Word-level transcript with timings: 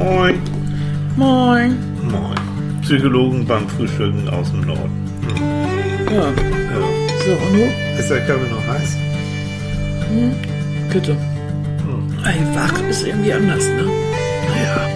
Moin. 0.00 0.40
Moin. 1.16 1.76
Moin. 2.10 2.80
Psychologen 2.80 3.44
beim 3.46 3.68
Frühstücken 3.68 4.26
aus 4.30 4.50
dem 4.50 4.62
Norden. 4.62 5.04
Ja. 6.10 6.24
Ja. 6.24 6.32
So, 7.24 7.32
und 7.32 7.52
du? 7.52 8.00
Ist 8.00 8.08
der 8.10 8.20
Kaffee 8.26 8.50
noch 8.50 8.66
heiß? 8.66 8.96
Bitte. 10.90 11.16
Ey, 12.24 12.40
wach 12.54 12.88
ist 12.88 13.06
irgendwie 13.06 13.32
anders, 13.34 13.68
ne? 13.68 13.84
Ja. 14.64 14.89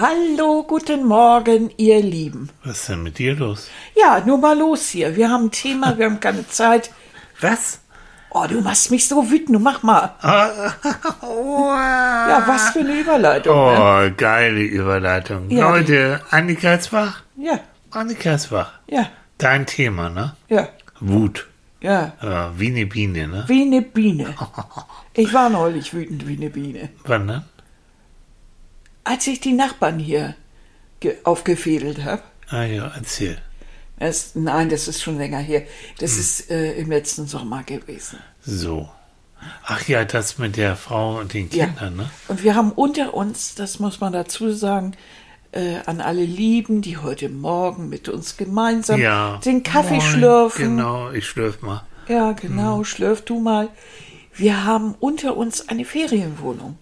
Hallo, 0.00 0.62
guten 0.66 1.04
Morgen, 1.06 1.70
ihr 1.76 2.00
Lieben. 2.00 2.48
Was 2.64 2.78
ist 2.80 2.88
denn 2.88 3.02
mit 3.02 3.18
dir 3.18 3.34
los? 3.36 3.68
Ja, 3.94 4.22
nur 4.24 4.38
mal 4.38 4.58
los 4.58 4.88
hier. 4.88 5.14
Wir 5.14 5.28
haben 5.28 5.46
ein 5.46 5.50
Thema, 5.50 5.98
wir 5.98 6.06
haben 6.06 6.20
keine 6.20 6.48
Zeit. 6.48 6.90
Was? 7.42 7.80
Oh, 8.30 8.46
du 8.48 8.62
machst 8.62 8.90
mich 8.90 9.06
so 9.06 9.30
wütend. 9.30 9.56
Du 9.56 9.58
mach 9.58 9.82
mal. 9.82 10.14
Ah, 10.22 10.72
Ja, 11.22 12.44
was 12.46 12.70
für 12.70 12.78
eine 12.80 12.98
Überleitung. 12.98 13.54
Ne? 13.54 13.78
Oh, 14.10 14.14
geile 14.16 14.62
Überleitung. 14.62 15.50
Ja. 15.50 15.68
Leute, 15.70 16.20
Annika 16.30 16.72
ist 16.74 16.92
wach. 16.94 17.22
Ja, 17.36 17.60
Annika 17.90 18.32
ist 18.34 18.50
wach. 18.50 18.72
ja, 18.86 19.06
Dein 19.36 19.66
Thema, 19.66 20.08
ne? 20.08 20.34
ja, 20.48 20.68
Wut. 21.00 21.46
ja. 21.82 22.12
Ja, 22.22 22.52
wie 22.56 22.68
eine 22.68 22.86
Biene, 22.86 23.28
ne? 23.28 23.44
Wie 23.48 23.62
eine 23.62 23.82
Biene. 23.82 24.34
Ich 25.12 25.34
war 25.34 25.50
neulich 25.50 25.92
wütend 25.92 26.26
wie 26.28 26.36
eine 26.36 26.48
Biene. 26.50 26.88
Wann, 27.04 27.26
ne? 27.26 27.44
Als 29.04 29.26
ich 29.26 29.40
die 29.40 29.52
Nachbarn 29.52 29.98
hier 29.98 30.34
ge- 31.00 31.16
aufgefädelt 31.24 32.04
habe. 32.04 32.22
Ah 32.48 32.64
ja, 32.64 32.92
erzähl. 32.94 33.38
Das, 33.98 34.34
nein, 34.34 34.68
das 34.70 34.88
ist 34.88 35.02
schon 35.02 35.18
länger 35.18 35.38
her. 35.38 35.62
Das 35.98 36.16
ist 36.16 36.50
äh, 36.50 36.72
im 36.74 36.90
letzten 36.90 37.26
Sommer 37.26 37.62
gewesen. 37.64 38.18
So. 38.40 38.88
Ach 39.64 39.86
ja, 39.88 40.04
das 40.04 40.38
mit 40.38 40.56
der 40.56 40.76
Frau 40.76 41.18
und 41.18 41.32
den 41.34 41.48
Ja. 41.50 41.66
Kindern, 41.66 41.96
ne? 41.96 42.10
Und 42.28 42.42
wir 42.42 42.54
haben 42.54 42.72
unter 42.72 43.14
uns, 43.14 43.54
das 43.54 43.78
muss 43.78 44.00
man 44.00 44.12
dazu 44.12 44.52
sagen, 44.52 44.92
äh, 45.52 45.76
an 45.86 46.00
alle 46.00 46.24
Lieben, 46.24 46.82
die 46.82 46.96
heute 46.98 47.28
Morgen 47.28 47.88
mit 47.88 48.08
uns 48.08 48.36
gemeinsam 48.36 49.00
Ja. 49.00 49.38
den 49.44 49.62
Kaffee 49.62 49.96
Moin. 49.96 50.00
schlürfen. 50.02 50.76
Genau, 50.76 51.10
ich 51.10 51.26
schlürf 51.26 51.62
mal. 51.62 51.82
Ja, 52.08 52.32
genau, 52.32 52.84
schlürf 52.84 53.22
du 53.22 53.40
mal. 53.40 53.68
Wir 54.34 54.64
haben 54.64 54.94
unter 55.00 55.36
uns 55.36 55.68
eine 55.68 55.84
Ferienwohnung. 55.84 56.78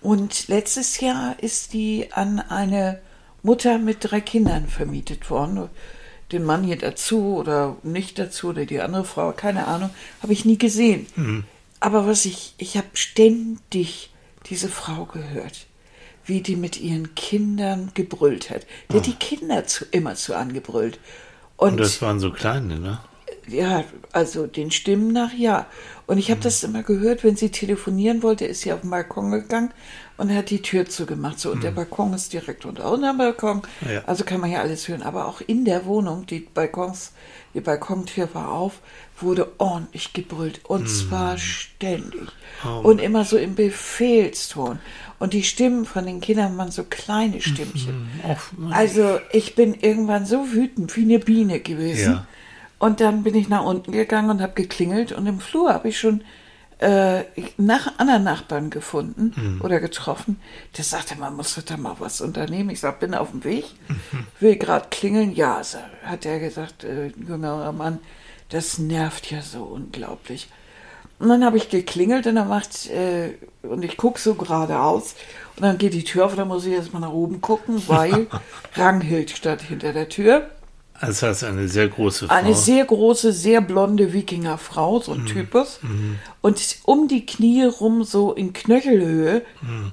Und 0.00 0.48
letztes 0.48 1.00
Jahr 1.00 1.36
ist 1.40 1.72
die 1.72 2.08
an 2.12 2.40
eine 2.40 3.00
Mutter 3.42 3.78
mit 3.78 3.98
drei 4.00 4.20
Kindern 4.20 4.66
vermietet 4.68 5.30
worden. 5.30 5.68
Den 6.32 6.44
Mann 6.44 6.64
hier 6.64 6.78
dazu 6.78 7.36
oder 7.36 7.76
nicht 7.82 8.18
dazu 8.18 8.48
oder 8.48 8.64
die 8.64 8.80
andere 8.80 9.04
Frau, 9.04 9.32
keine 9.32 9.66
Ahnung, 9.66 9.90
habe 10.22 10.32
ich 10.32 10.44
nie 10.44 10.58
gesehen. 10.58 11.06
Aber 11.80 12.06
was 12.06 12.24
ich, 12.24 12.54
ich 12.58 12.76
habe 12.76 12.88
ständig 12.94 14.10
diese 14.46 14.68
Frau 14.68 15.06
gehört, 15.06 15.66
wie 16.24 16.40
die 16.40 16.56
mit 16.56 16.80
ihren 16.80 17.14
Kindern 17.14 17.90
gebrüllt 17.94 18.50
hat. 18.50 18.66
Die 18.90 18.96
hat 18.96 19.06
die 19.06 19.14
Kinder 19.14 19.66
zu, 19.66 19.84
immer 19.90 20.14
zu 20.14 20.34
angebrüllt. 20.34 20.98
Und 21.56 21.78
das 21.78 22.00
waren 22.00 22.20
so 22.20 22.30
kleine, 22.30 22.78
ne? 22.78 23.00
Ja, 23.50 23.84
also 24.12 24.46
den 24.46 24.70
Stimmen 24.70 25.12
nach 25.12 25.32
ja. 25.32 25.66
Und 26.06 26.18
ich 26.18 26.30
habe 26.30 26.40
das 26.40 26.64
immer 26.64 26.82
gehört, 26.82 27.22
wenn 27.22 27.36
sie 27.36 27.50
telefonieren 27.50 28.22
wollte, 28.22 28.44
ist 28.44 28.62
sie 28.62 28.72
auf 28.72 28.80
den 28.80 28.90
Balkon 28.90 29.30
gegangen 29.30 29.72
und 30.16 30.34
hat 30.34 30.50
die 30.50 30.60
Tür 30.60 30.86
zugemacht. 30.86 31.38
So, 31.38 31.52
und 31.52 31.62
der 31.62 31.70
Balkon 31.70 32.12
ist 32.14 32.32
direkt 32.32 32.64
unter 32.66 32.90
unserem 32.90 33.16
Balkon. 33.16 33.62
Ja. 33.88 34.02
Also 34.06 34.24
kann 34.24 34.40
man 34.40 34.50
ja 34.50 34.60
alles 34.60 34.88
hören. 34.88 35.02
Aber 35.02 35.26
auch 35.26 35.40
in 35.40 35.64
der 35.64 35.86
Wohnung, 35.86 36.26
die 36.26 36.40
Balkons, 36.40 37.12
die 37.54 37.60
Balkontür 37.60 38.28
war 38.34 38.50
auf, 38.50 38.80
wurde 39.20 39.52
ordentlich 39.58 40.12
gebrüllt. 40.12 40.60
Und 40.64 40.88
zwar 40.88 41.38
ständig. 41.38 42.28
Und 42.82 43.00
immer 43.00 43.24
so 43.24 43.36
im 43.36 43.54
Befehlston. 43.54 44.78
Und 45.18 45.32
die 45.32 45.42
Stimmen 45.42 45.84
von 45.84 46.06
den 46.06 46.20
Kindern 46.20 46.56
waren 46.58 46.70
so 46.70 46.84
kleine 46.84 47.40
Stimmchen. 47.40 48.08
Ach, 48.28 48.50
Also 48.72 49.20
ich 49.32 49.54
bin 49.54 49.74
irgendwann 49.74 50.26
so 50.26 50.52
wütend 50.52 50.96
wie 50.96 51.02
eine 51.02 51.18
Biene 51.18 51.60
gewesen. 51.60 52.12
Ja. 52.12 52.26
Und 52.80 53.00
dann 53.00 53.22
bin 53.22 53.34
ich 53.36 53.48
nach 53.48 53.62
unten 53.64 53.92
gegangen 53.92 54.30
und 54.30 54.42
habe 54.42 54.54
geklingelt 54.54 55.12
und 55.12 55.26
im 55.26 55.38
Flur 55.38 55.72
habe 55.72 55.88
ich 55.90 56.00
schon 56.00 56.22
äh, 56.78 57.24
nach 57.58 57.98
anderen 57.98 58.24
Nachbarn 58.24 58.70
gefunden 58.70 59.34
Mhm. 59.36 59.60
oder 59.60 59.80
getroffen. 59.80 60.40
Der 60.78 60.84
sagte, 60.84 61.14
man 61.16 61.36
muss 61.36 61.60
da 61.66 61.76
mal 61.76 61.96
was 61.98 62.22
unternehmen. 62.22 62.70
Ich 62.70 62.80
sag, 62.80 62.98
bin 62.98 63.14
auf 63.14 63.30
dem 63.32 63.44
Weg, 63.44 63.66
will 64.40 64.56
gerade 64.56 64.86
klingeln. 64.90 65.34
Ja, 65.34 65.60
hat 66.04 66.24
er 66.24 66.40
gesagt, 66.40 66.82
äh, 66.84 67.08
jüngerer 67.08 67.72
Mann, 67.72 67.98
das 68.48 68.78
nervt 68.78 69.30
ja 69.30 69.42
so 69.42 69.62
unglaublich. 69.62 70.48
Und 71.18 71.28
dann 71.28 71.44
habe 71.44 71.58
ich 71.58 71.68
geklingelt 71.68 72.26
und 72.26 72.36
dann 72.36 72.48
macht, 72.48 72.86
äh, 72.88 73.34
und 73.62 73.84
ich 73.84 73.98
gucke 73.98 74.18
so 74.18 74.34
geradeaus 74.36 75.16
und 75.56 75.62
dann 75.64 75.76
geht 75.76 75.92
die 75.92 76.02
Tür 76.04 76.24
auf 76.24 76.30
und 76.32 76.38
dann 76.38 76.48
muss 76.48 76.64
ich 76.64 76.72
erstmal 76.72 77.02
nach 77.02 77.12
oben 77.12 77.42
gucken, 77.42 77.82
weil 77.88 78.26
Ranghild 78.74 79.28
stand 79.30 79.60
hinter 79.60 79.92
der 79.92 80.08
Tür. 80.08 80.48
Das 81.00 81.22
heißt, 81.22 81.44
eine 81.44 81.66
sehr 81.68 81.88
große 81.88 82.28
Frau. 82.28 82.34
Eine 82.34 82.54
sehr 82.54 82.84
große, 82.84 83.32
sehr 83.32 83.60
blonde 83.60 84.12
Wikingerfrau, 84.12 85.00
so 85.00 85.12
ein 85.12 85.24
Typus. 85.26 85.80
Und 86.42 86.60
um 86.84 87.08
die 87.08 87.24
Knie 87.24 87.64
rum, 87.64 88.04
so 88.04 88.32
in 88.32 88.52
Knöchelhöhe, 88.52 89.42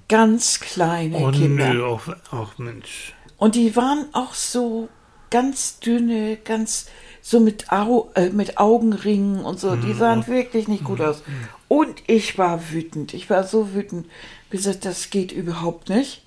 ganz 0.09 0.59
kleine 0.59 1.17
oh, 1.17 1.31
Kinder. 1.31 1.73
nö, 1.73 1.85
auch, 1.85 2.01
auch 2.31 2.57
Mensch. 2.57 3.13
Und 3.37 3.55
die 3.55 3.75
waren 3.75 4.05
auch 4.13 4.33
so 4.33 4.89
ganz 5.29 5.79
dünne, 5.79 6.37
ganz 6.37 6.87
so 7.21 7.39
mit, 7.39 7.71
Au 7.71 8.09
äh, 8.15 8.29
mit 8.29 8.57
Augenringen 8.57 9.43
und 9.43 9.59
so. 9.59 9.75
Die 9.75 9.93
sahen 9.93 10.27
wirklich 10.27 10.67
nicht 10.67 10.83
gut 10.83 11.01
aus. 11.01 11.23
Und 11.67 12.03
ich 12.07 12.37
war 12.37 12.71
wütend. 12.71 13.13
Ich 13.13 13.29
war 13.29 13.43
so 13.43 13.73
wütend. 13.73 14.05
Ich 14.05 14.43
hab 14.43 14.51
gesagt, 14.51 14.85
das 14.85 15.09
geht 15.09 15.31
überhaupt 15.31 15.89
nicht. 15.89 16.23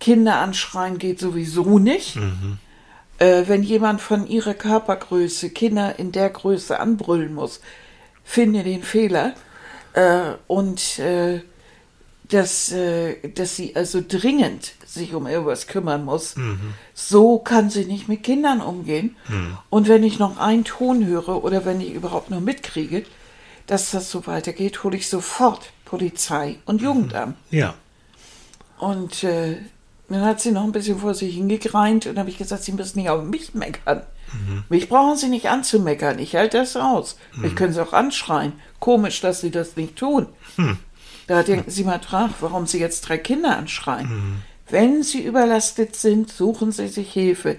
Kinder 0.00 0.36
anschreien 0.36 0.98
geht 0.98 1.18
sowieso 1.18 1.78
nicht. 1.78 2.18
Äh, 3.18 3.44
wenn 3.46 3.62
jemand 3.62 4.00
von 4.00 4.26
ihrer 4.26 4.54
Körpergröße 4.54 5.50
Kinder 5.50 5.98
in 5.98 6.12
der 6.12 6.30
Größe 6.30 6.78
anbrüllen 6.78 7.34
muss, 7.34 7.60
finde 8.24 8.62
den 8.62 8.82
Fehler. 8.82 9.34
Äh, 9.94 10.34
und 10.46 10.98
äh, 10.98 11.40
dass, 12.28 12.72
äh, 12.72 13.28
dass 13.30 13.56
sie 13.56 13.76
also 13.76 14.02
dringend 14.06 14.72
sich 14.84 15.14
um 15.14 15.26
irgendwas 15.26 15.66
kümmern 15.68 16.04
muss. 16.04 16.34
So 16.92 17.38
kann 17.38 17.70
sie 17.70 17.84
nicht 17.84 18.08
mit 18.08 18.24
Kindern 18.24 18.60
umgehen. 18.60 19.14
Und 19.70 19.88
wenn 19.88 20.02
ich 20.02 20.18
noch 20.18 20.38
einen 20.38 20.64
Ton 20.64 21.06
höre 21.06 21.44
oder 21.44 21.64
wenn 21.64 21.80
ich 21.80 21.92
überhaupt 21.92 22.30
nur 22.30 22.40
mitkriege, 22.40 23.04
dass 23.66 23.90
das 23.90 24.10
so 24.10 24.26
weitergeht, 24.26 24.82
hole 24.82 24.96
ich 24.96 25.08
sofort 25.08 25.70
Polizei 25.84 26.56
und 26.66 26.80
Jugendamt. 26.80 27.36
Ja. 27.50 27.74
Und 28.78 29.22
äh, 29.24 29.56
dann 30.08 30.24
hat 30.24 30.40
sie 30.40 30.52
noch 30.52 30.64
ein 30.64 30.72
bisschen 30.72 30.98
vor 30.98 31.14
sich 31.14 31.34
hingegreint 31.34 32.06
und 32.06 32.18
habe 32.18 32.30
ich 32.30 32.38
gesagt, 32.38 32.62
Sie 32.62 32.72
müssen 32.72 32.98
nicht 33.00 33.10
auf 33.10 33.24
mich 33.24 33.54
meckern. 33.54 34.02
Mich 34.68 34.88
brauchen 34.88 35.16
Sie 35.16 35.28
nicht 35.28 35.48
anzumeckern, 35.48 36.18
ich 36.18 36.34
halte 36.36 36.58
das 36.58 36.76
aus. 36.76 37.18
Ich 37.42 37.54
können 37.56 37.72
Sie 37.72 37.82
auch 37.82 37.92
anschreien. 37.92 38.52
Komisch, 38.80 39.20
dass 39.20 39.40
Sie 39.40 39.50
das 39.50 39.76
nicht 39.76 39.96
tun. 39.96 40.26
Da 41.26 41.42
denken 41.42 41.70
Sie 41.70 41.84
mal 41.84 42.00
nach, 42.12 42.30
warum 42.40 42.66
Sie 42.66 42.78
jetzt 42.78 43.02
drei 43.02 43.18
Kinder 43.18 43.56
anschreien. 43.56 44.42
Wenn 44.68 45.02
Sie 45.02 45.22
überlastet 45.24 45.96
sind, 45.96 46.30
suchen 46.30 46.72
Sie 46.72 46.88
sich 46.88 47.12
Hilfe. 47.12 47.56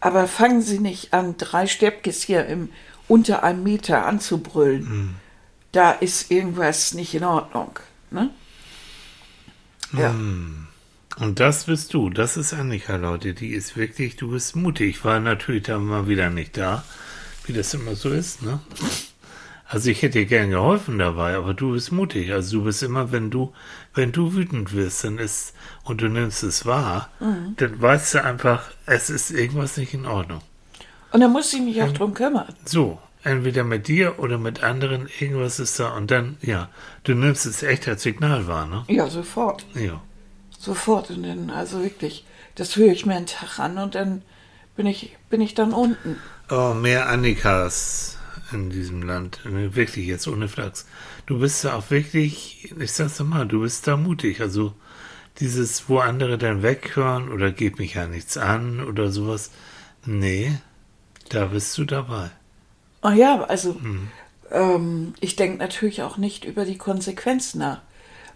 Aber 0.00 0.26
fangen 0.26 0.62
Sie 0.62 0.78
nicht 0.78 1.12
an, 1.14 1.36
drei 1.38 1.66
Steppkes 1.66 2.22
hier 2.22 2.46
im, 2.46 2.68
unter 3.08 3.42
einem 3.42 3.62
Meter 3.62 4.06
anzubrüllen. 4.06 5.16
Da 5.72 5.92
ist 5.92 6.30
irgendwas 6.30 6.92
nicht 6.94 7.14
in 7.14 7.24
Ordnung. 7.24 7.78
Ne? 8.10 8.30
Ja. 9.94 10.14
Und 11.18 11.40
das 11.40 11.64
bist 11.64 11.94
du. 11.94 12.10
Das 12.10 12.36
ist 12.36 12.54
Annika, 12.54 12.96
Leute. 12.96 13.34
Die 13.34 13.50
ist 13.50 13.76
wirklich, 13.76 14.16
du 14.16 14.30
bist 14.30 14.56
mutig. 14.56 14.96
Ich 14.96 15.04
war 15.04 15.20
natürlich 15.20 15.64
da 15.64 15.78
mal 15.78 16.08
wieder 16.08 16.30
nicht 16.30 16.56
da, 16.56 16.84
wie 17.44 17.52
das 17.52 17.74
immer 17.74 17.94
so 17.94 18.10
ist, 18.10 18.42
ne? 18.42 18.60
Also 19.68 19.88
ich 19.88 20.02
hätte 20.02 20.18
dir 20.18 20.26
gern 20.26 20.50
geholfen 20.50 20.98
dabei, 20.98 21.34
aber 21.34 21.54
du 21.54 21.72
bist 21.72 21.92
mutig. 21.92 22.30
Also 22.30 22.58
du 22.58 22.64
bist 22.64 22.82
immer, 22.82 23.10
wenn 23.10 23.30
du, 23.30 23.54
wenn 23.94 24.12
du 24.12 24.34
wütend 24.34 24.74
wirst, 24.74 25.04
dann 25.04 25.16
ist, 25.16 25.54
und 25.84 26.02
du 26.02 26.08
nimmst 26.08 26.42
es 26.42 26.66
wahr, 26.66 27.08
dann 27.56 27.80
weißt 27.80 28.14
du 28.14 28.24
einfach, 28.24 28.64
es 28.84 29.08
ist 29.08 29.30
irgendwas 29.30 29.78
nicht 29.78 29.94
in 29.94 30.04
Ordnung. 30.04 30.42
Und 31.10 31.20
dann 31.20 31.32
muss 31.32 31.54
ich 31.54 31.60
mich 31.62 31.82
auch 31.82 31.92
drum 31.92 32.12
kümmern. 32.12 32.52
So, 32.66 32.98
entweder 33.22 33.64
mit 33.64 33.88
dir 33.88 34.18
oder 34.18 34.36
mit 34.36 34.62
anderen, 34.62 35.08
irgendwas 35.18 35.58
ist 35.58 35.80
da 35.80 35.96
und 35.96 36.10
dann, 36.10 36.36
ja, 36.42 36.68
du 37.04 37.14
nimmst 37.14 37.46
es 37.46 37.62
echt 37.62 37.88
als 37.88 38.02
Signal 38.02 38.46
wahr, 38.46 38.66
ne? 38.66 38.84
Ja, 38.88 39.08
sofort. 39.08 39.64
Ja. 39.74 40.02
Sofort. 40.62 41.10
Und 41.10 41.24
dann, 41.24 41.50
also 41.50 41.82
wirklich, 41.82 42.24
das 42.54 42.76
höre 42.76 42.92
ich 42.92 43.04
mir 43.04 43.16
einen 43.16 43.26
Tag 43.26 43.58
an 43.58 43.78
und 43.78 43.96
dann 43.96 44.22
bin 44.76 44.86
ich, 44.86 45.16
bin 45.28 45.40
ich 45.40 45.54
dann 45.54 45.72
unten. 45.72 46.18
Oh, 46.50 46.72
mehr 46.72 47.08
Annikas 47.08 48.16
in 48.52 48.70
diesem 48.70 49.02
Land. 49.02 49.40
Wirklich 49.44 50.06
jetzt 50.06 50.28
ohne 50.28 50.46
Flachs. 50.46 50.86
Du 51.26 51.40
bist 51.40 51.64
da 51.64 51.74
auch 51.74 51.90
wirklich, 51.90 52.72
ich 52.78 52.92
sag's 52.92 53.16
doch 53.16 53.26
mal, 53.26 53.46
du 53.46 53.62
bist 53.62 53.88
da 53.88 53.96
mutig. 53.96 54.40
Also 54.40 54.72
dieses, 55.40 55.88
wo 55.88 55.98
andere 55.98 56.38
dann 56.38 56.62
weghören 56.62 57.32
oder 57.32 57.50
geht 57.50 57.80
mich 57.80 57.94
ja 57.94 58.06
nichts 58.06 58.36
an 58.36 58.84
oder 58.84 59.10
sowas. 59.10 59.50
Nee, 60.06 60.52
da 61.30 61.46
bist 61.46 61.76
du 61.76 61.84
dabei. 61.84 62.30
Oh 63.02 63.10
ja, 63.10 63.42
also 63.42 63.80
ähm, 64.52 65.14
ich 65.18 65.34
denke 65.34 65.58
natürlich 65.58 66.02
auch 66.02 66.18
nicht 66.18 66.44
über 66.44 66.64
die 66.64 66.78
Konsequenzen 66.78 67.58
nach. 67.58 67.80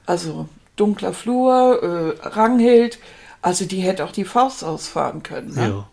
Also 0.07 0.49
dunkler 0.77 1.13
Flur, 1.13 1.83
äh, 2.23 2.29
Ranghild, 2.29 2.99
also 3.43 3.65
die 3.65 3.81
hätte 3.81 4.05
auch 4.05 4.13
die 4.13 4.25
Faust 4.25 4.63
ausfahren 4.65 5.23
können. 5.23 5.55
Ne? 5.55 5.69
Ja. 5.69 5.89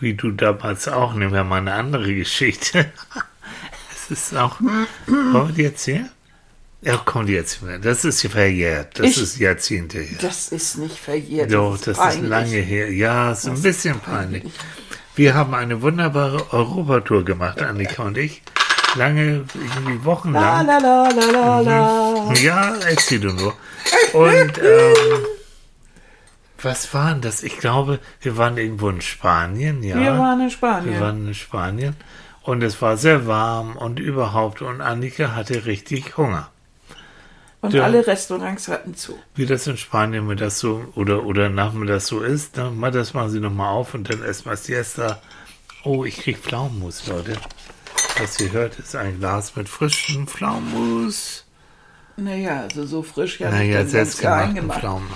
Wie 0.00 0.14
du 0.14 0.30
damals 0.32 0.88
auch, 0.88 1.14
nehmen 1.14 1.32
wir 1.32 1.44
mal 1.44 1.58
eine 1.58 1.74
andere 1.74 2.14
Geschichte. 2.14 2.86
Es 4.06 4.10
ist 4.10 4.36
auch. 4.36 4.60
Wollen 4.60 5.48
wir 5.48 5.54
die 5.54 5.64
erzählen? 5.64 6.10
Ja, 6.82 7.00
komm, 7.02 7.24
die 7.24 7.36
erzählen. 7.36 7.70
wir. 7.70 7.78
Das 7.78 8.04
ist 8.04 8.20
verjährt. 8.26 8.98
Das 8.98 9.06
Ich- 9.06 9.22
ist 9.22 9.38
Jahrzehnte 9.38 9.98
her. 10.00 10.18
Das 10.20 10.48
ist 10.48 10.76
nicht 10.76 10.98
verjährt. 10.98 11.50
Doch, 11.50 11.78
das 11.78 11.86
ist 11.88 11.96
peinlich. 11.96 12.28
lange 12.28 12.56
her. 12.58 12.92
Ja, 12.92 13.32
ist 13.32 13.46
ein 13.46 13.52
Das 13.52 13.62
bisschen 13.62 13.94
ist 13.94 14.02
peinlich. 14.04 14.42
peinlich. 14.42 14.60
Wir 15.16 15.34
haben 15.34 15.54
eine 15.54 15.80
wunderbare 15.80 16.52
Europatour 16.52 17.24
gemacht, 17.24 17.62
Annika 17.62 18.02
und 18.02 18.18
ich. 18.18 18.42
Lange, 18.94 19.46
irgendwie 19.54 19.96
La 19.96 20.04
wochenlang. 20.04 20.66
la 20.66 20.78
la 20.78 21.08
la 21.08 21.60
la 21.60 22.13
Ja, 22.34 22.74
erzähl 22.88 23.20
du 23.20 23.32
nur. 23.32 23.54
Und 24.12 24.58
ähm, 24.62 25.24
was 26.62 26.92
waren 26.94 27.20
das? 27.20 27.42
Ich 27.42 27.58
glaube, 27.58 27.98
wir 28.20 28.36
waren 28.36 28.56
irgendwo 28.56 28.88
in 28.88 29.00
Spanien, 29.00 29.82
ja. 29.82 29.96
Wir 29.96 30.18
waren 30.18 30.40
in 30.40 30.50
Spanien. 30.50 30.92
Wir 30.94 31.00
waren 31.00 31.28
in 31.28 31.34
Spanien 31.34 31.96
und 32.42 32.62
es 32.62 32.80
war 32.80 32.96
sehr 32.96 33.26
warm 33.26 33.76
und 33.76 34.00
überhaupt 34.00 34.62
und 34.62 34.80
Annika 34.80 35.34
hatte 35.34 35.66
richtig 35.66 36.16
Hunger. 36.16 36.50
Und 37.60 37.72
Ja. 37.72 37.84
alle 37.84 38.06
Restaurants 38.06 38.68
hatten 38.68 38.94
zu. 38.94 39.18
Wie 39.34 39.46
das 39.46 39.66
in 39.66 39.76
Spanien 39.78 40.26
mir 40.26 40.36
das 40.36 40.58
so 40.58 40.84
oder 40.94 41.24
oder 41.24 41.48
nachmittags 41.48 42.06
so 42.06 42.20
ist, 42.20 42.56
ne? 42.56 42.70
mal 42.70 42.90
das 42.90 43.14
machen 43.14 43.30
sie 43.30 43.40
nochmal 43.40 43.68
auf 43.68 43.94
und 43.94 44.10
dann 44.10 44.22
erstmal 44.22 44.56
Siesta. 44.56 45.20
Oh, 45.82 46.04
ich 46.04 46.16
krieg 46.18 46.38
Pflaumenmus, 46.38 47.06
Leute. 47.06 47.36
Was 48.18 48.38
ihr 48.40 48.52
hört, 48.52 48.78
ist 48.78 48.94
ein 48.94 49.18
Glas 49.18 49.56
mit 49.56 49.68
frischem 49.68 50.26
Pflaumenmus. 50.28 51.43
Naja, 52.16 52.62
also 52.62 52.86
so 52.86 53.02
frisch 53.02 53.40
ja 53.40 53.50
Naja, 53.50 53.80
nicht, 53.80 53.90
selbstgemachten 53.90 54.48
eingemacht. 54.50 54.80
Pflaumen. 54.80 55.08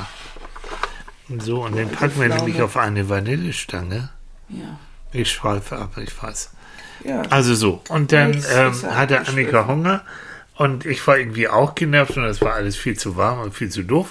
Und 1.28 1.42
so, 1.42 1.64
und 1.64 1.76
den 1.76 1.90
packen 1.90 2.20
wir 2.20 2.28
nämlich 2.28 2.60
auf 2.62 2.76
eine 2.76 3.08
Vanillestange. 3.08 4.10
Ja. 4.48 4.78
Ich 5.12 5.30
schweife 5.30 5.76
ab, 5.76 5.96
ich 5.98 6.22
weiß. 6.22 6.50
ja. 7.04 7.22
Also 7.30 7.54
so. 7.54 7.82
Und 7.88 8.12
dann 8.12 8.32
ähm, 8.54 8.82
hatte. 8.82 9.26
Annika 9.26 9.66
Hunger 9.66 10.02
und 10.56 10.86
ich 10.86 11.06
war 11.06 11.18
irgendwie 11.18 11.48
auch 11.48 11.74
genervt 11.74 12.16
und 12.16 12.24
es 12.24 12.40
war 12.40 12.54
alles 12.54 12.76
viel 12.76 12.98
zu 12.98 13.16
warm 13.16 13.40
und 13.40 13.54
viel 13.54 13.68
zu 13.70 13.84
doof. 13.84 14.10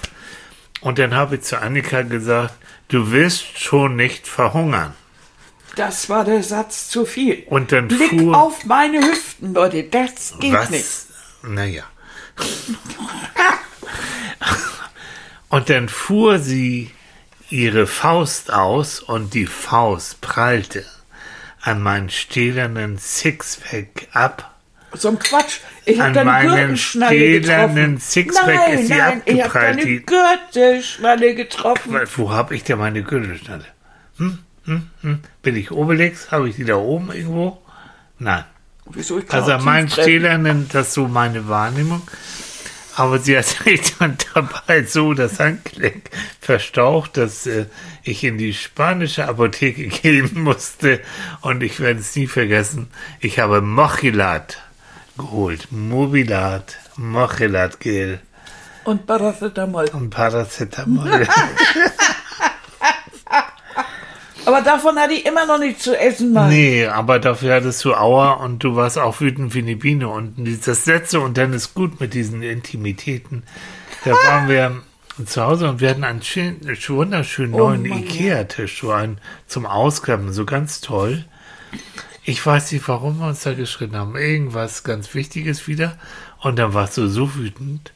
Und 0.80 0.98
dann 0.98 1.14
habe 1.14 1.36
ich 1.36 1.42
zu 1.42 1.60
Annika 1.60 2.02
gesagt, 2.02 2.54
du 2.88 3.10
wirst 3.10 3.58
schon 3.58 3.96
nicht 3.96 4.26
verhungern. 4.26 4.94
Das 5.76 6.08
war 6.08 6.24
der 6.24 6.42
Satz 6.42 6.88
zu 6.88 7.04
viel. 7.04 7.44
Und 7.46 7.72
dann 7.72 7.88
Blick 7.88 8.10
fuhr 8.10 8.36
auf 8.36 8.64
meine 8.64 8.98
Hüften, 8.98 9.54
Leute, 9.54 9.84
das 9.84 10.34
geht 10.40 10.52
was? 10.52 10.70
nicht. 10.70 10.86
Naja. 11.42 11.84
und 15.48 15.70
dann 15.70 15.88
fuhr 15.88 16.38
sie 16.38 16.90
ihre 17.50 17.86
Faust 17.86 18.52
aus 18.52 19.00
und 19.00 19.34
die 19.34 19.46
Faust 19.46 20.20
prallte 20.20 20.84
an 21.62 21.82
meinen 21.82 22.10
stählernen 22.10 22.98
Sixpack 22.98 24.08
ab. 24.12 24.54
So 24.92 25.08
ein 25.08 25.18
Quatsch. 25.18 25.58
Ich 25.84 26.00
An 26.00 26.16
habe 26.16 26.24
deine 26.24 26.48
Gürtelschnalle 26.48 27.40
getroffen. 27.40 27.98
Sixpack 27.98 28.46
nein, 28.46 28.78
ist 28.78 28.86
sie 28.88 28.94
nein, 28.94 29.22
ich 29.24 29.42
habe 29.42 29.58
deine 29.58 29.84
die- 29.84 30.02
Gürtelschnalle 30.04 31.34
getroffen. 31.34 31.98
Wo 32.16 32.30
habe 32.30 32.54
ich 32.54 32.64
denn 32.64 32.78
meine 32.78 33.02
Gürtelschnalle? 33.02 33.64
Hm? 34.16 34.38
Hm? 34.64 34.90
Hm? 35.02 35.20
Bin 35.42 35.56
ich 35.56 35.70
Obelix? 35.70 36.30
Habe 36.30 36.48
ich 36.48 36.56
die 36.56 36.64
da 36.64 36.76
oben 36.76 37.12
irgendwo? 37.12 37.62
Nein. 38.18 38.44
Wieso? 38.92 39.18
Ich 39.18 39.30
Also 39.32 39.52
tief 39.52 39.94
treffen. 39.94 40.02
Stählern, 40.02 40.68
das 40.72 40.94
so 40.94 41.08
meine 41.08 41.48
Wahrnehmung. 41.48 42.02
Aber 42.96 43.18
sie 43.20 43.38
hat 43.38 43.44
sich 43.64 43.96
dann 43.98 44.16
dabei 44.34 44.82
so 44.84 45.14
das 45.14 45.38
Handgelenk 45.38 46.10
verstaucht, 46.40 47.16
dass 47.16 47.46
äh, 47.46 47.66
ich 48.02 48.24
in 48.24 48.38
die 48.38 48.54
spanische 48.54 49.28
Apotheke 49.28 49.86
gehen 50.02 50.30
musste. 50.42 51.00
Und 51.42 51.62
ich 51.62 51.78
werde 51.80 52.00
es 52.00 52.16
nie 52.16 52.26
vergessen. 52.26 52.88
Ich 53.20 53.38
habe 53.38 53.60
Mochilat 53.60 54.58
geholt. 55.16 55.68
Mobilat, 55.70 56.76
Mochilat 56.96 57.78
Gel 57.80 58.20
Und 58.84 59.06
Paracetamol. 59.06 59.86
und 59.92 60.10
Paracetamol. 60.10 61.26
Aber 64.48 64.62
davon 64.62 64.96
hatte 64.98 65.12
ich 65.12 65.26
immer 65.26 65.44
noch 65.44 65.58
nichts 65.58 65.82
zu 65.82 65.94
essen, 65.94 66.32
Mann. 66.32 66.48
Nee, 66.48 66.86
aber 66.86 67.18
dafür 67.18 67.56
hattest 67.56 67.84
du 67.84 67.92
Aua 67.92 68.32
und 68.32 68.64
du 68.64 68.76
warst 68.76 68.96
auch 68.96 69.20
wütend 69.20 69.54
wie 69.54 69.58
eine 69.58 69.76
Biene. 69.76 70.08
Und 70.08 70.36
das 70.66 70.86
letzte 70.86 71.20
und 71.20 71.36
dann 71.36 71.52
ist 71.52 71.74
gut 71.74 72.00
mit 72.00 72.14
diesen 72.14 72.40
Intimitäten. 72.42 73.42
Da 74.06 74.12
waren 74.12 74.48
wir 74.48 74.80
zu 75.26 75.42
Hause 75.42 75.68
und 75.68 75.82
wir 75.82 75.90
hatten 75.90 76.02
einen 76.02 76.22
schön, 76.22 76.62
wunderschönen 76.62 77.52
Oh 77.52 77.58
neuen. 77.58 77.84
Ikea-Tisch, 77.84 78.80
so 78.80 78.90
einen 78.90 79.18
zum 79.46 79.66
Ausklappen, 79.66 80.32
so 80.32 80.46
ganz 80.46 80.80
toll. 80.80 81.26
Ich 82.24 82.44
weiß 82.44 82.72
nicht, 82.72 82.88
warum 82.88 83.18
wir 83.18 83.26
uns 83.26 83.42
da 83.42 83.52
geschritten 83.52 83.96
haben. 83.96 84.16
Irgendwas 84.16 84.82
ganz 84.82 85.12
Wichtiges 85.12 85.68
wieder. 85.68 85.98
Und 86.40 86.58
dann 86.58 86.72
warst 86.72 86.96
du 86.96 87.06
so 87.06 87.34
wütend. 87.34 87.92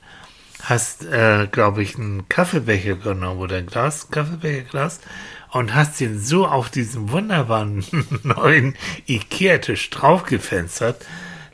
Hast, 0.62 1.06
äh, 1.06 1.48
glaube 1.50 1.82
ich, 1.82 1.96
einen 1.96 2.28
Kaffeebecher 2.28 2.96
genommen 2.96 3.40
oder 3.40 3.56
ein 3.56 3.66
Glas, 3.66 4.10
Kaffeebecherglas 4.10 5.00
und 5.52 5.74
hast 5.74 6.00
ihn 6.00 6.18
so 6.18 6.46
auf 6.46 6.70
diesen 6.70 7.12
wunderbaren 7.12 7.84
neuen 8.22 8.74
Ikea-Tisch 9.06 9.90
draufgefenstert, 9.90 11.04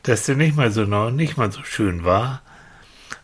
dass 0.03 0.25
der 0.25 0.35
nicht 0.35 0.55
mal 0.55 0.71
so 0.71 0.85
neu, 0.85 1.11
nicht 1.11 1.37
mal 1.37 1.51
so 1.51 1.63
schön 1.63 2.03
war. 2.03 2.41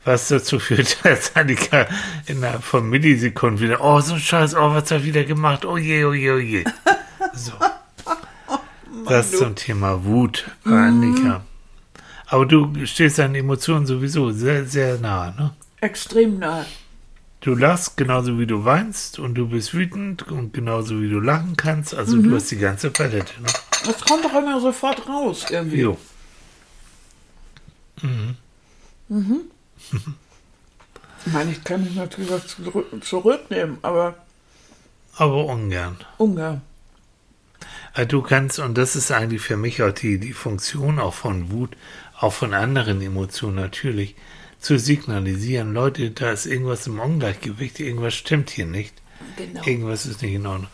Was 0.03 0.27
dazu 0.27 0.59
führt, 0.59 0.99
dass 1.03 1.35
Annika 1.35 1.87
innerhalb 2.27 2.63
von 2.63 2.89
Millisekunden 2.89 3.59
wieder, 3.59 3.81
oh, 3.81 3.99
so 4.01 4.15
ein 4.15 4.19
Scheiß, 4.19 4.55
oh, 4.55 4.71
was 4.71 4.83
hat 4.83 4.91
er 4.91 5.03
wieder 5.03 5.23
gemacht, 5.23 5.65
oh 5.65 5.77
je, 5.77 6.03
oh 6.05 6.13
je, 6.13 6.31
oh 6.31 6.37
je. 6.37 6.63
So. 7.33 7.51
Das 9.07 9.31
zum 9.31 9.55
Thema 9.55 10.05
Wut 10.05 10.45
bei 10.63 10.71
Annika. 10.71 11.43
Aber 12.27 12.45
du 12.45 12.85
stehst 12.85 13.19
deinen 13.19 13.35
Emotionen 13.35 13.85
sowieso 13.85 14.31
sehr, 14.31 14.65
sehr 14.65 14.97
nah, 14.99 15.31
ne? 15.31 15.53
Extrem 15.81 16.39
nah. 16.39 16.65
Du 17.45 17.53
lachst 17.53 17.95
genauso 17.95 18.39
wie 18.39 18.47
du 18.47 18.65
weinst 18.65 19.19
und 19.19 19.35
du 19.35 19.47
bist 19.47 19.75
wütend 19.75 20.23
und 20.31 20.51
genauso 20.51 20.99
wie 20.99 21.07
du 21.09 21.19
lachen 21.19 21.55
kannst. 21.55 21.93
Also 21.93 22.17
Mhm. 22.17 22.23
du 22.23 22.35
hast 22.35 22.49
die 22.49 22.57
ganze 22.57 22.89
Palette, 22.89 23.39
ne? 23.39 23.47
Das 23.85 24.01
kommt 24.01 24.25
doch 24.25 24.33
immer 24.33 24.59
sofort 24.59 25.07
raus, 25.07 25.45
irgendwie. 25.51 25.81
Jo. 25.81 25.97
Ich 31.25 31.33
meine, 31.33 31.51
ich 31.51 31.63
kann 31.63 31.83
mich 31.83 31.93
natürlich 31.95 32.31
was 32.31 32.47
zurück, 32.47 32.87
zurücknehmen, 33.03 33.77
aber 33.83 34.15
Aber 35.17 35.45
ungern. 35.45 35.97
Ungarn. 36.17 36.61
Äh, 37.93 38.07
Du 38.07 38.23
kannst, 38.23 38.57
und 38.57 38.75
das 38.77 38.95
ist 38.95 39.11
eigentlich 39.11 39.41
für 39.41 39.55
mich 39.55 39.83
auch 39.83 39.91
die, 39.91 40.19
die 40.19 40.33
Funktion 40.33 40.97
auch 40.99 41.13
von 41.13 41.51
Wut, 41.51 41.77
auch 42.19 42.33
von 42.33 42.55
anderen 42.55 43.01
Emotionen 43.03 43.55
natürlich, 43.55 44.15
zu 44.65 44.79
signalisieren, 44.79 45.73
Leute, 45.73 46.09
da 46.09 46.31
ist 46.31 46.47
irgendwas 46.47 46.87
im 46.87 46.99
Ungleichgewicht, 46.99 47.79
irgendwas 47.79 48.15
stimmt 48.15 48.49
hier 48.49 48.65
nicht. 48.65 48.95
Genau. 49.37 49.61
Irgendwas 49.63 50.07
ist 50.07 50.23
nicht 50.23 50.33
in 50.33 50.47
Ordnung. 50.47 50.71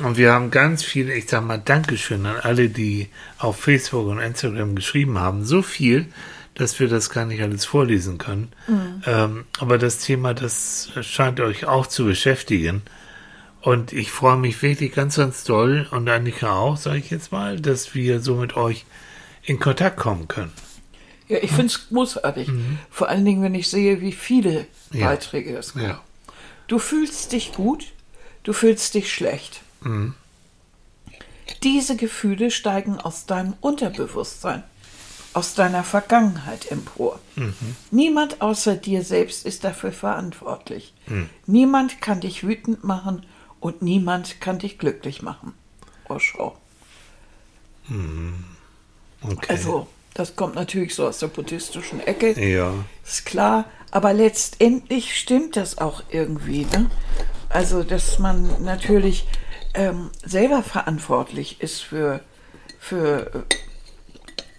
Und 0.00 0.16
wir 0.16 0.32
haben 0.32 0.52
ganz 0.52 0.84
viele, 0.84 1.12
ich 1.12 1.28
sag 1.28 1.44
mal, 1.44 1.58
Dankeschön 1.58 2.24
an 2.24 2.36
alle, 2.36 2.68
die 2.68 3.08
auf 3.38 3.58
Facebook 3.58 4.06
und 4.06 4.20
Instagram 4.20 4.76
geschrieben 4.76 5.18
haben. 5.18 5.44
So 5.44 5.60
viel, 5.60 6.06
dass 6.54 6.78
wir 6.78 6.86
das 6.86 7.10
gar 7.10 7.24
nicht 7.24 7.42
alles 7.42 7.64
vorlesen 7.64 8.16
können. 8.18 8.52
Ähm, 9.06 9.44
aber 9.58 9.76
das 9.76 9.98
Thema, 9.98 10.34
das 10.34 10.92
scheint 11.00 11.40
euch 11.40 11.64
auch 11.64 11.88
zu 11.88 12.04
beschäftigen. 12.04 12.82
Und 13.60 13.92
ich 13.92 14.12
freue 14.12 14.36
mich 14.36 14.62
wirklich 14.62 14.92
ganz, 14.92 15.16
ganz 15.16 15.42
doll 15.42 15.88
und 15.90 16.08
Annika 16.08 16.52
auch, 16.52 16.76
sage 16.76 16.98
ich 16.98 17.10
jetzt 17.10 17.32
mal, 17.32 17.60
dass 17.60 17.92
wir 17.94 18.20
so 18.20 18.36
mit 18.36 18.56
euch 18.56 18.84
in 19.42 19.58
Kontakt 19.58 19.96
kommen 19.96 20.28
können. 20.28 20.52
Ja, 21.32 21.38
ich 21.42 21.50
finde 21.50 21.66
es 21.66 21.88
großartig. 21.88 22.50
Vor 22.90 23.08
allen 23.08 23.24
Dingen, 23.24 23.42
wenn 23.42 23.54
ich 23.54 23.68
sehe, 23.68 24.00
wie 24.00 24.12
viele 24.12 24.66
Mhm. 24.90 25.00
Ja. 25.00 25.06
Beiträge 25.06 25.56
es 25.56 25.72
gibt. 25.72 25.86
Ja. 25.86 26.00
Du 26.66 26.78
fühlst 26.78 27.32
dich 27.32 27.52
gut, 27.52 27.86
du 28.42 28.52
fühlst 28.52 28.92
dich 28.94 29.12
schlecht. 29.12 29.62
Mhm. 29.80 30.14
Diese 31.62 31.96
Gefühle 31.96 32.50
steigen 32.50 32.98
aus 32.98 33.24
deinem 33.26 33.54
Unterbewusstsein, 33.60 34.62
aus 35.32 35.54
deiner 35.54 35.84
Vergangenheit 35.84 36.70
empor. 36.70 37.18
Mhm. 37.36 37.54
Niemand 37.90 38.40
außer 38.42 38.76
dir 38.76 39.02
selbst 39.02 39.46
ist 39.46 39.64
dafür 39.64 39.92
verantwortlich. 39.92 40.92
Mhm. 41.06 41.30
Niemand 41.46 42.00
kann 42.02 42.20
dich 42.20 42.44
wütend 42.46 42.84
machen 42.84 43.24
und 43.60 43.80
niemand 43.80 44.40
kann 44.40 44.58
dich 44.58 44.78
glücklich 44.78 45.22
machen. 45.22 45.54
Oh, 46.08 46.18
schau. 46.18 46.56
Okay. 49.22 49.46
Also, 49.48 49.86
das 50.14 50.36
kommt 50.36 50.54
natürlich 50.54 50.94
so 50.94 51.06
aus 51.06 51.18
der 51.18 51.28
buddhistischen 51.28 52.00
Ecke. 52.00 52.38
ja. 52.40 52.72
Ist 53.04 53.26
klar, 53.26 53.64
aber 53.90 54.12
letztendlich 54.12 55.18
stimmt 55.18 55.56
das 55.56 55.78
auch 55.78 56.02
irgendwie. 56.10 56.64
Ne? 56.66 56.90
Also, 57.48 57.82
dass 57.82 58.18
man 58.18 58.62
natürlich 58.64 59.26
ähm, 59.74 60.10
selber 60.24 60.62
verantwortlich 60.62 61.60
ist 61.60 61.80
für, 61.80 62.20
für, 62.78 63.44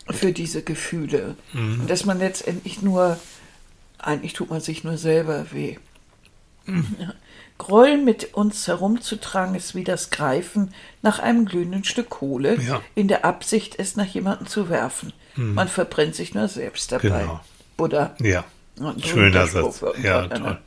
für 0.09 0.31
diese 0.33 0.61
Gefühle. 0.63 1.35
Und 1.53 1.89
dass 1.89 2.05
man 2.05 2.19
letztendlich 2.19 2.81
nur, 2.81 3.17
eigentlich 3.97 4.33
tut 4.33 4.49
man 4.49 4.59
sich 4.61 4.83
nur 4.83 4.97
selber 4.97 5.51
weh. 5.51 5.77
Ja. 6.67 7.13
Groll 7.57 7.97
mit 7.97 8.33
uns 8.33 8.67
herumzutragen 8.67 9.55
ist 9.55 9.75
wie 9.75 9.83
das 9.83 10.09
Greifen 10.09 10.73
nach 11.01 11.19
einem 11.19 11.45
glühenden 11.45 11.83
Stück 11.83 12.09
Kohle, 12.09 12.59
Ja. 12.61 12.81
in 12.95 13.07
der 13.07 13.25
Absicht, 13.25 13.77
es 13.79 13.95
nach 13.95 14.05
jemandem 14.07 14.47
zu 14.47 14.69
werfen. 14.69 15.13
Man 15.35 15.67
verbrennt 15.67 16.15
sich 16.15 16.33
nur 16.33 16.47
selbst 16.47 16.91
dabei. 16.91 17.21
Genau. 17.21 17.39
Buddha. 17.77 18.15
Ja. 18.21 18.43
Und 18.79 19.01
so 19.01 19.07
Schöner 19.07 19.47
Satz. 19.47 19.81
Ja, 20.01 20.23
irgendwann, 20.23 20.41
toll. 20.43 20.51
ne? 20.51 20.57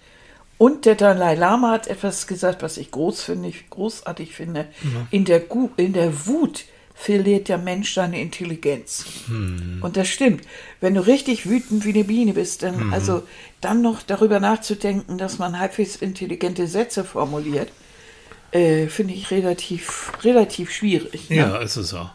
Und 0.58 0.86
der 0.86 0.94
Dalai 0.94 1.34
Lama 1.34 1.72
hat 1.72 1.86
etwas 1.86 2.26
gesagt, 2.26 2.62
was 2.62 2.76
ich 2.78 2.90
groß 2.90 3.22
finde, 3.22 3.52
großartig 3.70 4.32
finde. 4.34 4.66
In, 5.10 5.24
der 5.26 5.40
Gu 5.40 5.68
in 5.76 5.92
der 5.92 6.26
Wut 6.26 6.64
verliert 6.94 7.48
der 7.48 7.58
Mensch 7.58 7.92
seine 7.92 8.20
Intelligenz. 8.22 9.04
Hm. 9.26 9.80
Und 9.82 9.98
das 9.98 10.08
stimmt. 10.08 10.44
Wenn 10.80 10.94
du 10.94 11.06
richtig 11.06 11.46
wütend 11.46 11.84
wie 11.84 11.92
eine 11.92 12.04
Biene 12.04 12.32
bist, 12.32 12.62
dann 12.62 12.80
Hm. 12.80 12.92
also 12.94 13.22
dann 13.60 13.82
noch 13.82 14.00
darüber 14.02 14.40
nachzudenken, 14.40 15.18
dass 15.18 15.38
man 15.38 15.58
halbwegs 15.58 15.96
intelligente 15.96 16.66
Sätze 16.68 17.04
formuliert, 17.04 17.68
äh, 18.52 18.86
finde 18.86 19.12
ich 19.12 19.30
relativ, 19.30 20.10
relativ 20.22 20.70
schwierig. 20.70 21.28
Ne? 21.28 21.36
Ja, 21.36 21.56
ist 21.58 21.76
es 21.76 21.92
auch. 21.92 22.10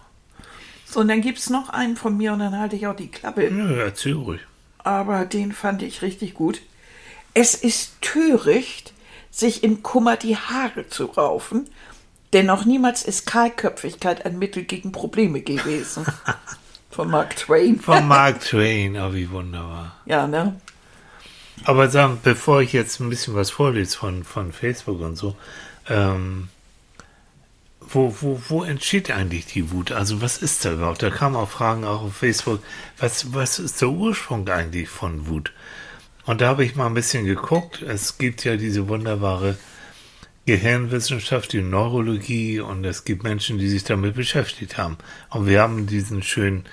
So, 0.91 0.99
und 0.99 1.07
dann 1.07 1.21
gibt 1.21 1.37
es 1.39 1.49
noch 1.49 1.69
einen 1.69 1.95
von 1.95 2.17
mir 2.17 2.33
und 2.33 2.39
dann 2.39 2.59
halte 2.59 2.75
ich 2.75 2.85
auch 2.87 2.95
die 2.95 3.09
Klappe 3.09 3.47
Ja, 3.47 3.69
erzähl 3.77 4.13
ruhig. 4.13 4.41
aber 4.79 5.25
den 5.25 5.53
fand 5.53 5.81
ich 5.83 6.01
richtig 6.01 6.33
gut. 6.33 6.61
Es 7.33 7.55
ist 7.55 8.01
töricht, 8.01 8.93
sich 9.29 9.63
im 9.63 9.83
Kummer 9.83 10.17
die 10.17 10.35
Haare 10.35 10.89
zu 10.89 11.05
raufen, 11.05 11.69
denn 12.33 12.45
noch 12.45 12.65
niemals 12.65 13.03
ist 13.03 13.25
Kahlköpfigkeit 13.25 14.25
ein 14.25 14.37
Mittel 14.37 14.63
gegen 14.63 14.91
Probleme 14.91 15.41
gewesen. 15.41 16.05
Von 16.91 17.09
Mark 17.09 17.37
Twain. 17.37 17.79
Von 17.79 18.05
Mark 18.05 18.41
Twain, 18.41 18.97
oh, 18.97 19.13
wie 19.13 19.29
wunderbar. 19.31 19.95
Ja, 20.05 20.27
ne? 20.27 20.59
Aber 21.63 21.89
sagen, 21.89 22.19
bevor 22.21 22.61
ich 22.61 22.73
jetzt 22.73 22.99
ein 22.99 23.09
bisschen 23.09 23.33
was 23.33 23.49
vorlese 23.49 23.97
von, 23.97 24.25
von 24.25 24.51
Facebook 24.51 24.99
und 24.99 25.15
so, 25.15 25.37
ähm, 25.87 26.49
wo, 27.93 28.15
wo, 28.21 28.41
wo 28.47 28.63
entsteht 28.63 29.11
eigentlich 29.11 29.45
die 29.45 29.71
Wut? 29.71 29.91
Also 29.91 30.21
was 30.21 30.37
ist 30.37 30.65
da 30.65 30.73
überhaupt? 30.73 31.03
Da 31.03 31.09
kamen 31.09 31.35
auch 31.35 31.49
Fragen 31.49 31.83
auch 31.83 32.03
auf 32.03 32.15
Facebook, 32.15 32.61
was, 32.97 33.33
was 33.33 33.59
ist 33.59 33.81
der 33.81 33.89
Ursprung 33.89 34.47
eigentlich 34.49 34.89
von 34.89 35.27
Wut? 35.27 35.51
Und 36.25 36.41
da 36.41 36.47
habe 36.47 36.63
ich 36.63 36.75
mal 36.75 36.87
ein 36.87 36.93
bisschen 36.93 37.25
geguckt. 37.25 37.81
Es 37.81 38.17
gibt 38.17 38.43
ja 38.43 38.55
diese 38.55 38.87
wunderbare 38.87 39.57
Gehirnwissenschaft, 40.45 41.53
die 41.53 41.61
Neurologie 41.61 42.59
und 42.59 42.85
es 42.85 43.03
gibt 43.03 43.23
Menschen, 43.23 43.57
die 43.57 43.69
sich 43.69 43.83
damit 43.83 44.15
beschäftigt 44.15 44.77
haben. 44.77 44.97
Und 45.29 45.47
wir 45.47 45.61
haben 45.61 45.87
diesen 45.87 46.23
schönen, 46.23 46.65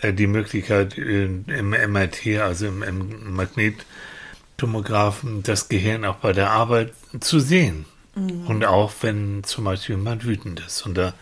äh, 0.00 0.12
die 0.12 0.26
Möglichkeit 0.26 0.98
äh, 0.98 1.24
im 1.24 1.70
MRT, 1.70 2.40
also 2.40 2.66
im, 2.66 2.82
im 2.82 3.34
Magnettomographen, 3.34 5.42
das 5.42 5.68
Gehirn 5.68 6.04
auch 6.04 6.16
bei 6.16 6.32
der 6.32 6.50
Arbeit 6.50 6.92
zu 7.20 7.40
sehen. 7.40 7.86
Und 8.16 8.64
auch 8.64 8.92
wenn 9.00 9.42
zum 9.44 9.64
Beispiel 9.64 9.96
jemand 9.96 10.24
wütend 10.24 10.60
ist. 10.60 10.86
Und 10.86 10.94
da 10.94 11.14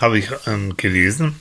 habe 0.00 0.18
ich 0.18 0.30
ähm, 0.46 0.76
gelesen, 0.76 1.40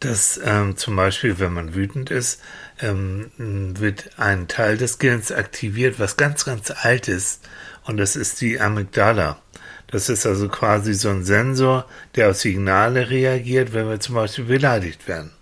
dass 0.00 0.40
ähm, 0.42 0.76
zum 0.76 0.96
Beispiel, 0.96 1.38
wenn 1.38 1.52
man 1.52 1.74
wütend 1.74 2.10
ist, 2.10 2.40
ähm, 2.80 3.30
wird 3.36 4.18
ein 4.18 4.48
Teil 4.48 4.76
des 4.76 4.98
Gehirns 4.98 5.30
aktiviert, 5.30 5.98
was 5.98 6.16
ganz, 6.16 6.44
ganz 6.44 6.70
alt 6.70 7.08
ist. 7.08 7.46
Und 7.84 7.98
das 7.98 8.16
ist 8.16 8.40
die 8.40 8.60
Amygdala. 8.60 9.40
Das 9.86 10.08
ist 10.08 10.26
also 10.26 10.48
quasi 10.48 10.94
so 10.94 11.10
ein 11.10 11.24
Sensor, 11.24 11.86
der 12.14 12.30
auf 12.30 12.36
Signale 12.36 13.10
reagiert, 13.10 13.72
wenn 13.72 13.88
wir 13.88 14.00
zum 14.00 14.14
Beispiel 14.14 14.44
beleidigt 14.44 15.06
werden. 15.08 15.32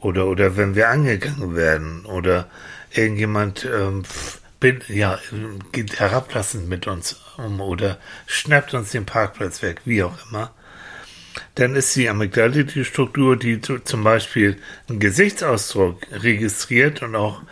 Oder, 0.00 0.26
oder 0.26 0.56
wenn 0.56 0.74
wir 0.74 0.88
angegangen 0.88 1.56
werden. 1.56 2.04
Oder 2.04 2.48
irgendjemand 2.92 3.64
ähm, 3.64 4.04
pf, 4.04 4.40
bin, 4.60 4.80
ja, 4.88 5.18
geht 5.72 6.00
herablassend 6.00 6.68
mit 6.68 6.86
uns 6.86 7.20
um 7.36 7.60
oder 7.60 7.98
schnappt 8.26 8.74
uns 8.74 8.90
den 8.90 9.06
Parkplatz 9.06 9.62
weg, 9.62 9.82
wie 9.84 10.02
auch 10.02 10.16
immer. 10.30 10.52
Dann 11.54 11.76
ist 11.76 11.94
die 11.94 12.08
Amygdala 12.08 12.62
die 12.62 12.84
Struktur, 12.84 13.36
die 13.36 13.60
zu- 13.60 13.78
zum 13.78 14.02
Beispiel 14.02 14.56
einen 14.88 14.98
Gesichtsausdruck 14.98 16.00
registriert 16.10 17.02
und 17.02 17.14
auch 17.14 17.42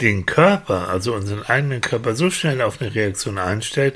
den 0.00 0.26
Körper, 0.26 0.88
also 0.88 1.14
unseren 1.14 1.42
eigenen 1.42 1.80
Körper, 1.80 2.14
so 2.14 2.30
schnell 2.30 2.62
auf 2.62 2.80
eine 2.80 2.94
Reaktion 2.94 3.38
einstellt, 3.38 3.94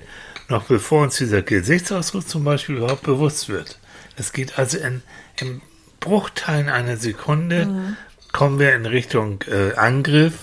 noch 0.48 0.64
bevor 0.64 1.02
uns 1.04 1.16
dieser 1.16 1.42
Gesichtsausdruck 1.42 2.28
zum 2.28 2.44
Beispiel 2.44 2.76
überhaupt 2.76 3.02
bewusst 3.02 3.48
wird. 3.48 3.78
Es 4.16 4.32
geht 4.32 4.58
also 4.58 4.78
in, 4.78 5.02
in 5.36 5.62
Bruchteilen 6.00 6.68
einer 6.68 6.96
Sekunde, 6.96 7.96
kommen 8.32 8.58
wir 8.58 8.74
in 8.74 8.86
Richtung 8.86 9.42
äh, 9.48 9.74
Angriff, 9.74 10.34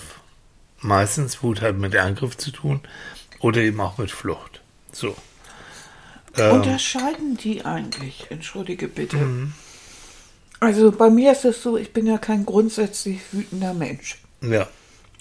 meistens 0.84 1.42
Wut 1.42 1.60
hat 1.60 1.76
mit 1.76 1.96
Angriff 1.96 2.36
zu 2.36 2.50
tun, 2.50 2.80
oder 3.40 3.60
eben 3.60 3.80
auch 3.80 3.98
mit 3.98 4.10
Flucht. 4.10 4.60
So. 4.92 5.16
Ähm, 6.36 6.52
Unterscheiden 6.52 7.36
die 7.36 7.64
eigentlich? 7.64 8.26
Entschuldige 8.30 8.88
bitte. 8.88 9.18
Also 10.60 10.92
bei 10.92 11.10
mir 11.10 11.32
ist 11.32 11.44
es 11.44 11.62
so, 11.62 11.76
ich 11.76 11.92
bin 11.92 12.06
ja 12.06 12.18
kein 12.18 12.46
grundsätzlich 12.46 13.20
wütender 13.32 13.74
Mensch. 13.74 14.18
ja, 14.40 14.68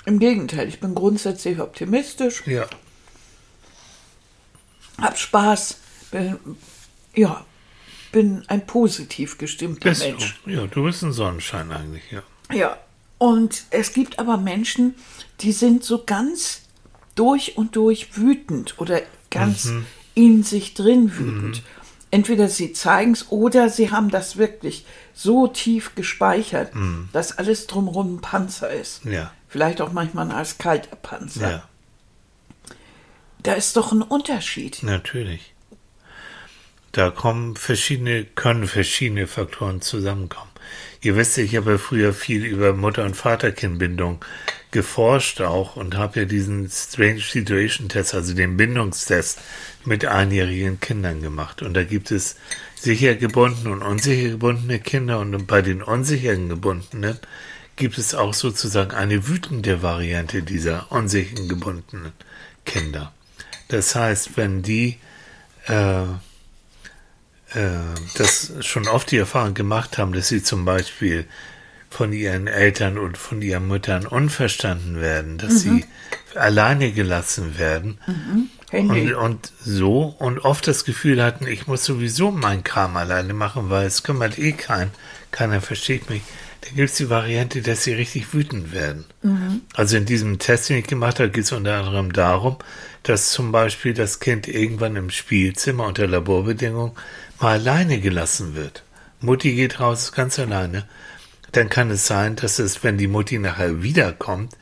Im 0.06 0.20
Gegenteil, 0.20 0.68
ich 0.68 0.80
bin 0.80 0.96
grundsätzlich 0.96 1.60
optimistisch, 1.60 2.46
ja. 2.48 2.66
hab 5.02 5.18
Spaß, 5.18 5.78
bin, 6.12 6.38
ja, 7.16 7.46
bin 8.12 8.44
ein 8.48 8.66
positiv 8.66 9.38
gestimmter 9.38 9.90
Bist 9.90 10.04
Mensch. 10.04 10.40
du? 10.46 10.52
Ja, 10.52 10.68
du 10.68 10.84
bist 10.84 11.04
ein 11.04 11.12
Sonnenschein 11.12 11.72
eigentlich, 11.72 12.04
ja. 12.12 12.24
Ja, 12.54 12.78
und 13.18 13.64
es 13.70 13.94
gibt 13.94 14.20
aber 14.20 14.38
Menschen, 14.38 14.96
die 15.42 15.52
sind 15.52 15.84
so 15.84 16.04
ganz 16.06 16.62
durch 17.16 17.58
und 17.58 17.76
durch 17.76 18.18
wütend 18.18 18.80
oder 18.80 19.02
ganz 19.30 19.72
in 20.16 20.44
sich 20.44 20.74
drin 20.74 21.18
wütend. 21.18 21.64
Entweder 22.12 22.48
sie 22.48 22.74
zeigen 22.74 23.14
es 23.14 23.32
oder 23.32 23.70
sie 23.70 23.90
haben 23.92 24.10
das 24.10 24.38
wirklich 24.38 24.86
so 25.14 25.48
tief 25.48 25.96
gespeichert, 25.96 26.72
dass 27.12 27.38
alles 27.38 27.66
drumherum 27.66 28.16
ein 28.16 28.22
Panzer 28.22 28.70
ist. 28.70 29.04
Ja. 29.06 29.32
Vielleicht 29.48 29.82
auch 29.82 29.92
manchmal 29.92 30.28
ein 30.28 30.32
eiskalter 30.32 30.96
Panzer. 30.96 31.50
Ja, 31.50 31.64
Da 33.42 33.54
ist 33.54 33.76
doch 33.76 33.92
ein 33.92 34.02
Unterschied. 34.02 34.84
natürlich. 34.84 35.54
Da 36.92 37.10
kommen 37.10 37.56
verschiedene, 37.56 38.24
können 38.24 38.68
verschiedene 38.68 39.26
Faktoren 39.26 39.82
zusammenkommen. 39.82 40.52
Ihr 41.04 41.18
wisst, 41.18 41.38
ich 41.38 41.58
habe 41.58 41.72
ja 41.72 41.78
früher 41.78 42.14
viel 42.14 42.46
über 42.46 42.72
Mutter- 42.72 43.04
und 43.04 43.18
Vaterkindbindung 43.18 44.24
geforscht 44.72 45.42
auch 45.42 45.76
und 45.76 45.98
habe 45.98 46.22
ja 46.22 46.26
diesen 46.26 46.70
Strange 46.70 47.20
Situation 47.20 47.90
Test, 47.90 48.16
also 48.16 48.34
den 48.34 48.56
Bindungstest 48.56 49.42
mit 49.84 50.06
einjährigen 50.06 50.80
Kindern 50.80 51.22
gemacht. 51.22 51.62
Und 51.62 51.74
da 51.74 51.84
gibt 51.84 52.10
es 52.10 52.38
sicher 52.76 53.16
gebundene 53.16 53.72
und 53.72 53.82
unsicher 53.82 54.30
gebundene 54.30 54.80
Kinder 54.80 55.20
und 55.20 55.46
bei 55.46 55.62
den 55.62 55.84
unsicheren 55.84 56.48
gebundenen 56.48 57.20
gibt 57.76 57.98
es 57.98 58.16
auch 58.16 58.34
sozusagen 58.34 58.92
eine 58.92 59.28
wütende 59.28 59.82
Variante 59.82 60.42
dieser 60.42 60.90
unsicheren 60.90 61.50
gebundenen 61.50 62.14
Kinder. 62.66 63.12
Das 63.68 63.94
heißt, 63.94 64.38
wenn 64.38 64.62
die 64.62 64.98
äh, 65.66 66.04
das 68.16 68.54
schon 68.62 68.88
oft 68.88 69.12
die 69.12 69.18
Erfahrung 69.18 69.54
gemacht 69.54 69.98
haben, 69.98 70.14
dass 70.14 70.28
sie 70.28 70.44
zum 70.44 70.66
Beispiel 70.66 71.26
von 71.90 72.12
ihren 72.12 72.48
Eltern 72.48 72.98
und 72.98 73.18
von 73.18 73.42
ihren 73.42 73.68
Müttern 73.68 74.08
unverstanden 74.08 75.00
werden, 75.00 75.38
dass 75.38 75.62
sie 75.62 75.86
alleine 76.36 76.92
gelassen 76.92 77.60
werden. 77.60 78.00
Handy. 78.72 79.14
und, 79.14 79.14
und 79.14 79.52
so 79.64 80.16
und 80.18 80.40
oft 80.40 80.68
das 80.68 80.84
Gefühl 80.84 81.24
hatten, 81.24 81.46
ich 81.46 81.68
muss 81.68 81.86
sowieso 81.86 82.32
meinen 82.32 82.64
Kram 82.64 82.98
alleine 82.98 83.36
machen, 83.36 83.70
weil 83.70 83.86
es 83.86 84.02
kümmert 84.02 84.40
eh 84.40 84.54
kein, 84.54 84.90
keiner 85.34 85.60
versteht 85.60 86.10
mich. 86.10 86.22
Da 86.62 86.70
gibt 86.70 86.92
es 86.92 86.96
die 86.96 87.10
Variante, 87.10 87.62
dass 87.62 87.84
sie 87.84 87.92
richtig 87.92 88.34
wütend 88.34 88.72
werden. 88.72 89.04
Also 89.74 89.98
in 89.98 90.06
diesem 90.06 90.40
Test, 90.40 90.70
den 90.70 90.78
ich 90.78 90.88
gemacht 90.88 91.20
habe, 91.20 91.30
geht 91.30 91.44
es 91.44 91.52
unter 91.52 91.76
anderem 91.78 92.14
darum, 92.14 92.56
dass 93.04 93.32
zum 93.32 93.52
Beispiel 93.52 93.94
das 93.94 94.22
Kind 94.22 94.48
irgendwann 94.48 94.96
im 94.96 95.10
Spielzimmer 95.10 95.86
unter 95.86 96.08
Laborbedingungen 96.08 96.94
mal 97.42 97.60
alleine 97.60 98.00
gelassen 98.00 98.56
wird. 98.56 98.84
Mutti 99.20 99.56
geht 99.56 99.82
raus, 99.82 100.04
ist 100.04 100.12
ganz 100.14 100.40
alleine. 100.40 100.86
Dann 101.52 101.70
kann 101.70 101.92
es 101.92 102.08
sein, 102.08 102.38
dass 102.38 102.60
es, 102.60 102.84
wenn 102.84 102.98
die 102.98 103.08
Mutti 103.08 103.40
nachher 103.40 103.84
wiederkommt, 103.84 104.56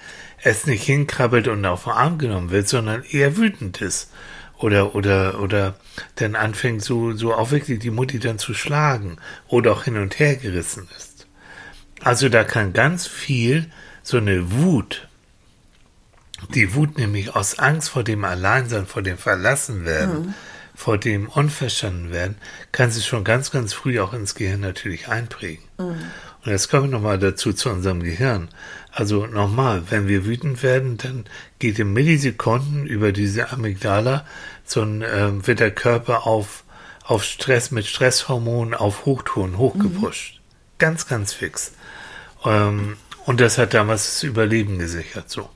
es 0.43 0.65
nicht 0.65 0.83
hinkrabbelt 0.83 1.47
und 1.47 1.63
auf 1.65 1.83
den 1.83 1.93
Arm 1.93 2.17
genommen 2.17 2.49
wird, 2.49 2.67
sondern 2.67 3.03
eher 3.03 3.37
wütend 3.37 3.79
ist. 3.81 4.09
Oder, 4.61 4.95
oder, 4.95 5.39
oder 5.41 5.75
dann 6.15 6.35
anfängt 6.35 6.83
so, 6.83 7.13
so 7.13 7.33
auch 7.33 7.51
wirklich 7.51 7.79
die 7.79 7.89
Mutti 7.89 8.19
dann 8.19 8.37
zu 8.37 8.53
schlagen 8.53 9.17
oder 9.47 9.71
auch 9.71 9.83
hin 9.83 9.97
und 9.97 10.19
her 10.19 10.35
gerissen 10.35 10.87
ist. 10.95 11.27
Also 12.03 12.29
da 12.29 12.43
kann 12.43 12.73
ganz 12.73 13.07
viel 13.07 13.65
so 14.03 14.17
eine 14.17 14.51
Wut, 14.51 15.07
die 16.53 16.73
Wut 16.73 16.97
nämlich 16.97 17.35
aus 17.35 17.59
Angst 17.59 17.89
vor 17.89 18.03
dem 18.03 18.23
Alleinsein, 18.25 18.87
vor 18.87 19.01
dem 19.01 19.17
Verlassenwerden, 19.17 20.33
vor 20.75 20.97
dem 20.97 21.29
unverstanden 21.29 22.11
werden, 22.11 22.37
kann 22.71 22.89
sich 22.89 23.05
schon 23.05 23.23
ganz, 23.23 23.51
ganz 23.51 23.73
früh 23.73 23.99
auch 23.99 24.13
ins 24.13 24.33
Gehirn 24.35 24.61
natürlich 24.61 25.07
einprägen. 25.07 25.63
Und 26.43 26.51
jetzt 26.51 26.69
kommen 26.69 26.85
wir 26.85 26.97
nochmal 26.97 27.19
dazu 27.19 27.53
zu 27.53 27.69
unserem 27.69 28.01
Gehirn. 28.01 28.49
Also 28.91 29.25
nochmal, 29.25 29.83
wenn 29.89 30.07
wir 30.07 30.25
wütend 30.25 30.63
werden, 30.63 30.97
dann 30.97 31.25
geht 31.59 31.79
in 31.79 31.93
Millisekunden 31.93 32.85
über 32.85 33.11
diese 33.13 33.51
Amygdala 33.51 34.25
so 34.65 34.81
ein, 34.81 35.01
äh, 35.01 35.47
wird 35.47 35.59
der 35.59 35.71
Körper 35.71 36.27
auf, 36.27 36.63
auf 37.03 37.23
Stress 37.23 37.71
mit 37.71 37.85
Stresshormonen 37.85 38.73
auf 38.73 39.05
Hochtouren 39.05 39.57
hochgepusht. 39.57 40.41
Ganz, 40.77 41.07
ganz 41.07 41.31
fix. 41.31 41.71
Ähm, 42.43 42.97
und 43.25 43.39
das 43.39 43.57
hat 43.57 43.73
damals 43.73 44.05
das 44.05 44.23
Überleben 44.23 44.77
gesichert, 44.77 45.29
so. 45.29 45.49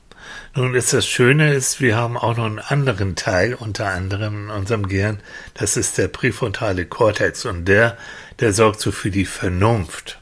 Nun 0.54 0.74
ist 0.74 0.92
das 0.94 1.06
Schöne 1.06 1.52
ist, 1.52 1.80
wir 1.80 1.96
haben 1.96 2.16
auch 2.16 2.36
noch 2.36 2.46
einen 2.46 2.58
anderen 2.58 3.14
Teil, 3.14 3.54
unter 3.54 3.88
anderem 3.88 4.44
in 4.44 4.50
unserem 4.50 4.88
Gehirn, 4.88 5.20
das 5.54 5.76
ist 5.76 5.98
der 5.98 6.08
präfrontale 6.08 6.86
Kortex 6.86 7.44
und 7.44 7.66
der, 7.66 7.98
der 8.40 8.54
sorgt 8.54 8.80
so 8.80 8.90
für 8.90 9.10
die 9.10 9.26
Vernunft. 9.26 10.18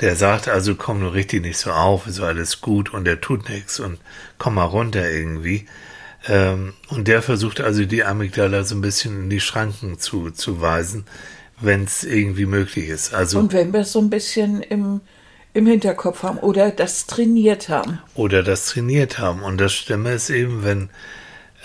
Der 0.00 0.14
sagt 0.16 0.48
also, 0.48 0.74
komm 0.76 1.00
nur 1.00 1.12
richtig 1.14 1.42
nicht 1.42 1.58
so 1.58 1.70
auf, 1.72 2.06
ist 2.06 2.20
alles 2.20 2.60
gut 2.60 2.92
und 2.94 3.04
der 3.04 3.20
tut 3.20 3.48
nichts 3.48 3.80
und 3.80 3.98
komm 4.38 4.54
mal 4.54 4.64
runter 4.64 5.10
irgendwie. 5.10 5.66
Ähm, 6.26 6.74
und 6.88 7.08
der 7.08 7.22
versucht 7.22 7.60
also 7.60 7.84
die 7.84 8.04
Amygdala 8.04 8.64
so 8.64 8.74
ein 8.76 8.80
bisschen 8.80 9.24
in 9.24 9.30
die 9.30 9.40
Schranken 9.40 9.98
zu, 9.98 10.30
zu 10.30 10.60
weisen, 10.60 11.06
wenn 11.60 11.84
es 11.84 12.04
irgendwie 12.04 12.46
möglich 12.46 12.88
ist. 12.88 13.14
Also 13.14 13.38
Und 13.40 13.52
wenn 13.52 13.72
wir 13.72 13.80
es 13.80 13.92
so 13.92 14.00
ein 14.00 14.10
bisschen 14.10 14.62
im, 14.62 15.00
im 15.54 15.66
Hinterkopf 15.66 16.22
haben 16.22 16.38
oder 16.38 16.70
das 16.70 17.06
trainiert 17.06 17.68
haben. 17.68 18.00
oder 18.14 18.42
das 18.42 18.66
trainiert 18.66 19.18
haben. 19.18 19.42
Und 19.42 19.58
das 19.58 19.72
Stimme 19.74 20.12
ist 20.12 20.30
eben, 20.30 20.64
wenn, 20.64 20.90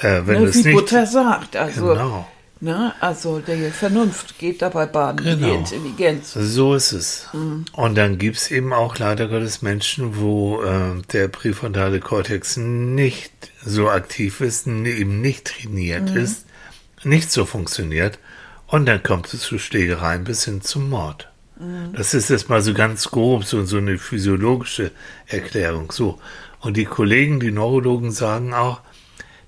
äh, 0.02 0.22
wenn 0.26 0.42
Ne, 0.42 0.46
es 0.46 0.56
wie 0.56 0.64
nicht. 0.64 0.74
Butter 0.74 1.06
sagt. 1.08 1.56
Also, 1.56 1.88
Genau. 1.88 2.28
Ne, 2.64 2.94
also 3.00 3.40
die 3.40 3.70
Vernunft 3.72 4.40
geht 4.40 4.62
dabei 4.62 4.86
baden, 4.88 5.18
die 5.26 5.36
Genau. 5.42 5.54
Intelligenz. 5.60 6.34
So 6.34 6.74
ist 6.76 6.92
es. 6.94 7.28
Und 7.74 7.96
dann 7.96 8.18
gibt's 8.18 8.50
eben 8.52 8.74
auch 8.74 8.98
leider 8.98 9.28
Gottes 9.28 9.62
Menschen, 9.62 10.18
wo 10.20 10.62
äh, 10.64 11.02
der 11.12 11.28
präfrontale 11.28 12.00
Kortex 12.00 12.58
nicht 12.58 13.32
so 13.66 13.90
aktiv 13.90 14.42
ist, 14.42 14.66
n- 14.68 14.86
eben 14.86 15.22
nicht 15.22 15.46
trainiert 15.46 16.10
ist, 16.16 16.46
nicht 17.04 17.32
so 17.32 17.46
funktioniert. 17.46 18.18
Und 18.68 18.86
dann 18.88 19.04
kommt 19.04 19.32
es 19.34 19.42
zu 19.42 19.60
Schlägereien 19.60 20.24
bis 20.24 20.46
hin 20.46 20.62
zum 20.62 20.90
Mord. 20.90 21.30
Das 21.94 22.14
ist 22.16 22.30
jetzt 22.30 22.50
mal 22.50 22.62
so 22.62 22.74
ganz 22.74 23.10
grob, 23.12 23.46
so, 23.46 23.64
so 23.64 23.78
eine 23.78 23.98
physiologische 23.98 24.92
Erklärung. 25.28 25.92
So. 25.92 26.20
Und 26.60 26.76
die 26.78 26.86
Kollegen, 26.86 27.40
die 27.40 27.52
Neurologen 27.52 28.12
sagen 28.12 28.54
auch, 28.54 28.82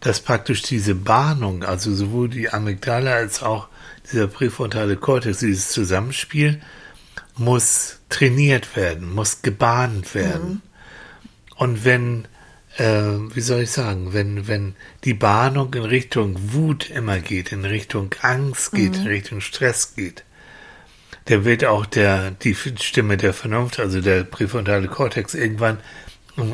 dass 0.06 0.20
praktisch 0.20 0.62
diese 0.62 0.94
Bahnung, 0.94 1.64
also 1.64 1.94
sowohl 1.96 2.30
die 2.30 2.52
Amygdala 2.52 3.12
als 3.16 3.42
auch 3.42 3.70
dieser 4.12 4.28
präfrontale 4.28 4.98
Kortex, 4.98 5.40
dieses 5.40 5.70
Zusammenspiel, 5.70 6.62
muss 7.38 8.02
trainiert 8.10 8.76
werden, 8.76 9.12
muss 9.12 9.42
gebahnt 9.42 10.14
werden. 10.14 10.62
Und 11.56 11.86
wenn, 11.86 12.28
äh, 12.78 12.86
wie 13.34 13.42
soll 13.42 13.62
ich 13.62 13.72
sagen, 13.72 14.14
wenn, 14.14 14.48
wenn 14.48 14.76
die 15.06 15.16
Bahnung 15.16 15.74
in 15.74 15.86
Richtung 15.86 16.54
Wut 16.54 16.92
immer 16.92 17.18
geht, 17.18 17.52
in 17.52 17.66
Richtung 17.66 18.14
Angst 18.22 18.74
geht, 18.74 18.98
in 18.98 19.08
Richtung 19.08 19.42
Stress 19.42 19.96
geht, 19.96 20.24
der 21.30 21.46
wird 21.46 21.66
auch 21.66 21.88
der, 21.88 22.30
die 22.30 22.54
Stimme 22.54 23.18
der 23.18 23.34
Vernunft, 23.34 23.80
also 23.80 24.02
der 24.02 24.24
präfrontale 24.24 24.88
Kortex, 24.88 25.34
irgendwann 25.34 25.80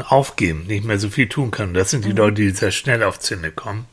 aufgeben, 0.07 0.65
nicht 0.67 0.85
mehr 0.85 0.99
so 0.99 1.09
viel 1.09 1.27
tun 1.27 1.51
kann. 1.51 1.73
Das 1.73 1.89
sind 1.89 2.05
die 2.05 2.11
Leute, 2.11 2.41
die 2.41 2.51
sehr 2.51 2.71
schnell 2.71 3.03
auf 3.03 3.19
Zinne 3.19 3.51
kommen. 3.51 3.87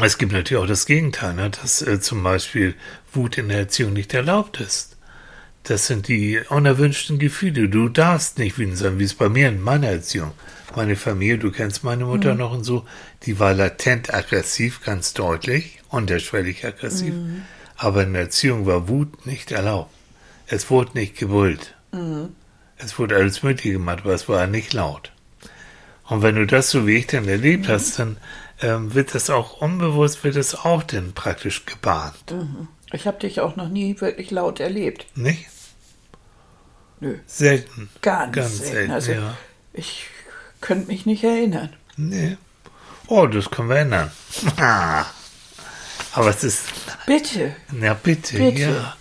Es 0.00 0.18
gibt 0.18 0.32
natürlich 0.32 0.62
auch 0.62 0.66
das 0.66 0.86
Gegenteil, 0.86 1.34
ne? 1.34 1.50
dass 1.50 1.80
äh, 1.82 2.00
zum 2.00 2.22
Beispiel 2.22 2.74
Wut 3.12 3.38
in 3.38 3.48
der 3.48 3.58
Erziehung 3.58 3.92
nicht 3.92 4.12
erlaubt 4.12 4.60
ist. 4.60 4.96
Das 5.62 5.86
sind 5.86 6.08
die 6.08 6.40
unerwünschten 6.48 7.18
Gefühle. 7.18 7.68
Du 7.68 7.88
darfst 7.88 8.38
nicht 8.38 8.58
wütend 8.58 8.76
sein, 8.76 8.98
wie 8.98 9.04
es 9.04 9.14
bei 9.14 9.28
mir 9.28 9.48
in 9.48 9.62
meiner 9.62 9.88
Erziehung. 9.88 10.32
Meine 10.76 10.96
Familie, 10.96 11.38
du 11.38 11.52
kennst 11.52 11.84
meine 11.84 12.04
Mutter 12.04 12.34
noch 12.34 12.52
und 12.52 12.64
so, 12.64 12.84
die 13.22 13.38
war 13.38 13.54
latent 13.54 14.12
aggressiv, 14.12 14.82
ganz 14.84 15.14
deutlich, 15.14 15.78
unterschwellig 15.88 16.66
aggressiv. 16.66 17.14
Aber 17.76 18.02
in 18.02 18.12
der 18.12 18.22
Erziehung 18.22 18.66
war 18.66 18.88
Wut 18.88 19.26
nicht 19.26 19.52
erlaubt. 19.52 19.90
Es 20.46 20.68
wurde 20.70 20.98
nicht 20.98 21.16
gebrüllt. 21.16 21.74
Es 22.84 22.98
wurde 22.98 23.16
alles 23.16 23.42
Mögliche 23.42 23.72
gemacht, 23.74 24.00
aber 24.04 24.12
es 24.14 24.28
war 24.28 24.46
nicht 24.46 24.72
laut. 24.72 25.10
Und 26.06 26.22
wenn 26.22 26.34
du 26.34 26.46
das 26.46 26.70
so 26.70 26.86
wie 26.86 26.96
ich 26.96 27.06
dann 27.06 27.26
erlebt 27.28 27.68
hast, 27.68 27.98
dann 27.98 28.18
ähm, 28.60 28.94
wird 28.94 29.14
das 29.14 29.30
auch 29.30 29.60
unbewusst, 29.62 30.22
wird 30.22 30.36
es 30.36 30.54
auch 30.54 30.82
dann 30.82 31.12
praktisch 31.14 31.64
gebahnt. 31.64 32.16
Ich 32.92 33.06
habe 33.06 33.18
dich 33.18 33.40
auch 33.40 33.56
noch 33.56 33.68
nie 33.68 34.00
wirklich 34.00 34.30
laut 34.30 34.60
erlebt. 34.60 35.06
Nicht? 35.16 35.46
Nö, 37.00 37.16
Selten. 37.26 37.88
ganz, 38.02 38.32
Ganz 38.36 38.58
selten. 38.58 38.72
selten, 38.74 38.92
Also 38.92 39.12
ja. 39.12 39.36
ich 39.72 40.06
könnte 40.60 40.88
mich 40.88 41.06
nicht 41.06 41.24
erinnern. 41.24 41.70
Nee. 41.96 42.36
Oh, 43.06 43.26
das 43.26 43.50
können 43.50 43.68
wir 43.68 43.76
ändern. 43.76 44.10
Ah. 44.58 45.06
Aber 46.12 46.28
es 46.30 46.44
ist, 46.44 46.62
Bitte. 47.06 47.56
ja 47.80 47.94
bitte, 47.94 48.36
Bitte. 48.36 48.60
ja. 48.60 48.96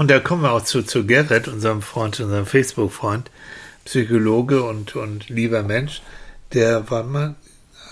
Und 0.00 0.10
da 0.10 0.18
kommen 0.18 0.44
wir 0.44 0.52
auch 0.52 0.64
zu, 0.64 0.82
zu 0.82 1.04
Gerrit, 1.04 1.46
unserem 1.46 1.82
Freund, 1.82 2.18
unserem 2.20 2.46
Facebook-Freund, 2.46 3.30
Psychologe 3.84 4.62
und, 4.62 4.96
und 4.96 5.28
lieber 5.28 5.62
Mensch, 5.62 6.00
der 6.54 6.90
war 6.90 7.02
mal, 7.02 7.34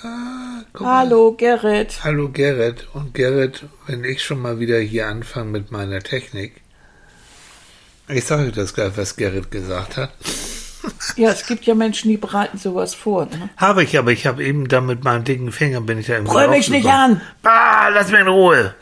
ah, 0.02 0.62
guck 0.72 0.86
mal. 0.86 1.00
Hallo, 1.00 1.34
Gerrit. 1.34 2.02
Hallo 2.04 2.30
Gerrit. 2.30 2.88
Und 2.94 3.12
Gerrit, 3.12 3.66
wenn 3.86 4.04
ich 4.04 4.24
schon 4.24 4.40
mal 4.40 4.58
wieder 4.58 4.78
hier 4.78 5.06
anfange 5.06 5.50
mit 5.50 5.70
meiner 5.70 5.98
Technik, 5.98 6.62
ich 8.08 8.24
sage 8.24 8.52
das 8.52 8.72
gleich, 8.72 8.96
was 8.96 9.16
Gerrit 9.16 9.50
gesagt 9.50 9.98
hat. 9.98 10.10
Ja, 11.16 11.30
es 11.30 11.46
gibt 11.46 11.64
ja 11.64 11.74
Menschen, 11.74 12.08
die 12.08 12.16
bereiten 12.16 12.58
sowas 12.58 12.94
vor. 12.94 13.26
Ne? 13.26 13.50
Habe 13.56 13.82
ich, 13.82 13.98
aber 13.98 14.12
ich 14.12 14.26
habe 14.26 14.44
eben 14.44 14.68
da 14.68 14.80
mit 14.80 15.04
meinem 15.04 15.24
dicken 15.24 15.52
Finger 15.52 15.80
bin 15.80 15.98
ich 15.98 16.06
da 16.06 16.16
im 16.16 16.24
Brüll 16.24 16.48
mich 16.48 16.68
nicht 16.70 16.86
an! 16.86 17.20
Ah, 17.42 17.88
lass 17.88 18.10
mich 18.10 18.20
in 18.20 18.28
Ruhe. 18.28 18.74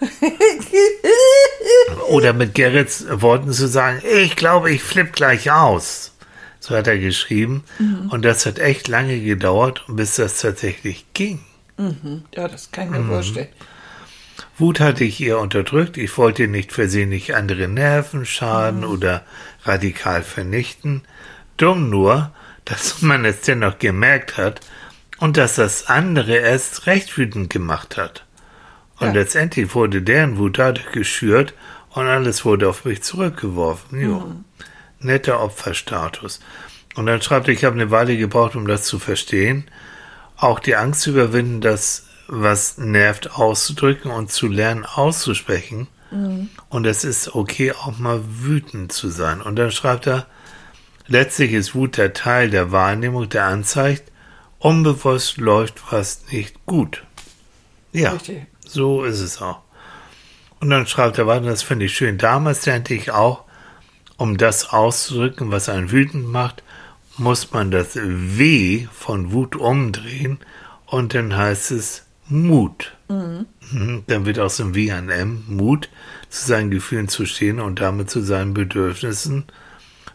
Oder 2.08 2.32
mit 2.32 2.54
Gerrits 2.54 3.06
Worten 3.10 3.52
zu 3.52 3.68
sagen, 3.68 4.02
ich 4.04 4.36
glaube, 4.36 4.70
ich 4.70 4.82
flipp 4.82 5.12
gleich 5.12 5.50
aus. 5.50 6.12
So 6.60 6.74
hat 6.74 6.86
er 6.86 6.98
geschrieben. 6.98 7.64
Und 8.10 8.24
das 8.24 8.44
hat 8.46 8.58
echt 8.58 8.88
lange 8.88 9.20
gedauert, 9.20 9.84
bis 9.88 10.16
das 10.16 10.40
tatsächlich 10.40 11.06
ging. 11.14 11.40
Ja, 12.34 12.48
das 12.48 12.72
kann 12.72 12.86
ich 12.86 12.90
mir 12.98 13.04
vorstellen. 13.04 13.48
Wut 14.58 14.80
hatte 14.80 15.04
ich 15.04 15.20
eher 15.20 15.38
unterdrückt. 15.38 15.98
Ich 15.98 16.16
wollte 16.16 16.48
nicht 16.48 16.72
versehentlich 16.72 17.34
andere 17.36 17.68
Nerven 17.68 18.24
schaden 18.24 18.84
oder 18.84 19.22
radikal 19.64 20.22
vernichten. 20.22 21.02
Dumm 21.56 21.90
nur, 21.90 22.30
dass 22.64 23.02
man 23.02 23.24
es 23.24 23.42
dennoch 23.42 23.78
gemerkt 23.78 24.36
hat 24.36 24.60
und 25.18 25.36
dass 25.36 25.54
das 25.56 25.86
andere 25.86 26.36
erst 26.36 26.86
recht 26.86 27.16
wütend 27.16 27.50
gemacht 27.50 27.96
hat. 27.96 28.24
Und 28.98 29.08
Ja. 29.08 29.12
letztendlich 29.14 29.74
wurde 29.74 30.02
deren 30.02 30.38
Wut 30.38 30.58
dadurch 30.58 30.90
geschürt 30.92 31.54
und 31.90 32.06
alles 32.06 32.44
wurde 32.44 32.68
auf 32.68 32.84
mich 32.84 33.02
zurückgeworfen. 33.02 34.00
Jo. 34.00 34.32
Netter 34.98 35.40
Opferstatus. 35.42 36.40
Und 36.94 37.06
dann 37.06 37.20
schreibt 37.20 37.48
er, 37.48 37.54
ich 37.54 37.64
habe 37.64 37.74
eine 37.74 37.90
Weile 37.90 38.16
gebraucht, 38.16 38.56
um 38.56 38.66
das 38.66 38.84
zu 38.84 38.98
verstehen. 38.98 39.64
Auch 40.36 40.58
die 40.60 40.76
Angst 40.76 41.02
zu 41.02 41.10
überwinden, 41.10 41.60
das, 41.60 42.06
was 42.26 42.78
nervt, 42.78 43.32
auszudrücken 43.32 44.10
und 44.10 44.30
zu 44.32 44.48
lernen, 44.48 44.84
auszusprechen. 44.86 45.88
Und 46.68 46.86
es 46.86 47.04
ist 47.04 47.34
okay, 47.34 47.72
auch 47.72 47.98
mal 47.98 48.20
wütend 48.26 48.92
zu 48.92 49.10
sein. 49.10 49.42
Und 49.42 49.56
dann 49.56 49.70
schreibt 49.72 50.06
er, 50.06 50.26
letztlich 51.08 51.52
ist 51.52 51.74
Wut 51.74 51.96
der 51.96 52.12
Teil 52.12 52.50
der 52.50 52.72
Wahrnehmung, 52.72 53.28
der 53.28 53.44
anzeigt, 53.46 54.10
unbewusst 54.58 55.36
läuft 55.38 55.82
was 55.90 56.22
nicht 56.30 56.66
gut. 56.66 57.04
Ja, 57.92 58.12
Richtig. 58.12 58.46
so 58.66 59.04
ist 59.04 59.20
es 59.20 59.40
auch. 59.40 59.60
Und 60.60 60.70
dann 60.70 60.86
schreibt 60.86 61.18
er 61.18 61.26
weiter, 61.26 61.46
das 61.46 61.62
finde 61.62 61.86
ich 61.86 61.94
schön. 61.94 62.18
Damals 62.18 62.66
lernte 62.66 62.94
ich 62.94 63.10
auch, 63.10 63.44
um 64.16 64.38
das 64.38 64.70
auszudrücken, 64.70 65.50
was 65.50 65.68
einen 65.68 65.90
wütend 65.90 66.28
macht, 66.28 66.62
muss 67.18 67.52
man 67.52 67.70
das 67.70 67.96
W 67.96 68.86
von 68.92 69.32
Wut 69.32 69.56
umdrehen 69.56 70.38
und 70.86 71.14
dann 71.14 71.36
heißt 71.36 71.70
es 71.70 72.04
Mut. 72.28 72.96
Mhm. 73.08 73.46
Dann 74.06 74.26
wird 74.26 74.38
aus 74.38 74.56
dem 74.56 74.74
W 74.74 74.92
ein 74.92 75.10
M, 75.10 75.44
Mut, 75.48 75.88
zu 76.28 76.46
seinen 76.46 76.70
Gefühlen 76.70 77.08
zu 77.08 77.24
stehen 77.26 77.60
und 77.60 77.80
damit 77.80 78.10
zu 78.10 78.20
seinen 78.20 78.54
Bedürfnissen. 78.54 79.44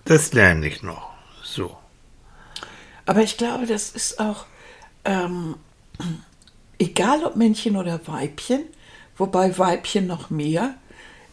Das 0.06 0.34
lerne 0.34 0.68
ich 0.68 0.84
noch. 0.84 1.10
So. 1.44 1.78
Aber 3.06 3.22
ich 3.22 3.38
glaube, 3.38 3.66
das 3.66 3.90
ist 3.92 4.20
auch, 4.20 4.46
ähm, 5.06 5.56
egal 6.80 7.24
ob 7.24 7.36
Männchen 7.36 7.76
oder 7.76 8.00
Weibchen, 8.08 8.64
wobei 9.18 9.58
Weibchen 9.58 10.08
noch 10.08 10.30
mehr, 10.30 10.76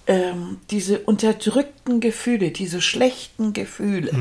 ähm, 0.07 0.59
diese 0.71 1.01
unterdrückten 1.01 2.01
Gefühle, 2.01 2.51
diese 2.51 2.81
schlechten 2.81 3.53
Gefühle 3.53 4.13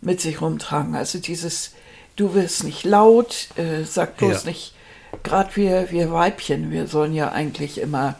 mit 0.00 0.20
sich 0.20 0.40
rumtragen. 0.40 0.94
Also 0.94 1.18
dieses, 1.18 1.72
du 2.16 2.34
wirst 2.34 2.64
nicht 2.64 2.84
laut, 2.84 3.48
äh, 3.56 3.84
sag 3.84 4.16
bloß 4.16 4.44
Ja. 4.44 4.50
nicht, 4.50 4.74
gerade 5.22 5.54
wir, 5.56 5.90
wir 5.90 6.10
Weibchen, 6.10 6.70
wir 6.70 6.86
sollen 6.86 7.14
ja 7.14 7.30
eigentlich 7.32 7.78
immer 7.78 8.18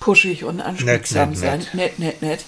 pushig 0.00 0.44
und 0.44 0.60
anspruchsam 0.60 1.30
Nett, 1.30 1.38
sein. 1.38 1.58
nett, 1.72 1.74
Nett, 1.74 1.98
nett, 1.98 2.22
nett. 2.22 2.44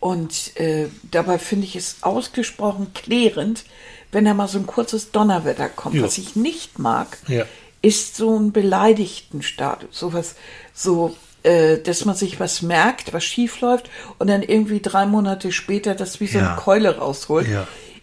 Und 0.00 0.56
äh, 0.58 0.86
dabei 1.10 1.38
finde 1.38 1.66
ich 1.66 1.76
es 1.76 1.96
ausgesprochen 2.02 2.92
klärend, 2.94 3.64
wenn 4.12 4.24
da 4.24 4.34
mal 4.34 4.48
so 4.48 4.58
ein 4.58 4.66
kurzes 4.66 5.12
Donnerwetter 5.12 5.68
kommt. 5.68 5.96
Ja. 5.96 6.02
Was 6.02 6.18
ich 6.18 6.34
nicht 6.36 6.78
mag, 6.78 7.18
Ja. 7.28 7.44
ist 7.82 8.16
so 8.16 8.36
ein 8.38 8.52
beleidigten 8.52 9.42
Status. 9.42 9.98
Sowas, 9.98 10.34
so, 10.74 11.16
äh, 11.42 11.78
dass 11.78 12.04
man 12.04 12.16
sich 12.16 12.40
was 12.40 12.60
merkt, 12.62 13.12
was 13.12 13.24
schief 13.24 13.60
läuft 13.60 13.88
und 14.18 14.26
dann 14.28 14.42
irgendwie 14.42 14.80
drei 14.80 15.06
Monate 15.06 15.52
später 15.52 15.94
das 15.94 16.20
wie 16.20 16.26
so 16.26 16.38
Ja. 16.38 16.48
eine 16.52 16.56
Keule 16.60 16.98
rausholt. 16.98 17.46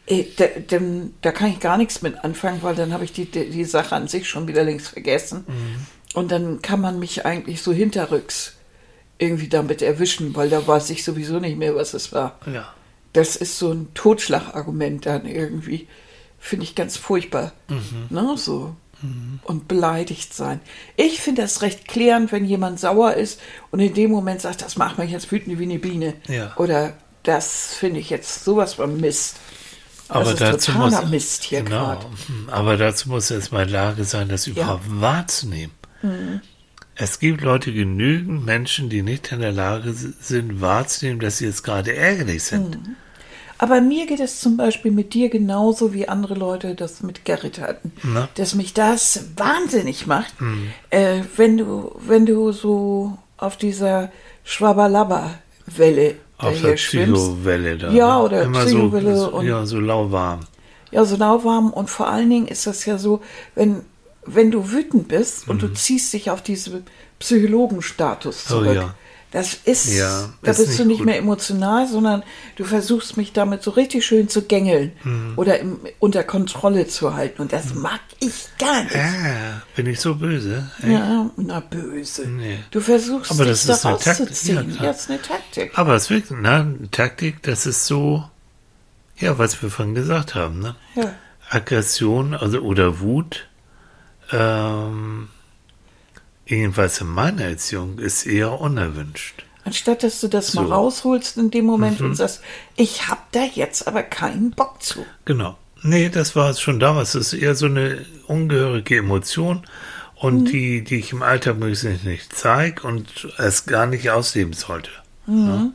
Äh, 0.08 0.24
da, 0.38 0.46
dann, 0.70 1.14
da 1.22 1.32
kann 1.34 1.52
ich 1.52 1.60
gar 1.60 1.76
nichts 1.78 2.02
mit 2.02 2.24
anfangen, 2.24 2.64
weil 2.64 2.76
dann 2.76 2.94
habe 2.94 3.04
ich 3.04 3.12
die, 3.12 3.26
die, 3.26 3.50
die 3.50 3.66
Sache 3.66 3.94
an 3.96 4.08
sich 4.08 4.30
schon 4.30 4.48
wieder 4.48 4.64
längst 4.64 4.88
vergessen. 4.88 5.44
Mhm. 5.48 5.86
Und 6.14 6.32
dann 6.32 6.62
kann 6.62 6.80
man 6.80 6.98
mich 7.00 7.26
eigentlich 7.26 7.62
so 7.62 7.74
hinterrücks 7.74 8.54
irgendwie 9.18 9.48
damit 9.48 9.82
erwischen, 9.82 10.36
weil 10.36 10.50
da 10.50 10.66
weiß 10.66 10.90
ich 10.92 11.04
sowieso 11.04 11.40
nicht 11.40 11.58
mehr, 11.58 11.76
was 11.76 11.94
es 11.94 12.12
war. 12.12 12.40
Ja. 12.46 12.74
Das 13.14 13.36
ist 13.36 13.58
so 13.58 13.72
ein 13.72 13.94
Totschlagargument 13.94 15.06
dann 15.06 15.26
irgendwie. 15.26 15.88
Finde 16.40 16.66
ich 16.66 16.76
ganz 16.76 16.98
furchtbar. 16.98 17.54
Mhm. 17.68 18.08
Ne, 18.10 18.36
so. 18.38 18.76
Und 19.44 19.68
beleidigt 19.68 20.34
sein. 20.34 20.60
Ich 20.96 21.22
finde 21.22 21.44
das 21.44 21.62
recht 21.62 21.88
klärend, 21.88 22.32
wenn 22.32 22.46
jemand 22.46 22.80
sauer 22.80 23.14
ist 23.14 23.40
und 23.70 23.80
in 23.80 23.94
dem 23.94 24.10
Moment 24.10 24.42
sagt, 24.42 24.64
das 24.64 24.76
macht 24.76 24.98
mich 24.98 25.12
jetzt 25.12 25.32
wütend 25.32 25.60
wie 25.60 25.64
eine 25.64 25.78
Biene. 25.78 26.16
Ja. 26.28 26.56
Oder 26.58 26.94
das 27.22 27.76
finde 27.76 28.00
ich 28.00 28.10
jetzt 28.10 28.44
sowas 28.44 28.76
von 28.76 29.00
Mist. 29.00 29.38
Aber 30.08 30.32
ist 30.32 30.42
dazu 30.42 30.72
totaler 30.72 31.02
muss, 31.02 31.12
Mist 31.12 31.44
hier 31.44 31.62
genau, 31.62 32.00
Aber 32.50 32.78
dazu 32.78 33.10
muss 33.10 33.30
er 33.30 33.38
erstmal 33.38 33.66
in 33.66 33.72
der 33.72 33.82
Lage 33.82 34.04
sein, 34.04 34.30
das 34.30 34.48
überhaupt 34.48 34.86
wahrzunehmen. 34.88 35.74
Es 37.00 37.20
gibt 37.20 37.42
Leute, 37.42 37.72
genügend 37.72 38.46
Menschen, 38.46 38.90
die 38.90 39.04
nicht 39.04 39.32
in 39.32 39.40
der 39.42 39.52
Lage 39.52 39.94
sind, 39.94 40.62
wahrzunehmen, 40.62 41.20
dass 41.20 41.38
sie 41.38 41.46
jetzt 41.46 41.64
gerade 41.64 41.96
ärgerlich 41.96 42.44
sind. 42.44 42.80
Aber 43.60 43.82
mir 43.82 44.06
geht 44.08 44.20
es 44.20 44.40
zum 44.40 44.58
Beispiel 44.58 44.92
mit 44.92 45.14
dir 45.14 45.30
genauso, 45.30 45.94
wie 45.94 46.08
andere 46.08 46.34
Leute 46.36 46.76
das 46.76 47.02
mit 47.02 47.26
Gerrit 47.26 47.60
hatten. 47.60 47.92
Na? 48.04 48.30
Dass 48.36 48.56
mich 48.56 48.74
das 48.74 49.26
wahnsinnig 49.36 50.06
macht, 50.08 50.34
äh, 50.90 51.22
wenn 51.36 51.58
du, 51.58 51.96
wenn 52.08 52.26
du 52.26 52.52
so 52.52 53.18
auf 53.38 53.58
dieser 53.58 54.12
Schwabalaba-Welle 54.44 56.16
Auf 56.38 56.54
daher 56.54 56.70
der. 56.70 56.76
Psychowelle 56.76 57.78
da. 57.78 57.92
Ja, 57.92 58.18
ne? 58.20 58.24
oder 58.24 58.42
Immer 58.44 58.66
Psychowelle 58.66 59.18
so, 59.18 59.30
und- 59.34 59.48
ja, 59.48 59.66
so 59.66 59.80
lauwarm. 59.80 60.42
Ja, 60.92 61.04
so 61.04 61.16
lauwarm. 61.16 61.72
Und 61.72 61.90
vor 61.90 62.08
allen 62.08 62.30
Dingen 62.30 62.48
ist 62.48 62.66
das 62.66 62.86
ja 62.86 62.98
so, 62.98 63.22
wenn, 63.56 63.82
wenn 64.28 64.52
du 64.52 64.72
wütend 64.72 65.08
bist 65.08 65.48
und 65.48 65.62
du 65.62 65.68
ziehst 65.74 66.14
dich 66.14 66.30
auf 66.30 66.42
diesen 66.44 66.84
Psychologenstatus 67.20 68.50
Mhm. 68.50 68.56
Oh, 68.56 68.60
zurück. 68.62 68.76
ja. 68.76 68.94
Das 69.30 69.56
ist, 69.66 69.94
Ja, 69.94 70.30
da 70.42 70.52
ist 70.52 70.58
bist 70.58 70.70
nicht 70.70 70.80
du 70.80 70.86
nicht 70.86 70.98
gut. 71.00 71.06
mehr 71.06 71.18
emotional, 71.18 71.86
sondern 71.86 72.24
du 72.56 72.64
versuchst 72.64 73.18
mich 73.18 73.34
damit 73.34 73.62
so 73.62 73.72
richtig 73.72 74.06
schön 74.06 74.30
zu 74.30 74.44
gängeln 74.44 74.94
Mhm. 75.04 75.34
oder 75.36 75.60
im, 75.60 75.80
unter 76.00 76.24
Kontrolle 76.24 76.88
zu 76.88 77.14
halten. 77.14 77.42
Und 77.42 77.52
das 77.52 77.74
mag 77.76 78.00
ich 78.22 78.48
gar 78.58 78.86
nicht. 78.86 78.96
Ah, 78.96 79.62
bin 79.76 79.86
ich 79.86 80.00
so 80.00 80.16
böse? 80.16 80.72
Echt? 80.80 80.88
Ja, 80.94 81.30
na 81.36 81.60
böse. 81.60 82.26
Nee. 82.26 82.60
Du 82.72 82.80
versuchst 82.80 83.30
Aber 83.32 83.44
dich 83.44 83.66
das 83.66 83.82
da 83.82 83.90
rauszuziehen. 83.90 84.70
ja, 84.70 84.76
Ja, 84.78 84.84
das 84.94 85.02
ist 85.02 85.10
eine 85.10 85.22
Taktik. 85.22 85.72
Aber 85.78 85.96
es 85.96 86.10
wirkt, 86.10 86.32
ne, 86.32 86.76
Taktik, 86.92 87.44
das 87.44 87.66
ist 87.66 87.86
so, 87.86 88.24
ja, 89.18 89.38
was 89.38 89.62
wir 89.62 89.70
vorhin 89.70 89.94
gesagt 89.94 90.36
haben, 90.36 90.60
ne? 90.60 90.76
Ja. 90.96 91.14
Aggression 91.50 92.34
also 92.34 92.60
oder 92.62 93.02
Wut, 93.02 93.48
ähm, 94.32 95.30
jedenfalls 96.46 97.02
in 97.02 97.08
meiner 97.08 97.44
Erziehung, 97.46 98.00
ist 98.00 98.26
eher 98.26 98.60
unerwünscht. 98.60 99.44
Anstatt 99.66 100.04
dass 100.04 100.22
du 100.22 100.28
das 100.30 100.54
mal 100.54 100.62
So. 100.64 100.68
Mhm. 100.68 100.74
rausholst 100.74 101.38
in 101.38 101.52
dem 101.52 101.66
Moment 101.66 102.00
und 102.00 102.16
sagst, 102.16 102.42
ich 102.78 103.10
hab 103.10 103.30
da 103.34 103.44
jetzt 103.44 103.86
aber 103.88 104.02
keinen 104.04 104.52
Bock 104.52 104.82
zu. 104.82 105.06
Genau. 105.26 105.58
Nee, 105.84 106.10
das 106.10 106.36
war 106.36 106.50
es 106.50 106.62
schon 106.62 106.80
damals. 106.80 107.12
Das 107.12 107.34
ist 107.34 107.40
eher 107.42 107.54
so 107.54 107.66
eine 107.66 108.06
ungehörige 108.28 108.98
Emotion 108.98 109.64
und 110.16 110.46
die, 110.46 110.84
die 110.84 110.96
ich 111.00 111.12
im 111.12 111.22
Alltag 111.22 111.58
möglichst 111.60 112.06
nicht 112.06 112.34
zeige 112.34 112.82
und 112.88 113.28
es 113.38 113.66
gar 113.66 113.86
nicht 113.86 114.10
ausleben 114.10 114.54
sollte. 114.54 114.90
Ja? 115.28 115.70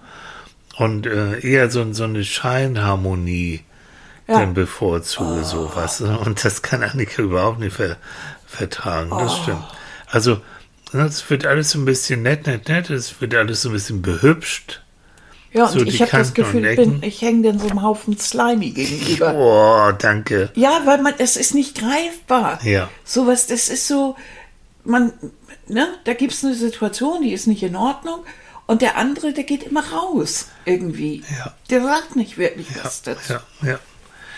Und 0.78 1.06
äh, 1.06 1.38
eher 1.40 1.70
so, 1.70 1.92
so 1.92 2.04
eine 2.04 2.24
Scheinharmonie 2.24 3.60
Ja. 4.26 4.38
dann 4.40 4.54
bevorzuge, 4.54 5.44
sowas. 5.44 6.00
Und 6.00 6.42
das 6.44 6.62
kann 6.62 6.82
Annika 6.82 7.20
überhaupt 7.22 7.60
nicht 7.60 7.76
ver 7.76 7.96
vertragen. 8.52 9.10
Das 9.10 9.36
stimmt. 9.38 9.64
Also, 10.08 10.40
ne, 10.92 11.04
es 11.04 11.28
wird 11.30 11.46
alles 11.46 11.70
so 11.70 11.78
ein 11.78 11.84
bisschen 11.84 12.22
nett, 12.22 12.46
nett, 12.46 12.68
nett. 12.68 12.90
Es 12.90 13.20
wird 13.20 13.34
alles 13.34 13.62
so 13.62 13.70
ein 13.70 13.72
bisschen 13.72 14.02
behübscht. 14.02 14.82
Ja, 15.52 15.64
und 15.66 15.72
So 15.72 15.84
die 15.84 15.90
ich 15.90 16.00
habe 16.02 16.10
das 16.12 16.28
und 16.28 16.34
Gefühl, 16.34 16.64
ich, 16.64 16.76
bin, 16.76 17.02
ich 17.02 17.20
hänge 17.20 17.48
dann 17.48 17.58
so 17.58 17.68
einem 17.68 17.82
Haufen 17.82 18.18
Slimy 18.18 18.70
gegenüber. 18.70 19.34
Oh, 19.34 19.92
danke. 19.98 20.50
Ja, 20.54 20.80
weil 20.86 21.02
man, 21.02 21.14
es 21.18 21.36
ist 21.36 21.54
nicht 21.54 21.76
greifbar. 21.78 22.64
Ja. 22.64 22.88
Sowas, 23.04 23.46
das 23.46 23.68
ist 23.68 23.86
so, 23.86 24.16
man, 24.84 25.12
ne, 25.68 25.88
da 26.04 26.14
gibt 26.14 26.32
es 26.32 26.42
eine 26.44 26.54
Situation, 26.54 27.22
die 27.22 27.32
ist 27.32 27.46
nicht 27.46 27.62
in 27.62 27.76
Ordnung. 27.76 28.20
Und 28.66 28.80
der 28.80 28.96
andere, 28.96 29.34
der 29.34 29.44
geht 29.44 29.64
immer 29.64 29.84
raus, 29.92 30.46
irgendwie. 30.64 31.22
Ja. 31.38 31.54
Der 31.68 31.82
sagt 31.82 32.16
nicht 32.16 32.38
wirklich 32.38 32.68
Ja, 32.70 32.84
was 32.84 33.02
dazu. 33.02 33.34
ja, 33.34 33.42
ja. 33.62 33.78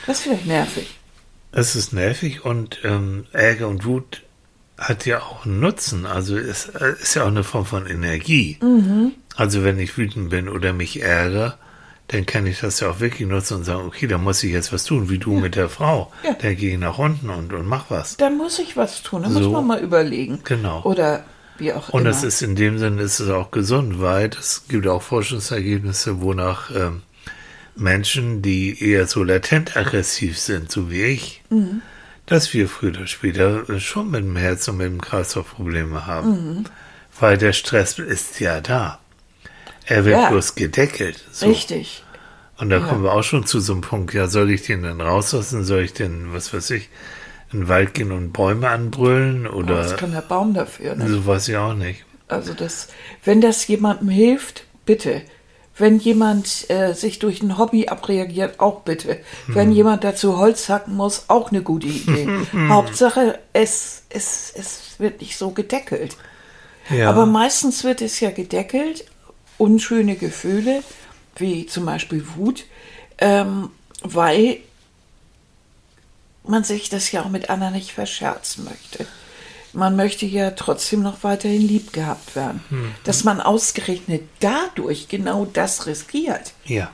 Das 0.07 0.18
ist 0.18 0.22
vielleicht 0.24 0.46
nervig. 0.46 0.98
Es 1.57 1.77
ist 1.77 1.93
nervig 1.93 2.45
und 2.45 2.79
ähm, 2.83 3.27
Ärger 3.33 3.69
und 3.69 3.85
Wut 3.85 4.23
hat 4.77 5.07
ja 5.07 5.21
auch 5.21 5.47
einen 5.47 5.61
Nutzen. 5.61 6.05
Also 6.05 6.37
es 6.37 6.67
äh, 6.67 6.95
ist 7.01 7.14
ja 7.14 7.23
auch 7.23 7.29
eine 7.29 7.45
Form 7.45 7.64
von 7.64 7.87
Energie. 7.87 8.59
Mhm. 8.61 9.12
Also 9.37 9.62
wenn 9.62 9.79
ich 9.79 9.97
wütend 9.97 10.31
bin 10.31 10.49
oder 10.49 10.73
mich 10.73 11.01
ärgere, 11.01 11.57
dann 12.09 12.27
kann 12.27 12.47
ich 12.47 12.61
das 12.61 12.81
ja 12.81 12.90
auch 12.90 12.99
wirklich 13.01 13.29
nutzen 13.29 13.59
und 13.59 13.64
sagen, 13.64 13.87
okay, 13.87 14.07
da 14.09 14.19
muss 14.19 14.43
ich 14.43 14.53
jetzt 14.53 14.73
was 14.73 14.85
tun, 14.85 15.09
wie 15.09 15.19
du 15.19 15.35
mit 15.35 15.55
der 15.55 15.69
Frau. 15.69 16.12
Ja. 16.25 16.35
Da 16.35 16.53
gehe 16.55 16.73
ich 16.73 16.79
nach 16.79 16.99
unten 16.99 17.31
und, 17.31 17.53
und 17.53 17.67
mach 17.67 17.88
was. 17.88 18.17
Dann 18.17 18.37
muss 18.37 18.59
ich 18.59 18.77
was 18.77 19.03
tun, 19.03 19.23
da 19.23 19.29
muss 19.29 19.43
So. 19.45 19.53
man 19.53 19.67
mal 19.67 19.81
überlegen. 19.81 20.40
Genau. 20.45 20.83
Oder 20.83 21.25
wie 21.57 21.73
auch 21.73 21.88
Und 21.90 22.01
immer. 22.03 22.11
das 22.11 22.25
ist 22.25 22.43
in 22.43 22.57
dem 22.57 22.79
Sinne 22.79 23.01
ist 23.03 23.21
es 23.21 23.31
auch 23.31 23.53
gesund, 23.53 24.01
weil 24.01 24.31
es 24.38 24.64
gibt 24.69 24.88
auch 24.88 25.03
Forschungsergebnisse, 25.03 26.21
wonach 26.21 26.71
ähm, 26.75 27.03
Menschen, 27.76 28.42
die 28.42 28.80
eher 28.82 29.06
so 29.06 29.22
latent 29.24 29.76
aggressiv 29.76 30.38
sind, 30.38 30.70
so 30.70 30.90
wie 30.90 31.02
ich, 31.02 31.42
Mhm. 31.50 31.82
dass 32.26 32.52
wir 32.54 32.68
früher 32.68 32.90
oder 32.90 33.06
später 33.06 33.80
schon 33.80 34.10
mit 34.10 34.22
dem 34.24 34.37
Herz 34.37 34.68
und 34.68 34.76
mit 34.78 34.87
dem 34.87 35.00
Kreislauf 35.00 35.54
Probleme 35.54 36.06
haben. 36.06 36.30
Mhm. 36.58 36.64
Weil 37.18 37.38
der 37.38 37.52
Stress 37.52 37.98
ist 37.98 38.40
ja 38.40 38.60
da. 38.60 38.98
Er 39.87 40.04
wird 40.04 40.20
Ja. 40.20 40.30
bloß 40.30 40.54
gedeckelt. 40.54 41.22
So. 41.30 41.46
Richtig. 41.46 42.02
Und 42.56 42.70
da 42.70 42.78
Ja. 42.78 42.87
kommen 42.87 43.02
wir 43.02 43.12
auch 43.12 43.22
schon 43.24 43.46
zu 43.46 43.60
so 43.60 43.72
einem 43.72 43.82
Punkt, 43.82 44.14
ja, 44.14 44.28
soll 44.28 44.50
ich 44.50 44.62
den 44.62 44.82
dann 44.84 45.00
rauslassen? 45.00 45.64
Soll 45.64 45.82
ich 45.82 45.92
denn, 45.92 46.32
was 46.32 46.54
weiß 46.54 46.70
ich, 46.70 46.88
in 47.52 47.60
den 47.62 47.68
Wald 47.68 47.94
gehen 47.94 48.12
und 48.12 48.32
Bäume 48.32 48.68
anbrüllen? 48.68 49.46
Oder 49.46 49.76
das 49.82 49.96
kann 49.96 50.12
der 50.12 50.22
Baum 50.22 50.54
dafür. 50.54 50.94
Ne? 50.94 51.08
so 51.08 51.26
weiß 51.26 51.48
ich 51.48 51.56
auch 51.56 51.74
nicht. 51.74 52.04
Also 52.28 52.54
das, 52.54 52.88
wenn 53.24 53.40
das 53.40 53.66
jemandem 53.66 54.08
hilft, 54.08 54.64
bitte. 54.87 55.22
Wenn 55.76 55.98
jemand 55.98 56.70
äh, 56.70 56.92
sich 56.94 57.18
durch 57.18 57.42
ein 57.42 57.58
Hobby 57.58 57.88
abreagiert, 57.88 58.60
auch 58.60 58.82
bitte. 58.82 59.18
Wenn 59.48 59.68
Hm. 59.68 59.74
jemand 59.74 60.04
dazu 60.04 60.38
Holz 60.38 60.68
hacken 60.68 60.94
muss, 60.94 61.24
auch 61.28 61.50
eine 61.50 61.62
gute 61.62 61.88
Idee. 61.88 62.28
Hauptsache, 62.68 63.38
es, 63.52 64.02
es, 64.08 64.52
es 64.54 64.80
wird 64.98 65.20
nicht 65.20 65.37
so 65.37 65.50
gedeckelt. 65.50 66.16
Ja. 66.90 67.08
Aber 67.10 67.26
meistens 67.26 67.82
wird 67.82 68.02
es 68.02 68.20
ja 68.20 68.30
gedeckelt, 68.30 69.04
unschöne 69.58 70.14
Gefühle, 70.16 70.82
wie 71.37 71.66
zum 71.66 71.87
Beispiel 71.87 72.24
Wut, 72.37 72.64
ähm, 73.18 73.70
weil 74.02 74.58
man 76.46 76.62
sich 76.62 76.88
das 76.88 77.10
ja 77.10 77.22
auch 77.24 77.30
mit 77.30 77.50
anderen 77.50 77.72
nicht 77.72 77.92
verscherzen 77.92 78.64
möchte. 78.64 79.06
Man 79.74 79.96
möchte 79.96 80.24
ja 80.26 80.52
trotzdem 80.52 81.02
noch 81.02 81.22
weiterhin 81.24 81.62
lieb 81.62 81.92
gehabt 81.92 82.34
werden. 82.37 82.60
Dass 83.04 83.24
man 83.24 83.40
ausgerechnet 83.40 84.22
dadurch 84.40 85.08
genau 85.08 85.44
das 85.44 85.87
riskiert. 85.87 86.52
ja. 86.64 86.90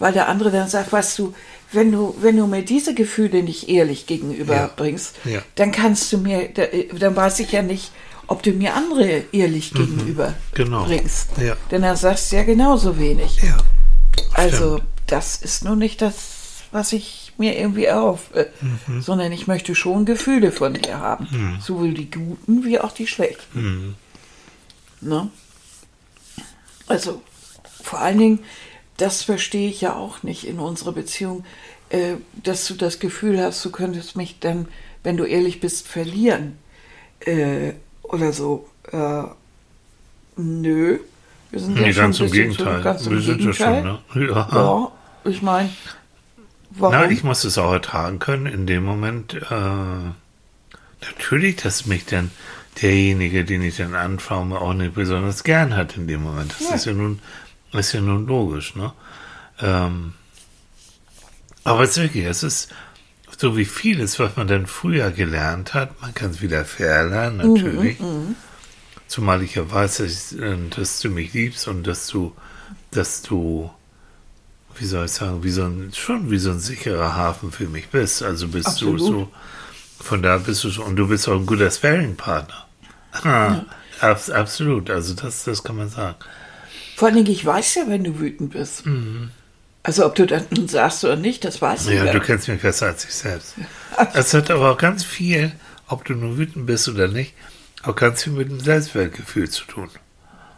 Weil 0.00 0.12
der 0.12 0.28
andere 0.28 0.52
dann 0.52 0.68
sagt, 0.68 0.92
weißt 0.92 1.18
du, 1.18 1.34
wenn 1.72 1.90
du, 1.90 2.14
wenn 2.20 2.36
du 2.36 2.46
mir 2.46 2.62
diese 2.64 2.94
Gefühle 2.94 3.42
nicht 3.42 3.68
ehrlich 3.68 4.06
gegenüberbringst, 4.06 5.16
Ja. 5.24 5.40
dann 5.56 5.72
kannst 5.72 6.12
du 6.12 6.18
mir, 6.18 6.50
da- 6.54 6.68
dann 6.96 7.16
weiß 7.16 7.40
ich 7.40 7.50
ja 7.50 7.62
nicht, 7.62 7.90
ob 8.28 8.44
du 8.44 8.52
mir 8.52 8.74
andere 8.74 9.24
ehrlich 9.32 9.74
gegenüber 9.74 10.34
genau. 10.54 10.84
bringst. 10.84 11.30
Ja. 11.42 11.56
Denn 11.72 11.82
dann 11.82 11.96
sagst 11.96 12.30
du 12.30 12.36
ja 12.36 12.44
genauso 12.44 12.96
wenig. 12.96 13.42
Ja. 13.42 13.56
Also, 14.34 14.80
das 15.08 15.34
ist 15.42 15.64
nun 15.64 15.78
nicht 15.80 16.00
das, 16.00 16.14
was 16.70 16.92
ich 16.92 17.17
mir 17.38 17.58
irgendwie 17.58 17.84
erhoffe, 17.84 18.50
Mhm. 18.86 19.00
sondern 19.02 19.32
ich 19.32 19.46
möchte 19.46 19.74
schon 19.74 20.04
Gefühle 20.04 20.52
von 20.52 20.74
dir 20.74 20.98
haben. 20.98 21.58
Sowohl 21.60 21.94
die 21.94 22.10
guten 22.10 22.64
wie 22.64 22.78
auch 22.80 22.92
die 22.92 23.06
schlechten. 23.06 23.94
Mhm. 25.00 25.08
Ne? 25.08 25.30
Also, 26.86 27.22
vor 27.82 28.00
allen 28.00 28.18
Dingen, 28.18 28.38
das 28.96 29.22
verstehe 29.22 29.68
ich 29.68 29.80
ja 29.80 29.94
auch 29.94 30.22
nicht 30.22 30.46
in 30.46 30.58
unserer 30.58 30.92
Beziehung, 30.92 31.44
äh, 31.90 32.14
dass 32.42 32.66
du 32.66 32.74
das 32.74 32.98
Gefühl 32.98 33.40
hast, 33.42 33.64
du 33.64 33.70
könntest 33.70 34.16
mich 34.16 34.38
dann 34.40 34.68
wenn 35.04 35.16
du 35.16 35.24
ehrlich 35.24 35.60
bist, 35.60 35.86
verlieren 35.86 36.58
äh, 37.20 37.72
oder 38.02 38.32
so. 38.32 38.68
Äh, 38.90 39.22
nö. 40.36 40.98
Wir 41.50 41.60
sind 41.60 41.74
Nee, 41.80 41.86
ja 41.90 41.92
ganz 41.92 42.18
im 42.20 42.30
Gegenteil. 42.30 42.82
Ganz 42.82 43.06
im 43.06 43.12
Wir 43.12 43.20
sind 43.22 43.40
ja 43.42 43.52
schon, 43.52 43.66
Gegenteil. 43.84 43.98
ne? 44.24 44.26
Ja. 44.28 44.48
Ja, 44.52 44.92
ich 45.30 45.40
meine, 45.40 45.70
warum? 46.70 46.94
Na, 46.94 47.10
ich 47.10 47.24
muss 47.24 47.44
es 47.44 47.58
auch 47.58 47.72
ertragen 47.72 48.18
können 48.18 48.46
in 48.46 48.66
dem 48.66 48.84
Moment. 48.84 49.34
Äh, 49.34 51.04
natürlich, 51.04 51.56
dass 51.56 51.86
mich 51.86 52.06
dann 52.06 52.30
derjenige, 52.82 53.44
den 53.44 53.62
ich 53.62 53.76
dann 53.76 53.94
anfraume, 53.94 54.60
auch 54.60 54.74
nicht 54.74 54.94
besonders 54.94 55.42
gern 55.44 55.76
hat 55.76 55.96
in 55.96 56.06
dem 56.06 56.22
Moment. 56.22 56.52
Das 56.58 56.68
Ja. 56.68 56.74
ist 56.76 56.84
ja 56.86 56.92
nun, 56.92 57.20
ist 57.72 57.92
ja 57.92 58.00
nun 58.00 58.26
logisch, 58.26 58.74
ne? 58.76 58.92
Ähm, 59.60 60.12
aber 61.64 61.82
es 61.82 61.90
ist 61.90 62.02
wirklich, 62.02 62.24
es 62.24 62.42
ist 62.42 62.68
so 63.36 63.56
wie 63.56 63.64
vieles, 63.64 64.18
was 64.18 64.36
man 64.36 64.46
dann 64.48 64.66
früher 64.66 65.10
gelernt 65.10 65.74
hat, 65.74 66.00
man 66.00 66.14
kann 66.14 66.30
es 66.30 66.40
wieder 66.40 66.64
verlernen, 66.64 67.36
Mhm, 67.48 67.54
natürlich. 67.54 67.98
Zumal 69.06 69.42
ich 69.42 69.54
ja 69.54 69.70
weiß, 69.70 69.98
dass, 69.98 70.32
ich, 70.32 70.40
äh, 70.40 70.56
dass 70.74 71.00
du 71.00 71.08
mich 71.10 71.32
liebst 71.32 71.66
und 71.68 71.86
dass 71.86 72.06
du, 72.08 72.34
dass 72.90 73.22
du, 73.22 73.70
wie 74.80 74.86
soll 74.86 75.06
ich 75.06 75.12
sagen, 75.12 75.42
wie 75.42 75.50
so 75.50 75.64
ein, 75.64 75.92
schon 75.94 76.30
wie 76.30 76.38
so 76.38 76.50
ein 76.50 76.60
sicherer 76.60 77.14
Hafen 77.16 77.52
für 77.52 77.66
mich 77.66 77.88
bist. 77.88 78.22
Also 78.22 78.48
bist 78.48 78.66
Absolut. 78.68 79.00
du 79.00 79.04
so, 79.06 79.28
von 80.00 80.22
da 80.22 80.38
bist 80.38 80.62
du 80.64 80.70
schon, 80.70 80.84
und 80.84 80.96
du 80.96 81.08
bist 81.08 81.28
auch 81.28 81.34
ein 81.36 81.46
guter 81.46 81.70
Sparing-Partner. 81.70 82.66
Abs- 84.00 84.30
absolut, 84.30 84.90
also 84.90 85.14
das, 85.14 85.42
das 85.44 85.64
kann 85.64 85.76
man 85.76 85.88
sagen. 85.88 86.14
Vor 86.96 87.08
allen 87.08 87.16
Dingen, 87.16 87.30
ich 87.32 87.44
weiß 87.44 87.74
ja, 87.76 87.82
wenn 87.88 88.04
du 88.04 88.20
wütend 88.20 88.52
bist. 88.52 88.84
Also 89.82 90.06
ob 90.06 90.14
du 90.14 90.26
das 90.26 90.44
nun 90.50 90.68
sagst 90.68 91.04
oder 91.04 91.16
nicht, 91.16 91.44
das 91.44 91.60
weiß 91.60 91.88
ich 91.88 91.94
Ja, 91.96 92.04
ja. 92.04 92.12
du 92.12 92.20
kennst 92.20 92.46
mich 92.48 92.60
besser 92.62 92.86
als 92.86 93.04
ich 93.04 93.14
selbst. 93.14 93.54
Es 94.14 94.34
hat 94.34 94.50
aber 94.50 94.70
auch 94.72 94.78
ganz 94.78 95.02
viel, 95.04 95.50
ob 95.88 96.04
du 96.04 96.14
nur 96.14 96.38
wütend 96.38 96.66
bist 96.66 96.88
oder 96.88 97.08
nicht, 97.08 97.34
auch 97.82 97.96
ganz 97.96 98.22
viel 98.22 98.32
mit 98.34 98.48
dem 98.50 98.60
Selbstwertgefühl 98.60 99.48
zu 99.50 99.64
tun. 99.64 99.88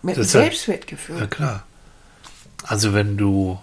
Mit 0.02 0.16
dem 0.16 0.24
Selbstwertgefühl. 0.24 1.18
Ja, 1.18 1.26
klar. 1.26 1.64
Also 2.64 2.92
wenn 2.92 3.16
du, 3.16 3.58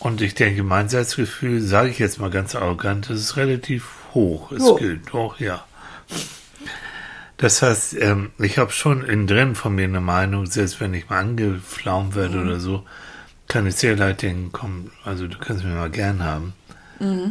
und 0.00 0.20
ich 0.20 0.34
denke, 0.34 0.62
mein 0.62 0.88
Selbstgefühl, 0.88 1.60
sage 1.60 1.90
ich 1.90 1.98
jetzt 1.98 2.20
mal 2.20 2.30
ganz 2.30 2.54
arrogant, 2.54 3.10
das 3.10 3.18
ist 3.20 3.36
relativ 3.36 3.88
hoch. 4.14 4.52
Es 4.52 4.62
Jo. 4.62 4.76
gilt 4.76 5.12
doch, 5.12 5.40
ja. 5.40 5.64
Das 7.38 7.60
heißt, 7.62 7.96
ähm, 8.00 8.30
ich 8.38 8.58
habe 8.58 8.72
schon 8.72 9.04
innen 9.04 9.26
drin 9.26 9.54
von 9.54 9.74
mir 9.74 9.84
eine 9.84 10.00
Meinung, 10.00 10.46
selbst 10.46 10.80
wenn 10.80 10.94
ich 10.94 11.08
mal 11.10 11.18
angeflaumt 11.20 12.14
werde 12.14 12.40
oder 12.40 12.60
so, 12.60 12.84
kann 13.48 13.66
ich 13.66 13.76
sehr 13.76 13.96
leicht 13.96 14.22
denken, 14.22 14.50
komm, 14.52 14.90
also 15.04 15.26
du 15.28 15.38
kannst 15.38 15.64
mich 15.64 15.74
mal 15.74 15.90
gern 15.90 16.24
haben. 16.24 16.54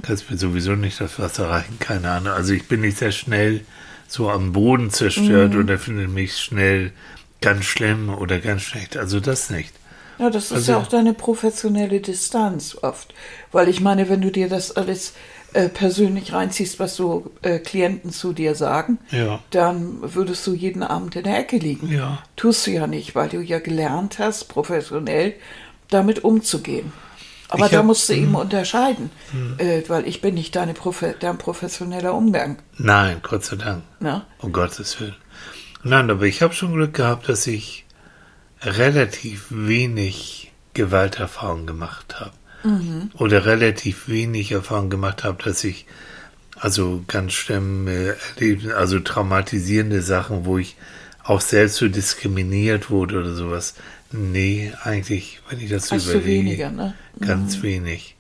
Kannst 0.04 0.30
mir 0.30 0.38
sowieso 0.38 0.74
nicht 0.76 1.02
das 1.02 1.18
Wasser 1.18 1.50
reichen, 1.50 1.80
keine 1.80 2.12
Ahnung. 2.12 2.34
Also 2.34 2.54
ich 2.54 2.68
bin 2.68 2.82
nicht 2.82 2.98
sehr 3.00 3.12
schnell 3.12 3.62
so 4.08 4.30
am 4.30 4.54
Boden 4.54 4.92
zerstört 4.92 5.56
oder 5.56 5.80
finde 5.80 6.08
mich 6.08 6.38
schnell 6.38 6.92
ganz 7.42 7.66
schlimm 7.66 8.10
oder 8.10 8.40
ganz 8.40 8.62
schlecht. 8.62 8.96
Also 8.96 9.20
das 9.20 9.50
nicht. 9.50 9.74
Ja, 10.18 10.30
das 10.30 10.46
ist 10.46 10.52
Also- 10.54 10.72
ja 10.74 10.78
auch 10.80 10.88
deine 10.88 11.14
professionelle 11.14 12.00
Distanz 12.00 12.78
oft. 12.82 13.14
Weil 13.52 13.68
ich 13.70 13.82
meine, 13.82 14.10
wenn 14.10 14.22
du 14.22 14.32
dir 14.32 14.50
das 14.50 14.76
alles 14.76 15.14
äh, 15.54 15.70
persönlich 15.70 16.34
reinziehst, 16.34 16.80
was 16.80 16.98
so 16.98 17.32
äh, 17.42 17.60
Klienten 17.60 18.12
zu 18.12 18.34
dir 18.34 18.56
sagen, 18.56 18.98
Ja. 19.12 19.40
dann 19.52 20.00
würdest 20.02 20.46
du 20.48 20.54
jeden 20.54 20.84
Abend 20.84 21.16
in 21.16 21.24
der 21.24 21.38
Ecke 21.40 21.56
liegen. 21.58 21.88
Ja. 21.90 22.20
Tust 22.36 22.68
du 22.68 22.72
ja 22.72 22.88
nicht, 22.88 23.16
weil 23.16 23.30
du 23.30 23.40
ja 23.40 23.60
gelernt 23.60 24.20
hast, 24.20 24.50
professionell 24.50 25.34
damit 25.90 26.26
umzugehen. 26.26 26.92
Aber 27.48 27.66
Ich 27.66 27.72
da 27.72 27.78
hab- 27.78 27.86
musst 27.86 28.10
du 28.10 28.14
Mhm. 28.14 28.20
eben 28.24 28.36
unterscheiden, 28.36 29.12
äh, 29.60 29.84
weil 29.88 30.06
ich 30.10 30.20
bin 30.20 30.34
nicht 30.34 30.54
deine 30.58 30.74
Profe 30.74 31.16
dein 31.18 31.38
professioneller 31.38 32.14
Umgang. 32.16 32.58
Nein, 32.78 33.18
Gott 33.24 33.46
sei 33.46 33.56
Dank. 33.56 33.84
Ne? 34.02 34.24
Um 34.42 34.52
Gottes 34.52 35.00
Willen. 35.00 35.16
Nein, 35.84 36.10
aber 36.10 36.24
ich 36.26 36.42
habe 36.42 36.54
schon 36.54 36.74
Glück 36.74 36.96
gehabt, 36.96 37.30
dass 37.30 37.48
ich 37.48 37.85
relativ 38.66 39.46
wenig 39.50 40.52
Gewalterfahrung 40.74 41.66
gemacht 41.66 42.20
habe. 42.20 42.34
Oder 43.20 43.46
relativ 43.46 44.08
wenig 44.08 44.52
Erfahrung 44.52 44.90
gemacht 44.90 45.24
habe, 45.24 45.44
dass 45.44 45.64
ich 45.64 45.86
also 46.56 47.04
ganz 47.08 47.34
schlimme 47.34 48.16
Erlebnisse, 48.36 48.76
also 48.76 49.00
traumatisierende 49.00 50.02
Sachen, 50.02 50.46
wo 50.46 50.58
ich 50.58 50.76
auch 51.24 51.42
selbst 51.42 51.76
so 51.76 51.88
diskriminiert 51.88 52.90
wurde 52.90 53.20
oder 53.20 53.36
sowas. 53.36 53.76
Nee, 54.12 54.72
eigentlich, 54.84 55.42
wenn 55.50 55.60
ich 55.60 55.70
das 55.70 55.88
so 55.88 55.96
Hast 55.96 56.08
du 56.08 56.12
überlege, 56.12 56.28
weniger, 56.28 56.72
ne? 56.72 56.94
ganz 57.20 57.62
wenig. 57.62 58.16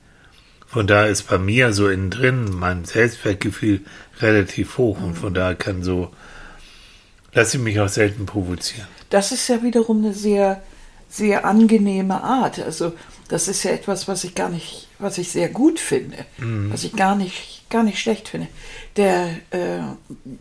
Von 0.67 0.87
daher 0.87 1.09
ist 1.09 1.23
bei 1.23 1.37
mir 1.37 1.71
so 1.73 1.87
innen 1.87 2.09
drin 2.09 2.49
mein 2.51 2.85
Selbstwertgefühl 2.85 3.81
relativ 4.19 4.77
hoch 4.77 5.01
und 5.01 5.15
von 5.15 5.33
daher 5.33 5.55
kann 5.55 5.83
so, 5.83 6.11
lasse 7.33 7.57
ich 7.57 7.63
mich 7.63 7.79
auch 7.79 7.89
selten 7.89 8.25
provozieren. 8.25 8.87
Das 9.15 9.31
ist 9.31 9.47
ja 9.47 9.63
wiederum 9.63 9.99
eine 10.03 10.13
sehr, 10.13 10.61
sehr 11.09 11.45
angenehme 11.45 12.21
Art. 12.21 12.59
Also 12.59 12.91
das 13.29 13.47
ist 13.47 13.63
ja 13.63 13.71
etwas, 13.71 14.09
was 14.09 14.25
ich 14.25 14.35
gar 14.35 14.49
nicht, 14.49 14.89
was 14.99 15.17
ich 15.17 15.31
sehr 15.31 15.47
gut 15.47 15.79
finde, 15.79 16.17
was 16.69 16.83
ich 16.83 16.91
gar 16.97 17.15
nicht, 17.15 17.63
gar 17.69 17.83
nicht 17.83 17.97
schlecht 17.97 18.27
finde. 18.27 18.49
Der, 18.97 19.29
äh, 19.51 19.79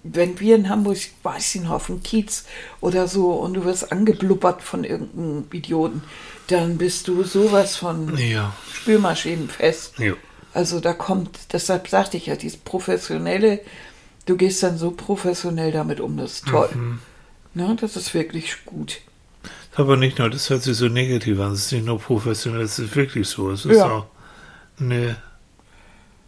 wenn 0.02 0.40
wir 0.40 0.56
in 0.56 0.68
Hamburg, 0.68 0.98
weiß 1.22 1.54
ich 1.54 1.60
noch, 1.62 1.70
auf 1.70 1.86
dem 1.86 2.02
Kiez 2.02 2.46
oder 2.80 3.06
so 3.06 3.30
und 3.34 3.54
du 3.54 3.64
wirst 3.64 3.92
angeblubbert 3.92 4.60
von 4.60 4.82
irgendeinem 4.82 5.44
Idioten, 5.52 6.02
dann 6.48 6.76
bist 6.76 7.06
du 7.06 7.22
sowas 7.22 7.76
von 7.76 8.16
Ja. 8.18 8.56
Spülmaschinenfest. 8.72 10.00
Jo. 10.00 10.16
Also 10.52 10.80
da 10.80 10.94
kommt, 10.94 11.30
deshalb 11.52 11.86
sagte 11.86 12.16
ich 12.16 12.26
ja, 12.26 12.34
dieses 12.34 12.58
professionelle, 12.58 13.60
du 14.26 14.36
gehst 14.36 14.64
dann 14.64 14.78
so 14.78 14.90
professionell 14.90 15.70
damit 15.70 16.00
um, 16.00 16.16
das 16.16 16.32
ist 16.32 16.46
toll. 16.48 16.70
Ne, 17.54 17.76
das 17.80 17.96
ist 17.96 18.14
wirklich 18.14 18.64
gut. 18.64 19.00
Aber 19.76 19.96
nicht 19.96 20.18
nur, 20.18 20.30
das 20.30 20.50
hört 20.50 20.62
sich 20.62 20.76
so 20.76 20.88
negativ 20.88 21.38
an, 21.40 21.52
es 21.52 21.66
ist 21.66 21.72
nicht 21.72 21.86
nur 21.86 21.98
professionell, 22.00 22.62
es 22.62 22.78
ist 22.78 22.94
wirklich 22.94 23.28
so. 23.28 23.50
Es 23.50 23.64
ist 23.64 23.76
Ja. 23.76 23.90
auch, 23.90 24.06
ne, 24.78 25.16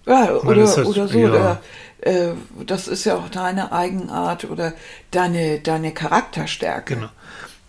Ja, 0.06 0.32
oder, 0.36 0.54
das 0.56 0.76
heißt, 0.78 0.88
oder 0.88 1.08
so. 1.08 1.18
ja. 1.18 1.28
Oder, 1.28 1.62
äh, 2.00 2.32
das 2.64 2.86
ist 2.88 3.04
ja 3.04 3.16
auch 3.16 3.28
deine 3.28 3.72
Eigenart 3.72 4.44
oder 4.44 4.72
deine, 5.10 5.60
deine 5.60 5.92
Charakterstärke. 5.92 6.94
genau. 6.94 7.08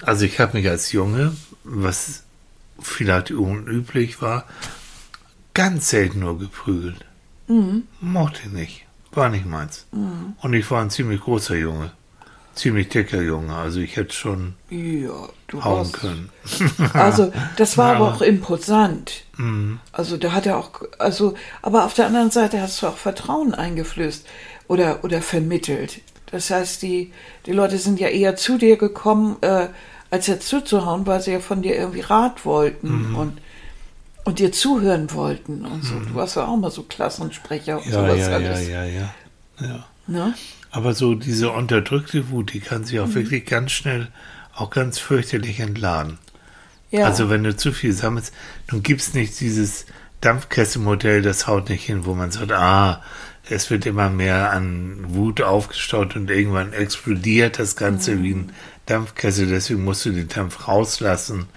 Also 0.03 0.25
ich 0.25 0.39
habe 0.39 0.57
mich 0.57 0.67
als 0.69 0.91
Junge, 0.91 1.35
was 1.63 2.23
vielleicht 2.79 3.31
unüblich 3.31 4.21
war, 4.21 4.45
ganz 5.55 5.89
selten 5.89 6.19
nur 6.19 6.37
geprügelt. 6.37 7.03
Mochte 8.01 8.41
ich 8.45 8.51
nicht. 8.51 8.85
War 9.11 9.29
nicht 9.29 9.47
meins. 9.47 9.87
Und 9.91 10.53
ich 10.53 10.69
war 10.69 10.81
ein 10.83 10.91
ziemlich 10.91 11.21
großer 11.21 11.55
Junge. 11.55 11.91
Ziemlich 12.57 12.89
dicker 12.89 13.21
Junge. 13.21 13.55
Also 13.55 13.79
ich 13.79 13.95
hätte 13.95 14.13
schon 14.13 14.55
Ja, 14.69 15.09
hauen 15.63 15.77
warst. 15.79 15.93
können. 15.93 16.29
Also, 16.93 17.31
das 17.55 17.77
war 17.77 17.95
aber 17.95 18.07
Aber- 18.07 18.15
auch 18.17 18.21
imposant. 18.21 19.23
Mhm. 19.37 19.79
Also, 19.91 20.17
da 20.17 20.31
hat 20.33 20.45
er 20.45 20.57
auch, 20.57 20.71
also, 20.99 21.35
aber 21.61 21.85
auf 21.85 21.93
der 21.93 22.07
anderen 22.07 22.31
Seite 22.31 22.59
hast 22.61 22.81
du 22.81 22.87
auch 22.87 22.97
Vertrauen 22.97 23.53
eingeflößt 23.53 24.25
oder, 24.67 25.03
oder 25.03 25.21
vermittelt. 25.21 26.01
Das 26.31 26.49
heißt, 26.49 26.81
die, 26.81 27.13
die 27.45 27.53
Leute 27.53 27.77
sind 27.77 27.99
ja 27.99 28.07
eher 28.09 28.35
zu 28.35 28.57
dir 28.57 28.75
gekommen, 28.77 29.37
äh, 29.41 29.67
als 30.09 30.27
jetzt 30.27 30.47
zuzuhauen, 30.47 31.05
weil 31.05 31.21
sie 31.21 31.31
ja 31.33 31.39
von 31.39 31.61
dir 31.61 31.75
irgendwie 31.75 32.01
Rat 32.01 32.43
wollten 32.45 33.09
Mhm. 33.11 33.15
und, 33.15 33.37
und 34.25 34.39
dir 34.39 34.51
zuhören 34.51 35.13
wollten 35.13 35.65
und 35.65 35.83
so. 35.85 35.95
Du 35.99 36.15
warst 36.15 36.35
ja 36.35 36.45
auch 36.47 36.57
mal 36.57 36.71
so 36.71 36.83
Klassensprecher 36.83 37.77
und 37.77 37.85
Ja, 37.85 37.91
sowas 37.91 38.17
ja, 38.19 38.29
ja, 38.29 38.35
alles. 38.35 38.67
ja, 38.67 38.83
ja, 38.83 39.09
ja. 39.61 39.85
Ne? 40.07 40.33
Aber 40.71 40.93
so 40.93 41.15
diese 41.15 41.51
unterdrückte 41.51 42.29
Wut, 42.29 42.53
die 42.53 42.59
kann 42.59 42.83
sich 42.83 42.99
auch 42.99 43.13
wirklich 43.13 43.45
ganz 43.45 43.71
schnell, 43.71 44.07
auch 44.53 44.69
ganz 44.69 44.99
fürchterlich 44.99 45.59
entladen. 45.59 46.17
Ja. 46.91 47.05
Also 47.05 47.29
wenn 47.29 47.43
du 47.43 47.55
zu 47.55 47.71
viel 47.71 47.93
sammelst, 47.93 48.33
du 48.67 48.81
gibst 48.81 49.15
nicht 49.15 49.39
dieses 49.39 49.85
Dampfkesselmodell, 50.21 51.21
das 51.21 51.47
haut 51.47 51.69
nicht 51.69 51.85
hin, 51.85 52.05
wo 52.05 52.13
man 52.13 52.31
sagt, 52.31 52.51
ah, 52.51 53.01
es 53.49 53.69
wird 53.69 53.85
immer 53.85 54.09
mehr 54.09 54.51
an 54.51 54.97
Wut 55.07 55.41
aufgestaut 55.41 56.15
und 56.15 56.29
irgendwann 56.29 56.73
explodiert 56.73 57.59
das 57.59 57.75
Ganze 57.75 58.21
wie 58.21 58.33
ein 58.33 58.51
Dampfkessel, 58.87 59.47
deswegen 59.47 59.83
musst 59.83 60.05
du 60.05 60.11
den 60.11 60.27
Dampf 60.27 60.67
rauslassen, 60.67 61.47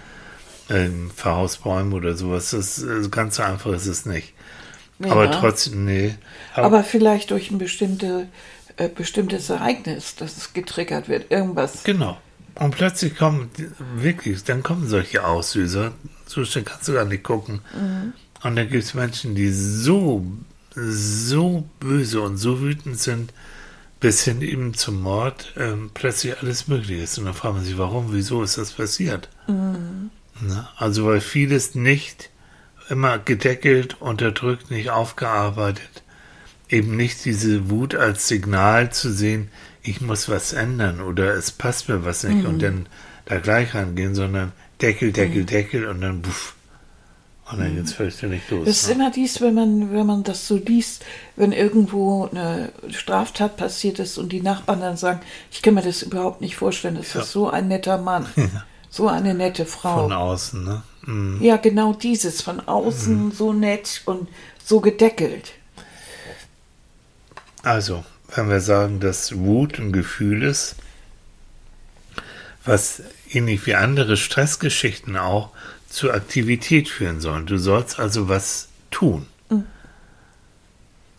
ähm, 0.69 1.11
Verhausbäume 1.15 1.95
oder 1.95 2.15
sowas. 2.15 2.51
Das 2.51 2.77
ist 2.77 3.11
ganz 3.11 3.35
so 3.37 3.43
einfach 3.43 3.71
ist 3.73 3.87
es 3.87 4.05
nicht. 4.05 4.33
Aber 5.03 5.25
Ja. 5.25 5.31
trotzdem, 5.31 5.85
nee. 5.85 6.15
aber 6.53 6.83
vielleicht 6.83 7.31
durch 7.31 7.49
ein 7.49 7.57
bestimmte, 7.57 8.27
äh, 8.77 8.89
bestimmtes 8.89 9.49
Ereignis, 9.49 10.15
dass 10.15 10.37
es 10.37 10.53
getriggert 10.53 11.09
wird, 11.09 11.31
irgendwas. 11.31 11.83
Genau. 11.83 12.17
Und 12.55 12.75
plötzlich 12.75 13.15
kommen, 13.15 13.49
wirklich, 13.95 14.43
dann 14.43 14.61
kommen 14.61 14.87
solche 14.87 15.25
Auslöser. 15.25 15.93
So 16.25 16.43
schnell 16.45 16.65
kannst 16.65 16.87
du 16.87 16.93
gar 16.93 17.05
nicht 17.05 17.23
gucken. 17.23 17.61
Und 18.43 18.55
dann 18.55 18.69
gibt 18.69 18.83
es 18.83 18.93
Menschen, 18.93 19.35
die 19.35 19.49
so, 19.51 20.25
so 20.75 21.67
böse 21.79 22.21
und 22.21 22.37
so 22.37 22.61
wütend 22.61 22.99
sind, 22.99 23.33
bis 23.99 24.23
hin 24.23 24.41
eben 24.41 24.73
zum 24.73 25.01
Mord, 25.01 25.53
ähm, 25.57 25.91
plötzlich 25.93 26.37
alles 26.39 26.67
möglich 26.67 26.99
ist. 26.99 27.17
Und 27.19 27.25
dann 27.25 27.33
fragt 27.33 27.55
man 27.55 27.63
sich, 27.63 27.77
warum, 27.77 28.13
wieso 28.13 28.43
ist 28.43 28.57
das 28.57 28.73
passiert? 28.73 29.29
Na, 29.47 30.69
also 30.75 31.05
weil 31.05 31.21
vieles 31.21 31.75
nicht 31.75 32.29
immer 32.89 33.19
gedeckelt, 33.19 34.01
unterdrückt, 34.01 34.71
nicht 34.71 34.89
aufgearbeitet, 34.89 36.03
eben 36.71 36.95
nicht 36.95 37.25
diese 37.25 37.69
Wut 37.69 37.95
als 37.95 38.27
Signal 38.27 38.91
zu 38.91 39.11
sehen, 39.11 39.49
ich 39.83 40.01
muss 40.01 40.29
was 40.29 40.53
ändern 40.53 41.01
oder 41.01 41.33
es 41.35 41.51
passt 41.51 41.89
mir 41.89 42.05
was 42.05 42.23
nicht 42.23 42.45
und 42.45 42.61
dann 42.61 42.87
da 43.25 43.39
gleich 43.39 43.73
rangehen, 43.73 44.15
sondern 44.15 44.51
Deckel, 44.81 45.11
Deckel, 45.11 45.43
Deckel 45.43 45.87
und 45.87 46.01
dann 46.01 46.21
buff. 46.21 46.55
Und 47.51 47.59
dann 47.59 47.75
geht's 47.75 47.93
fürchterlich 47.93 48.49
los. 48.49 48.65
Das 48.65 48.81
ist 48.83 48.87
ne? 48.87 48.93
immer 48.95 49.11
dies, 49.11 49.41
wenn 49.41 49.53
man, 49.53 49.91
wenn 49.91 50.05
man 50.05 50.23
das 50.23 50.47
so 50.47 50.55
liest, 50.55 51.03
wenn 51.35 51.51
irgendwo 51.51 52.29
eine 52.31 52.71
Straftat 52.89 53.57
passiert 53.57 53.99
ist 53.99 54.17
und 54.17 54.31
die 54.31 54.41
Nachbarn 54.41 54.79
dann 54.79 54.95
sagen, 54.95 55.19
ich 55.51 55.61
kann 55.61 55.73
mir 55.73 55.81
das 55.81 56.01
überhaupt 56.01 56.39
nicht 56.39 56.55
vorstellen, 56.55 56.95
das 56.95 57.13
Ja. 57.13 57.21
ist 57.21 57.31
so 57.31 57.49
ein 57.49 57.67
netter 57.67 57.97
Mann, 57.97 58.25
so 58.89 59.09
eine 59.09 59.33
nette 59.33 59.65
Frau. 59.65 60.03
Von 60.03 60.13
außen, 60.13 60.63
ne? 60.63 60.83
Mhm. 61.05 61.41
Ja, 61.41 61.57
genau 61.57 61.93
dieses, 61.93 62.41
von 62.41 62.59
außen 62.61 63.31
so 63.31 63.51
nett 63.51 64.01
und 64.05 64.29
so 64.63 64.79
gedeckelt. 64.79 65.51
Also, 67.63 68.03
wenn 68.35 68.49
wir 68.49 68.61
sagen, 68.61 68.99
dass 68.99 69.35
Wut 69.37 69.77
ein 69.79 69.91
Gefühl 69.91 70.43
ist, 70.43 70.75
was 72.65 73.03
ähnlich 73.29 73.65
wie 73.65 73.75
andere 73.75 74.17
Stressgeschichten 74.17 75.17
auch 75.17 75.51
zur 75.89 76.13
Aktivität 76.13 76.89
führen 76.89 77.19
sollen. 77.19 77.45
Du 77.45 77.57
sollst 77.57 77.99
also 77.99 78.29
was 78.29 78.69
tun. 78.91 79.25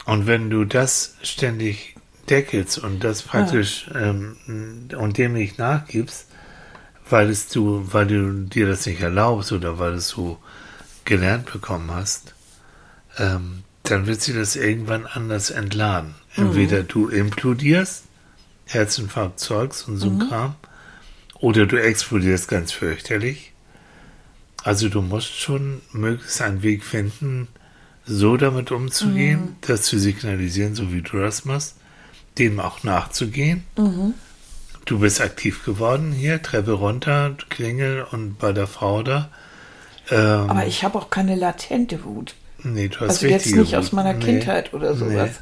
Und 0.05 0.27
wenn 0.27 0.51
du 0.51 0.65
das 0.65 1.17
ständig 1.23 1.95
deckelst 2.29 2.79
und 2.79 3.05
das 3.05 3.23
praktisch 3.23 3.89
ähm, 3.95 4.89
und 4.97 5.19
dem 5.19 5.35
nicht 5.35 5.59
nachgibst, 5.59 6.27
weil 7.09 7.31
es 7.31 7.49
du, 7.49 7.87
weil 7.93 8.07
du 8.07 8.45
dir 8.45 8.67
das 8.67 8.87
nicht 8.87 9.01
erlaubst 9.01 9.53
oder 9.53 9.79
weil 9.79 9.95
es 9.95 10.09
so 10.09 10.39
gelernt 11.05 11.53
bekommen 11.53 11.91
hast, 11.91 12.35
ähm, 13.19 13.65
dann 13.83 14.07
wird 14.07 14.23
sie 14.23 14.33
das 14.33 14.57
irgendwann 14.57 15.07
anders 15.07 15.51
entladen. 15.51 16.15
Entweder 16.37 16.83
du 16.83 17.09
implodierst, 17.09 18.05
Herzinfarkt, 18.67 19.39
Zeugs 19.41 19.83
und 19.83 19.99
so 19.99 20.09
ein 20.09 20.29
Kram, 20.29 20.55
oder 21.41 21.67
du 21.67 21.77
explodierst 21.77 22.49
ganz 22.49 22.73
fürchterlich. 22.73 23.53
Also 24.65 24.89
du 24.89 25.03
musst 25.03 25.39
schon 25.39 25.83
möglichst 25.93 26.41
einen 26.41 26.63
Weg 26.63 26.85
finden, 26.85 27.49
so 28.07 28.37
damit 28.37 28.71
umzugehen, 28.71 29.57
das 29.63 29.83
zu 29.83 29.99
signalisieren, 29.99 30.75
so 30.75 30.93
wie 30.93 31.03
du 31.03 31.19
das 31.19 31.45
machst, 31.45 31.77
dem 32.39 32.61
auch 32.61 32.83
nachzugehen. 32.85 33.65
Du 34.85 34.99
bist 35.01 35.21
aktiv 35.21 35.65
geworden 35.65 36.13
hier, 36.13 36.41
Treppe 36.43 36.73
runter, 36.73 37.37
Klingel 37.51 38.07
und 38.11 38.39
bei 38.39 38.53
der 38.53 38.67
Frau 38.67 39.03
da. 39.03 39.29
Ähm, 40.11 40.49
Aber 40.51 40.67
ich 40.67 40.83
habe 40.85 40.99
auch 40.99 41.11
keine 41.11 41.35
latente 41.37 42.05
Wut. 42.05 42.35
nee, 42.63 42.89
du 42.89 43.01
hast 43.01 43.11
Also 43.11 43.27
jetzt 43.27 43.55
nicht 43.55 43.77
aus 43.77 43.87
Wut. 43.87 43.93
meiner 43.95 44.15
Nee. 44.15 44.25
Kindheit 44.25 44.73
oder 44.75 44.95
sowas. 44.95 45.31
Nee. 45.31 45.37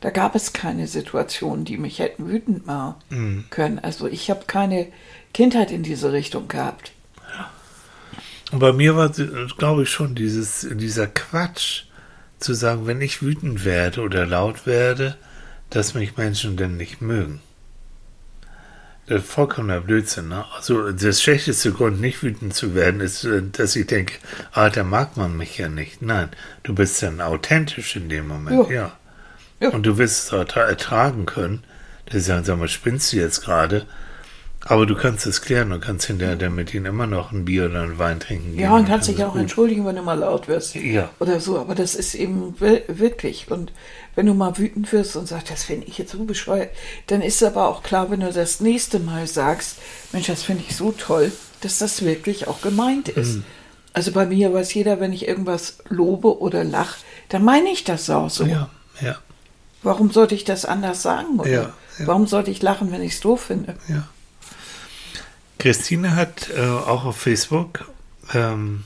Da 0.00 0.10
gab 0.10 0.34
es 0.34 0.52
keine 0.52 0.86
Situationen, 0.86 1.64
die 1.64 1.78
mich 1.78 1.98
hätten 1.98 2.28
wütend 2.28 2.66
machen 2.66 2.94
Mhm. 3.08 3.44
können. 3.50 3.78
Also 3.78 4.06
ich 4.06 4.30
habe 4.30 4.44
keine 4.46 4.88
Kindheit 5.32 5.70
in 5.70 5.82
diese 5.82 6.12
Richtung 6.12 6.48
gehabt. 6.48 6.92
Und 8.52 8.60
bei 8.60 8.72
mir 8.72 8.94
war, 8.96 9.10
glaube 9.58 9.82
ich, 9.82 9.90
schon 9.90 10.14
dieses, 10.14 10.66
dieser 10.70 11.06
Quatsch, 11.08 11.82
zu 12.38 12.52
sagen, 12.52 12.86
wenn 12.86 13.00
ich 13.00 13.22
wütend 13.22 13.64
werde 13.64 14.02
oder 14.02 14.26
laut 14.26 14.66
werde, 14.66 15.16
dass 15.70 15.94
mich 15.94 16.16
Menschen 16.18 16.56
denn 16.58 16.76
nicht 16.76 17.00
mögen. 17.00 17.40
Das 19.06 19.22
ist 19.22 19.30
vollkommener 19.30 19.80
Blödsinn. 19.80 20.28
Ne? 20.28 20.44
Also 20.54 20.90
das 20.92 21.22
schlechteste 21.22 21.72
Grund, 21.72 22.00
nicht 22.00 22.22
wütend 22.22 22.54
zu 22.54 22.74
werden, 22.74 23.00
ist, 23.00 23.24
äh, 23.24 23.40
dass 23.52 23.74
ich 23.74 23.86
denke, 23.86 24.14
ah, 24.52 24.68
da 24.68 24.84
mag 24.84 25.16
man 25.16 25.36
mich 25.36 25.58
ja 25.58 25.68
nicht. 25.68 26.02
Nein, 26.02 26.28
du 26.64 26.74
bist 26.74 27.02
dann 27.02 27.20
authentisch 27.20 27.96
in 27.96 28.08
dem 28.08 28.28
Moment, 28.28 28.68
Ja. 28.68 28.74
ja. 28.74 28.92
Ja. 29.60 29.70
Und 29.70 29.84
du 29.84 29.98
wirst 29.98 30.32
es 30.32 30.32
ertragen 30.32 31.26
können. 31.26 31.64
Das 32.06 32.16
ist 32.16 32.28
ja, 32.28 32.42
sag 32.44 32.58
mal, 32.58 32.68
spinnst 32.68 33.12
du 33.12 33.16
jetzt 33.16 33.42
gerade? 33.42 33.86
Aber 34.68 34.84
du 34.84 34.96
kannst 34.96 35.26
es 35.26 35.42
klären 35.42 35.70
und 35.70 35.80
kannst 35.80 36.06
hinterher 36.06 36.34
dann 36.34 36.54
mit 36.56 36.74
ihnen 36.74 36.86
immer 36.86 37.06
noch 37.06 37.30
ein 37.30 37.44
Bier 37.44 37.66
oder 37.66 37.82
einen 37.82 37.98
Wein 37.98 38.18
trinken. 38.18 38.58
Ja, 38.58 38.70
gehen 38.70 38.78
und 38.80 38.88
kannst 38.88 39.08
dich 39.08 39.22
auch 39.22 39.32
gut. 39.32 39.42
entschuldigen, 39.42 39.86
wenn 39.86 39.94
du 39.94 40.02
mal 40.02 40.18
laut 40.18 40.48
wirst. 40.48 40.74
Ja. 40.74 41.08
Oder 41.20 41.38
so. 41.38 41.58
Aber 41.58 41.76
das 41.76 41.94
ist 41.94 42.14
eben 42.16 42.60
wi- 42.60 42.82
wirklich. 42.88 43.48
Und 43.50 43.72
wenn 44.16 44.26
du 44.26 44.34
mal 44.34 44.58
wütend 44.58 44.92
wirst 44.92 45.14
und 45.14 45.26
sagst, 45.28 45.50
das 45.52 45.62
finde 45.62 45.86
ich 45.86 45.98
jetzt 45.98 46.10
so 46.12 46.24
bescheuert, 46.24 46.70
dann 47.06 47.22
ist 47.22 47.42
aber 47.44 47.68
auch 47.68 47.84
klar, 47.84 48.10
wenn 48.10 48.20
du 48.20 48.32
das 48.32 48.58
nächste 48.60 48.98
Mal 48.98 49.28
sagst, 49.28 49.76
Mensch, 50.12 50.26
das 50.26 50.42
finde 50.42 50.64
ich 50.68 50.74
so 50.74 50.90
toll, 50.90 51.30
dass 51.60 51.78
das 51.78 52.04
wirklich 52.04 52.48
auch 52.48 52.60
gemeint 52.60 53.08
ist. 53.08 53.36
Mhm. 53.36 53.44
Also 53.92 54.10
bei 54.10 54.26
mir 54.26 54.52
weiß 54.52 54.74
jeder, 54.74 54.98
wenn 55.00 55.12
ich 55.12 55.28
irgendwas 55.28 55.78
lobe 55.88 56.40
oder 56.40 56.64
lach, 56.64 56.96
dann 57.28 57.44
meine 57.44 57.70
ich 57.70 57.84
das 57.84 58.10
auch 58.10 58.30
so. 58.30 58.44
Ja, 58.44 58.68
ja, 59.00 59.16
Warum 59.86 60.10
sollte 60.10 60.34
ich 60.34 60.42
das 60.42 60.64
anders 60.64 61.00
sagen? 61.02 61.38
Oder 61.38 61.48
Ja, 61.48 61.62
ja. 62.00 62.06
Warum 62.08 62.26
sollte 62.26 62.50
ich 62.50 62.60
lachen, 62.60 62.90
wenn 62.90 63.02
ich 63.02 63.12
es 63.14 63.20
doof 63.20 63.42
finde? 63.44 63.76
ja. 63.88 64.08
Christine 65.58 66.16
hat 66.16 66.50
äh, 66.54 66.60
auch 66.60 67.04
auf 67.04 67.16
Facebook 67.16 67.88
ähm, 68.34 68.84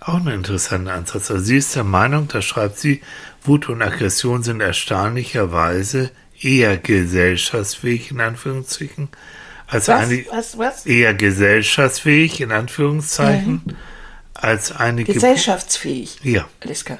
auch 0.00 0.16
einen 0.16 0.34
interessanten 0.34 0.88
Ansatz. 0.88 1.30
Also 1.30 1.42
sie 1.42 1.56
ist 1.56 1.74
der 1.76 1.84
Meinung, 1.84 2.26
da 2.28 2.42
schreibt 2.42 2.78
sie, 2.78 3.00
Wut 3.42 3.68
und 3.68 3.80
Aggression 3.80 4.42
sind 4.42 4.60
erstaunlicherweise 4.60 6.10
eher 6.40 6.76
gesellschaftsfähig, 6.76 8.10
in 8.10 8.20
Anführungszeichen, 8.20 9.08
als 9.68 9.86
Was, 9.88 10.00
eine, 10.00 10.26
was, 10.30 10.58
was? 10.58 10.84
eher 10.86 11.14
gesellschaftsfähig, 11.14 12.40
in 12.40 12.50
Anführungszeichen, 12.52 13.76
als 14.34 14.72
einige, 14.72 15.14
Gesellschaftsfähig. 15.14 16.18
ja, 16.22 16.46
Alles 16.60 16.84
klar. 16.84 16.98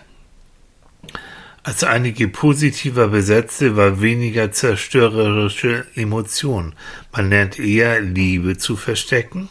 Als 1.66 1.82
einige 1.82 2.28
positiver 2.28 3.08
besetzte, 3.08 3.76
war 3.76 4.00
weniger 4.00 4.52
zerstörerische 4.52 5.84
Emotionen. 5.96 6.74
Man 7.10 7.28
lernt 7.28 7.58
eher 7.58 8.00
Liebe 8.00 8.56
zu 8.56 8.76
verstecken 8.76 9.48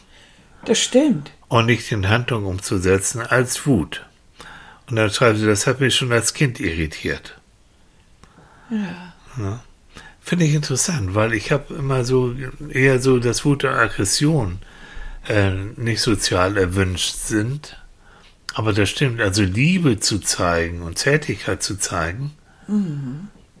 Das 0.64 0.78
stimmt. 0.78 1.30
und 1.48 1.66
nicht 1.66 1.92
in 1.92 2.08
Handlung 2.08 2.46
umzusetzen 2.46 3.20
als 3.20 3.66
Wut. 3.66 4.06
Und 4.88 4.96
dann 4.96 5.10
schreibt 5.10 5.40
sie, 5.40 5.44
das 5.44 5.66
hat 5.66 5.80
mich 5.80 5.94
schon 5.94 6.10
als 6.10 6.32
Kind 6.32 6.58
irritiert. 6.58 7.38
Ja. 8.70 9.60
Finde 10.22 10.46
ich 10.46 10.54
interessant, 10.54 11.14
weil 11.14 11.34
ich 11.34 11.52
habe 11.52 11.74
immer 11.74 12.02
so 12.06 12.34
eher 12.70 12.98
so, 12.98 13.18
dass 13.18 13.44
Wut 13.44 13.64
und 13.64 13.74
Aggression 13.74 14.60
äh, 15.28 15.50
nicht 15.76 16.00
sozial 16.00 16.56
erwünscht 16.56 17.14
sind. 17.14 17.76
Aber 18.56 18.72
das 18.72 18.88
stimmt, 18.88 19.20
also 19.20 19.42
Liebe 19.42 20.00
zu 20.00 20.18
zeigen 20.18 20.80
und 20.80 20.96
Zärtlichkeit 20.98 21.62
zu 21.62 21.76
zeigen, 21.76 22.32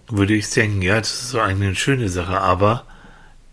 würde 0.08 0.34
ich 0.34 0.48
denken, 0.48 0.80
ja, 0.80 0.98
das 0.98 1.12
ist 1.12 1.30
so 1.32 1.40
eigentlich 1.40 1.66
eine 1.66 1.76
schöne 1.76 2.08
Sache, 2.08 2.40
aber 2.40 2.84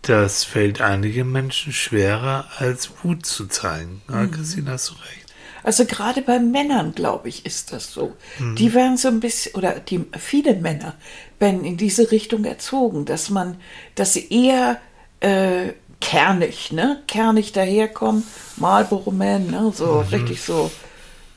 das 0.00 0.44
fällt 0.44 0.80
einigen 0.80 1.30
Menschen 1.30 1.74
schwerer, 1.74 2.46
als 2.56 2.90
Wut 3.02 3.26
zu 3.26 3.46
zeigen. 3.46 4.00
Ja, 4.08 4.26
Christine, 4.26 4.70
hast 4.70 4.88
du 4.88 4.94
recht. 4.94 5.34
Also 5.62 5.84
gerade 5.84 6.22
bei 6.22 6.38
Männern, 6.38 6.94
glaube 6.94 7.28
ich, 7.28 7.44
ist 7.44 7.74
das 7.74 7.92
so. 7.92 8.16
Die 8.56 8.72
werden 8.72 8.96
so 8.96 9.08
ein 9.08 9.20
bisschen, 9.20 9.54
oder 9.54 9.80
die, 9.80 10.02
viele 10.18 10.54
Männer 10.54 10.94
werden 11.38 11.62
in 11.62 11.76
diese 11.76 12.10
Richtung 12.10 12.46
erzogen, 12.46 13.04
dass 13.04 13.28
man, 13.28 13.58
dass 13.96 14.14
sie 14.14 14.28
eher 14.30 14.80
äh, 15.20 15.74
kernig, 16.00 16.72
ne? 16.72 17.02
Kernig 17.06 17.52
daherkommen, 17.52 18.24
Marlboro 18.56 19.10
Man, 19.10 19.50
ne? 19.50 19.72
So 19.74 20.00
richtig 20.10 20.40
so, 20.40 20.70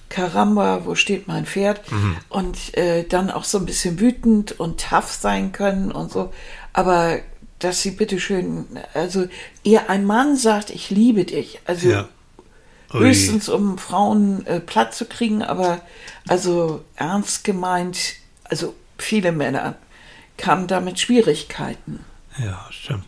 Karamba, 0.10 0.82
wo 0.86 0.96
steht 0.96 1.28
mein 1.28 1.46
Pferd? 1.46 1.82
Und 2.30 2.78
äh, 2.78 3.04
dann 3.04 3.30
auch 3.30 3.44
so 3.44 3.58
ein 3.58 3.66
bisschen 3.66 4.00
wütend 4.00 4.60
und 4.60 4.80
tough 4.90 5.12
sein 5.12 5.52
können 5.52 5.92
und 5.92 6.12
so. 6.12 6.32
Aber 6.74 7.20
dass 7.60 7.82
sie 7.82 7.92
bitteschön, 7.92 8.66
also 8.94 9.28
eher 9.64 9.90
ein 9.90 10.06
Mann 10.06 10.38
sagt, 10.38 10.70
ich 10.70 10.90
liebe 10.90 11.26
dich. 11.26 11.60
Also 11.66 11.90
Ja. 11.90 12.08
Höchstens 12.92 13.50
um 13.50 13.78
Frauen 13.78 14.46
äh, 14.46 14.62
platt 14.62 14.94
zu 14.96 15.06
kriegen, 15.06 15.44
aber 15.44 15.82
also 16.28 16.86
ernst 16.96 17.44
gemeint, 17.44 17.98
also 18.46 18.76
viele 18.98 19.34
Männer 19.34 19.76
kamen 20.38 20.68
da 20.68 20.80
mit 20.80 20.98
Schwierigkeiten 20.98 22.00
Ja, 22.38 22.66
stimmt. 22.70 23.04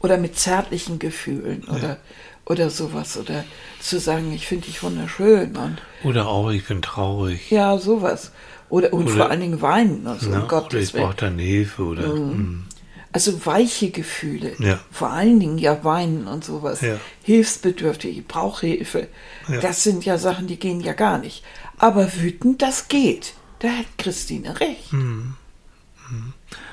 oder 0.00 0.16
mit 0.16 0.36
zärtlichen 0.36 0.98
Gefühlen 0.98 1.62
oder 1.68 1.98
oder 2.46 2.70
sowas 2.70 3.16
oder 3.16 3.44
zu 3.80 3.98
sagen, 3.98 4.32
ich 4.32 4.46
finde 4.46 4.66
dich 4.66 4.82
wunderschön 4.82 5.56
und 5.56 5.78
Oder 6.02 6.26
auch, 6.28 6.50
ich 6.50 6.66
bin 6.66 6.82
traurig. 6.82 7.50
ja 7.50 7.78
sowas 7.78 8.32
oder 8.68 8.92
und 8.92 9.04
Oder- 9.06 9.14
vor 9.16 9.30
allen 9.30 9.40
Dingen 9.40 9.62
weinen 9.62 10.06
also 10.06 10.28
Ne? 10.28 10.36
um 10.36 10.42
oder 10.42 10.48
Gottes 10.48 10.88
ich 10.88 10.94
Willen. 10.94 11.04
brauche 11.04 11.16
deine 11.16 11.42
Hilfe. 11.42 11.82
Oder, 11.84 12.08
mm. 12.08 12.64
Also 13.12 13.46
weiche 13.46 13.90
Gefühle. 13.90 14.54
Ja. 14.58 14.80
Vor 14.90 15.10
allen 15.10 15.38
Dingen 15.38 15.58
ja 15.58 15.84
weinen 15.84 16.26
und 16.26 16.44
sowas. 16.44 16.80
Ja. 16.80 16.96
Hilfsbedürftig, 17.22 18.18
ich 18.18 18.26
brauche 18.26 18.66
Hilfe. 18.66 19.06
Ja. 19.48 19.60
Das 19.60 19.84
sind 19.84 20.04
ja 20.04 20.18
Sachen, 20.18 20.48
die 20.48 20.58
gehen 20.58 20.80
ja 20.80 20.94
gar 20.94 21.18
nicht. 21.18 21.44
Aber 21.78 22.12
wütend, 22.14 22.60
das 22.60 22.88
geht. 22.88 23.34
Da 23.60 23.68
hat 23.68 23.86
Christine 23.98 24.58
recht. 24.58 24.92
Mhm. 24.92 25.34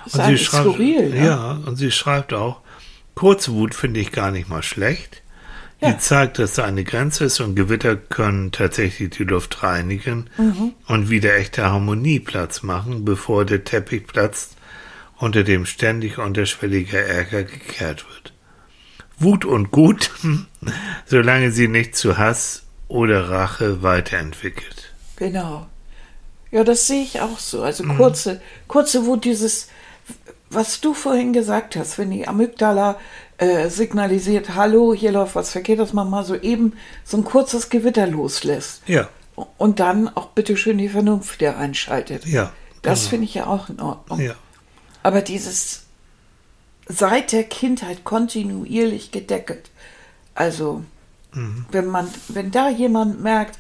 Das 0.06 0.16
ist 0.16 0.20
eigentlich 0.20 0.48
skurril. 0.48 1.10
ne? 1.12 1.26
ja, 1.26 1.52
und 1.66 1.76
sie 1.76 1.92
schreibt 1.92 2.34
auch, 2.34 2.62
kurze 3.16 3.54
Wut 3.54 3.76
finde 3.76 4.00
ich 4.00 4.12
gar 4.12 4.32
nicht 4.32 4.50
mal 4.50 4.64
schlecht. 4.64 5.21
Ja. 5.82 5.92
Die 5.94 5.98
zeigt, 5.98 6.38
dass 6.40 6.54
da 6.54 6.64
eine 6.66 6.84
Grenze 6.84 7.26
ist 7.26 7.40
und 7.40 7.56
Gewitter 7.56 7.96
können 7.96 8.52
tatsächlich 8.52 9.10
die 9.12 9.24
Luft 9.24 9.64
reinigen 9.64 10.30
Mhm. 10.38 10.74
und 10.88 11.10
wieder 11.10 11.36
echte 11.36 11.64
Harmonie 11.64 12.20
Platz 12.20 12.62
machen, 12.62 13.04
bevor 13.04 13.46
der 13.46 13.64
Teppich 13.64 14.06
platzt, 14.06 14.56
unter 15.18 15.44
dem 15.44 15.66
ständig 15.66 16.20
unterschwelliger 16.20 17.00
Ärger 17.02 17.44
gekehrt 17.44 18.06
wird. 18.10 18.34
Wut 19.18 19.44
und 19.46 19.72
Gut, 19.72 20.12
solange 21.06 21.52
sie 21.52 21.68
nicht 21.68 21.96
zu 21.96 22.18
Hass 22.18 22.64
oder 22.88 23.30
Rache 23.30 23.82
weiterentwickelt. 23.84 24.94
Genau. 25.16 25.68
Ja, 26.52 26.64
das 26.64 26.88
sehe 26.88 27.04
ich 27.04 27.22
auch 27.22 27.40
so. 27.40 27.64
Also 27.64 27.84
kurze, 27.86 28.42
kurze 28.68 29.06
Wut, 29.06 29.24
dieses, 29.26 29.68
was 30.50 30.82
du 30.82 30.94
vorhin 30.94 31.34
gesagt 31.34 31.76
hast, 31.76 31.98
wenn 31.98 32.12
die 32.12 32.28
Amygdala 32.28 33.00
äh, 33.42 33.70
signalisiert, 33.70 34.54
hallo, 34.54 34.94
hier 34.94 35.12
läuft 35.12 35.34
was 35.36 35.50
verkehrt, 35.50 35.80
dass 35.80 35.94
man 35.94 36.10
mal 36.10 36.24
so 36.24 36.36
eben 36.36 36.74
so 37.04 37.18
ein 37.18 37.24
kurzes 37.24 37.70
Gewitter 37.70 38.06
loslässt. 38.06 38.84
Ja, 38.88 39.10
Und 39.58 39.80
dann 39.80 40.08
auch 40.10 40.28
bitte 40.28 40.56
schön 40.56 40.78
die 40.78 40.90
Vernunft 40.90 41.40
wieder 41.40 41.58
einschaltet. 41.58 42.26
ja. 42.26 42.54
Das 42.84 43.02
genau. 43.02 43.10
finde 43.10 43.26
ich 43.26 43.34
ja 43.36 43.46
auch 43.46 43.70
in 43.70 43.80
Ordnung. 43.80 44.20
Ja, 44.20 44.34
Aber 45.04 45.22
dieses 45.22 45.84
seit 46.88 47.32
der 47.32 47.44
Kindheit 47.44 48.04
kontinuierlich 48.04 49.12
gedeckelt. 49.12 49.70
Also, 50.34 50.84
wenn 51.72 51.86
man, 51.86 52.08
wenn 52.30 52.50
da 52.50 52.70
jemand 52.70 53.22
merkt, 53.22 53.60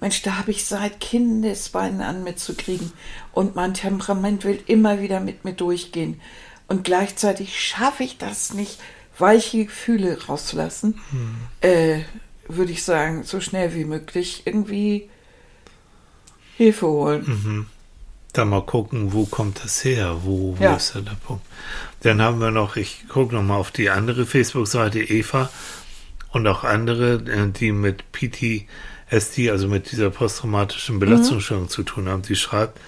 Mensch, 0.00 0.22
da 0.22 0.38
habe 0.38 0.52
ich 0.52 0.64
seit 0.64 1.00
Kindesbeinen 1.00 2.00
an 2.00 2.24
mitzukriegen 2.24 2.92
und 3.32 3.54
mein 3.56 3.74
Temperament 3.74 4.44
will 4.44 4.62
immer 4.66 5.00
wieder 5.02 5.20
mit 5.20 5.44
mir 5.44 5.52
durchgehen 5.52 6.18
und 6.66 6.82
gleichzeitig 6.82 7.60
schaffe 7.60 8.04
ich 8.04 8.16
das 8.16 8.54
nicht, 8.54 8.80
weiche 9.18 9.66
Gefühle 9.66 10.18
rauszulassen, 10.26 10.98
äh, 11.60 12.00
würde 12.48 12.72
ich 12.72 12.82
sagen, 12.84 13.22
so 13.24 13.40
schnell 13.40 13.74
wie 13.74 13.84
möglich 13.84 14.42
irgendwie 14.46 15.08
Hilfe 16.56 16.86
holen. 16.86 17.66
da 18.32 18.44
mal 18.46 18.62
gucken, 18.64 19.12
wo 19.12 19.26
kommt 19.26 19.62
das 19.62 19.84
her? 19.84 20.18
Wo, 20.22 20.56
wo 20.58 20.62
Ja. 20.62 20.76
ist 20.76 20.94
der 20.94 21.02
Punkt? 21.26 21.44
Dann 22.00 22.22
haben 22.22 22.40
wir 22.40 22.50
noch, 22.50 22.76
ich 22.76 23.04
gucke 23.08 23.34
noch 23.34 23.42
mal 23.42 23.56
auf 23.56 23.70
die 23.70 23.90
andere 23.90 24.24
Facebook-Seite, 24.26 25.00
Eva 25.00 25.50
und 26.32 26.46
auch 26.46 26.64
andere, 26.64 27.14
äh, 27.26 27.50
die 27.50 27.72
mit 27.72 28.04
PTSD, 28.12 29.50
also 29.50 29.68
mit 29.68 29.92
dieser 29.92 30.08
posttraumatischen 30.10 30.98
Belastungsstörung 30.98 31.68
zu 31.68 31.82
tun 31.82 32.08
haben. 32.08 32.24
Sie 32.24 32.36
schreibt, 32.36 32.80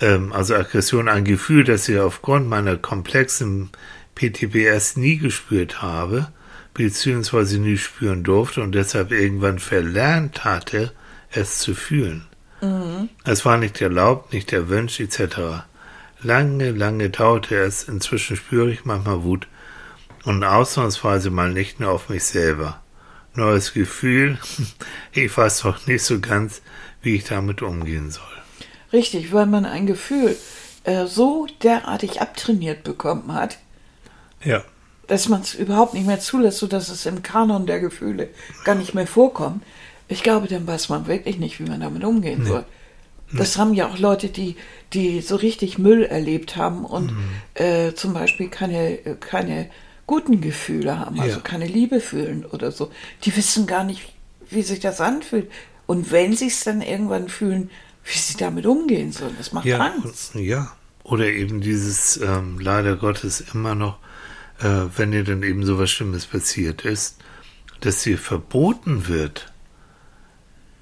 ähm, 0.00 0.32
also 0.32 0.54
Aggression, 0.54 1.08
ein 1.08 1.24
Gefühl, 1.24 1.64
das 1.64 1.86
sie 1.86 1.98
aufgrund 1.98 2.48
meiner 2.48 2.76
komplexen 2.76 3.70
PTBS 4.18 4.96
nie 4.96 5.18
gespürt 5.18 5.80
habe, 5.80 6.28
beziehungsweise 6.74 7.58
nie 7.58 7.78
spüren 7.78 8.24
durfte 8.24 8.62
und 8.62 8.72
deshalb 8.72 9.12
irgendwann 9.12 9.58
verlernt 9.58 10.44
hatte, 10.44 10.92
es 11.30 11.58
zu 11.58 11.74
fühlen. 11.74 12.26
Es 13.24 13.44
war 13.44 13.56
nicht 13.56 13.80
erlaubt, 13.80 14.32
nicht 14.32 14.52
erwünscht, 14.52 14.98
etc. 14.98 15.64
Lange, 16.22 16.72
lange 16.72 17.10
dauerte 17.10 17.56
es, 17.56 17.84
inzwischen 17.84 18.36
spüre 18.36 18.70
ich 18.72 18.84
manchmal 18.84 19.22
Wut 19.22 19.46
und 20.24 20.42
ausnahmsweise 20.42 21.30
mal 21.30 21.52
nicht 21.52 21.78
nur 21.78 21.92
auf 21.92 22.08
mich 22.08 22.24
selber. 22.24 22.82
Neues 23.34 23.72
Gefühl, 23.72 24.38
ich 25.12 25.36
weiß 25.36 25.60
doch 25.60 25.86
nicht 25.86 26.02
so 26.02 26.18
ganz, 26.18 26.62
wie 27.02 27.14
ich 27.14 27.24
damit 27.24 27.62
umgehen 27.62 28.10
soll. 28.10 28.24
Richtig, 28.92 29.32
weil 29.32 29.46
man 29.46 29.64
ein 29.64 29.86
Gefühl 29.86 30.36
äh, 30.82 31.06
so 31.06 31.46
derartig 31.62 32.20
abtrainiert 32.20 32.82
bekommen 32.82 33.32
hat, 33.32 33.58
Ja, 34.44 34.62
dass 35.06 35.28
man 35.28 35.40
es 35.40 35.54
überhaupt 35.54 35.94
nicht 35.94 36.06
mehr 36.06 36.20
zulässt, 36.20 36.58
sodass 36.58 36.88
es 36.90 37.06
im 37.06 37.22
Kanon 37.22 37.66
der 37.66 37.80
Gefühle 37.80 38.28
gar 38.64 38.74
nicht 38.74 38.94
mehr 38.94 39.06
vorkommt. 39.06 39.62
Ich 40.08 40.22
glaube, 40.22 40.48
dann 40.48 40.66
weiß 40.66 40.88
man 40.90 41.06
wirklich 41.06 41.38
nicht, 41.38 41.58
wie 41.60 41.68
man 41.68 41.80
damit 41.80 42.04
umgehen 42.04 42.44
soll. 42.44 42.64
Das 43.32 43.58
haben 43.58 43.74
ja 43.74 43.88
auch 43.88 43.98
Leute, 43.98 44.28
die, 44.28 44.56
die 44.94 45.20
so 45.20 45.36
richtig 45.36 45.78
Müll 45.78 46.02
erlebt 46.02 46.56
haben 46.56 46.84
und 46.86 47.12
äh, 47.54 47.92
zum 47.92 48.14
Beispiel 48.14 48.48
keine, 48.48 48.96
keine 49.20 49.68
guten 50.06 50.40
Gefühle 50.40 50.98
haben, 50.98 51.20
also 51.20 51.36
Ja. 51.36 51.40
keine 51.42 51.66
Liebe 51.66 52.00
fühlen 52.00 52.46
oder 52.46 52.72
so. 52.72 52.90
Die 53.24 53.36
wissen 53.36 53.66
gar 53.66 53.84
nicht, 53.84 54.14
wie 54.48 54.62
sich 54.62 54.80
das 54.80 55.00
anfühlt. 55.02 55.50
Und 55.86 56.10
wenn 56.10 56.34
sie 56.36 56.46
es 56.46 56.64
dann 56.64 56.80
irgendwann 56.80 57.28
fühlen, 57.28 57.70
wie 58.04 58.18
sie 58.18 58.36
damit 58.38 58.64
umgehen 58.64 59.12
sollen. 59.12 59.34
Das 59.36 59.52
macht 59.52 59.66
ja, 59.66 59.78
Angst. 59.78 60.34
ja. 60.34 60.72
Oder 61.04 61.26
eben 61.26 61.60
dieses, 61.60 62.18
ähm, 62.18 62.58
leider 62.60 62.96
Gottes 62.96 63.42
immer 63.52 63.74
noch, 63.74 63.98
äh, 64.60 64.86
wenn 64.96 65.12
dir 65.12 65.24
dann 65.24 65.42
eben 65.42 65.64
so 65.64 65.78
was 65.78 65.90
Schlimmes 65.90 66.26
passiert 66.26 66.84
ist, 66.84 67.18
dass 67.80 68.02
dir 68.02 68.18
verboten 68.18 69.08
wird, 69.08 69.52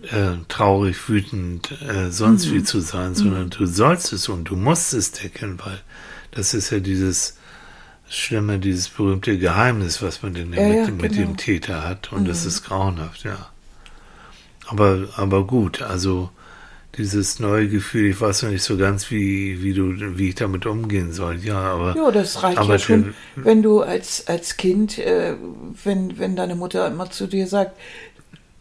äh, 0.03 0.37
traurig, 0.49 1.09
wütend, 1.09 1.73
äh, 1.83 2.11
sonst 2.11 2.47
Mhm. 2.47 2.53
wie 2.55 2.63
zu 2.65 2.81
sein, 2.81 3.15
sondern 3.15 3.51
du 3.51 3.67
sollst 3.67 4.13
es 4.13 4.29
und 4.29 4.45
du 4.45 4.57
musst 4.57 4.93
es 4.95 5.13
decken, 5.13 5.59
weil 5.65 5.81
das 6.33 6.55
ist 6.55 6.71
ja 6.71 6.81
dieses 6.81 7.37
Schlimme, 8.09 8.59
dieses 8.59 8.89
berühmte 8.89 9.37
Geheimnis, 9.39 10.01
was 10.03 10.23
man 10.23 10.35
denn 10.35 10.53
Ja, 10.53 10.61
mit, 10.63 10.77
ja, 10.77 10.91
mit 10.93 11.13
genau. 11.13 11.15
dem 11.29 11.37
Täter 11.37 11.83
hat 11.83 12.13
und 12.13 12.27
das 12.29 12.45
ist 12.45 12.63
grauenhaft, 12.65 13.25
ja. 13.25 13.51
Aber, 14.67 15.09
aber 15.17 15.47
gut, 15.47 15.83
also 15.83 16.31
dieses 16.99 17.39
neue 17.41 17.69
Gefühl, 17.69 18.11
ich 18.11 18.21
weiß 18.21 18.43
noch 18.43 18.51
nicht 18.51 18.63
so 18.63 18.77
ganz, 18.77 19.11
wie, 19.11 19.63
wie 19.63 19.75
du, 19.75 19.93
wie 20.19 20.31
ich 20.31 20.35
damit 20.35 20.67
umgehen 20.67 21.13
soll, 21.13 21.37
ja, 21.37 21.59
aber. 21.59 21.97
Ja, 21.97 22.11
das 22.11 22.43
reicht 22.43 22.59
aber 22.59 22.75
ja 22.75 22.79
schon, 22.79 23.03
der- 23.37 23.45
wenn 23.45 23.63
du 23.63 23.83
als, 23.83 24.27
als 24.29 24.57
Kind, 24.57 24.99
äh, 24.99 25.35
wenn, 25.85 26.19
wenn 26.19 26.37
deine 26.37 26.55
Mutter 26.55 26.87
immer 26.87 27.11
zu 27.11 27.27
dir 27.27 27.47
sagt, 27.47 27.77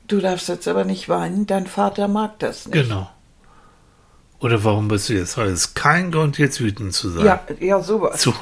du 0.07 0.19
darfst 0.19 0.49
jetzt 0.49 0.67
aber 0.67 0.83
nicht 0.85 1.07
weinen, 1.09 1.47
dein 1.47 1.67
Vater 1.67 2.07
mag 2.07 2.37
das 2.39 2.65
nicht. 2.67 2.73
Genau. 2.73 3.09
Oder 4.39 4.63
warum 4.63 4.89
bist 4.89 5.09
du 5.09 5.13
jetzt? 5.13 5.37
Weil 5.37 5.47
es 5.47 5.73
kein 5.73 6.11
Grund, 6.11 6.37
jetzt 6.37 6.59
wütend 6.59 6.93
zu 6.93 7.09
sein. 7.09 7.25
Ja, 7.25 7.41
ja, 7.59 7.81
sowas. 7.81 8.21
So, 8.21 8.33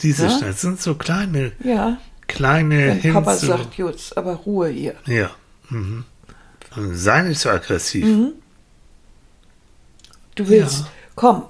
diese 0.00 0.26
Ja? 0.26 0.38
Schnell, 0.38 0.52
sind 0.52 0.80
so 0.80 0.94
kleine, 0.94 1.52
Ja, 1.64 1.98
kleine 2.28 2.98
wenn 3.02 3.12
Papa 3.12 3.34
sagt, 3.34 3.74
Jutz, 3.74 4.12
aber 4.12 4.34
Ruhe 4.34 4.68
hier. 4.68 4.94
Ja. 5.06 5.30
Mhm. 5.68 6.04
Sei 6.92 7.22
nicht 7.22 7.40
so 7.40 7.50
aggressiv. 7.50 8.06
Mhm. 8.06 8.32
Du 10.34 10.48
willst, 10.48 10.80
Ja. 10.80 10.86
komm, 11.14 11.42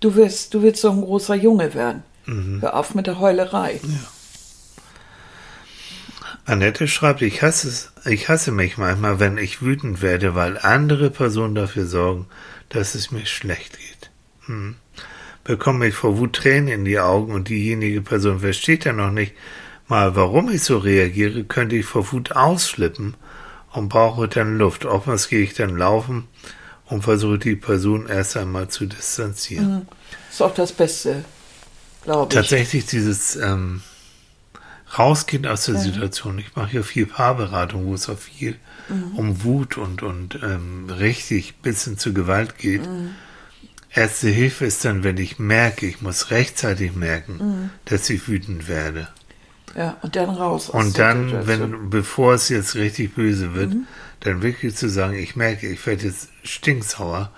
du 0.00 0.14
willst, 0.14 0.52
du 0.54 0.62
willst 0.62 0.82
so 0.82 0.90
ein 0.90 1.00
großer 1.00 1.34
Junge 1.34 1.74
werden. 1.74 2.02
Mhm. 2.26 2.60
Hör 2.60 2.74
auf 2.76 2.94
mit 2.94 3.06
der 3.06 3.20
Heulerei. 3.20 3.80
Annette 6.44 6.86
schreibt, 6.86 7.22
ich 7.22 7.42
hasse, 7.42 7.68
es, 7.68 7.92
ich 8.04 8.28
hasse 8.28 8.52
mich 8.52 8.78
manchmal, 8.78 9.18
wenn 9.18 9.36
ich 9.38 9.62
wütend 9.62 10.00
werde, 10.02 10.34
weil 10.34 10.58
andere 10.58 11.10
Personen 11.10 11.54
dafür 11.54 11.86
sorgen, 11.86 12.26
dass 12.68 12.94
es 12.94 13.10
mir 13.10 13.26
schlecht 13.26 13.76
geht. 13.78 14.10
Hm. 14.46 14.76
Bekomme 15.44 15.86
ich 15.88 15.94
vor 15.94 16.18
Wut 16.18 16.34
Tränen 16.34 16.68
in 16.68 16.84
die 16.84 16.98
Augen 16.98 17.32
und 17.32 17.48
diejenige 17.48 18.00
Person 18.00 18.40
versteht 18.40 18.84
ja 18.84 18.92
noch 18.92 19.10
nicht 19.10 19.32
mal, 19.88 20.16
warum 20.16 20.50
ich 20.50 20.62
so 20.62 20.78
reagiere, 20.78 21.44
könnte 21.44 21.76
ich 21.76 21.86
vor 21.86 22.10
Wut 22.12 22.32
ausflippen 22.32 23.14
und 23.72 23.88
brauche 23.88 24.26
dann 24.28 24.58
Luft. 24.58 24.84
Oftmals 24.84 25.28
gehe 25.28 25.42
ich 25.42 25.54
dann 25.54 25.76
laufen 25.76 26.26
und 26.86 27.02
versuche 27.02 27.38
die 27.38 27.56
Person 27.56 28.06
erst 28.06 28.36
einmal 28.36 28.68
zu 28.68 28.86
distanzieren. 28.86 29.88
Ist 30.30 30.42
auch 30.42 30.54
das 30.54 30.72
Beste, 30.72 31.24
glaube 32.04 32.32
ich. 32.32 32.34
Tatsächlich 32.34 32.86
dieses 32.86 33.36
ähm, 33.36 33.82
Rausgehen 34.96 35.46
aus 35.46 35.66
der 35.66 35.76
Situation. 35.76 36.38
Ich 36.38 36.54
mache 36.54 36.76
ja 36.76 36.82
viel 36.82 37.06
Paarberatung, 37.06 37.86
wo 37.86 37.94
es 37.94 38.08
auch 38.08 38.18
viel 38.18 38.56
um 39.16 39.42
Wut 39.42 39.78
und, 39.78 40.02
und 40.02 40.38
ähm, 40.42 40.88
richtig 40.88 41.56
bis 41.56 41.84
hin 41.84 41.98
zu 41.98 42.14
Gewalt 42.14 42.56
geht. 42.56 42.82
Erste 43.90 44.28
Hilfe 44.28 44.66
ist 44.66 44.84
dann, 44.84 45.02
wenn 45.02 45.16
ich 45.16 45.38
merke, 45.38 45.86
ich 45.86 46.02
muss 46.02 46.30
rechtzeitig 46.30 46.94
merken, 46.94 47.70
dass 47.86 48.08
ich 48.10 48.28
wütend 48.28 48.68
werde. 48.68 49.08
Ja, 49.76 49.96
und 50.02 50.16
dann 50.16 50.30
raus. 50.30 50.70
aus 50.70 50.86
Und 50.86 50.98
dann, 50.98 51.46
wenn, 51.46 51.90
bevor 51.90 52.34
es 52.34 52.48
jetzt 52.48 52.76
richtig 52.76 53.14
böse 53.14 53.54
wird, 53.54 53.74
dann 54.20 54.42
wirklich 54.42 54.76
zu 54.76 54.88
sagen, 54.88 55.14
ich 55.14 55.36
merke, 55.36 55.68
ich 55.68 55.84
werde 55.86 56.06
jetzt 56.06 56.28
stinksauer. 56.42 57.30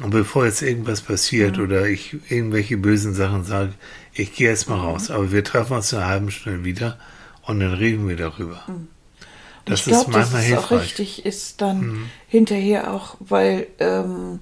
Und 0.00 0.10
bevor 0.10 0.46
jetzt 0.46 0.62
irgendwas 0.62 1.02
passiert 1.02 1.58
oder 1.58 1.86
ich 1.86 2.16
irgendwelche 2.30 2.78
bösen 2.78 3.14
Sachen 3.14 3.44
sage, 3.44 3.74
ich 4.14 4.34
gehe 4.34 4.48
jetzt 4.48 4.68
mal 4.68 4.78
raus. 4.78 5.10
Aber 5.10 5.30
wir 5.30 5.44
treffen 5.44 5.74
uns 5.74 5.92
in 5.92 5.98
einer 5.98 6.08
halben 6.08 6.30
Stunde 6.30 6.64
wieder 6.64 6.98
und 7.42 7.60
dann 7.60 7.74
reden 7.74 8.08
wir 8.08 8.16
darüber. 8.16 8.64
Das 9.66 9.80
ich 9.80 9.86
glaube, 9.86 10.10
ist 10.10 10.16
manchmal 10.16 10.42
dass 10.42 10.50
es 10.50 10.56
auch 10.56 10.68
hilfreich. 10.68 10.70
Mhm. 10.70 10.76
richtig 10.78 11.26
ist 11.26 11.60
dann 11.60 12.10
hinterher 12.28 12.92
auch, 12.94 13.16
weil 13.20 13.66
ähm, 13.78 14.40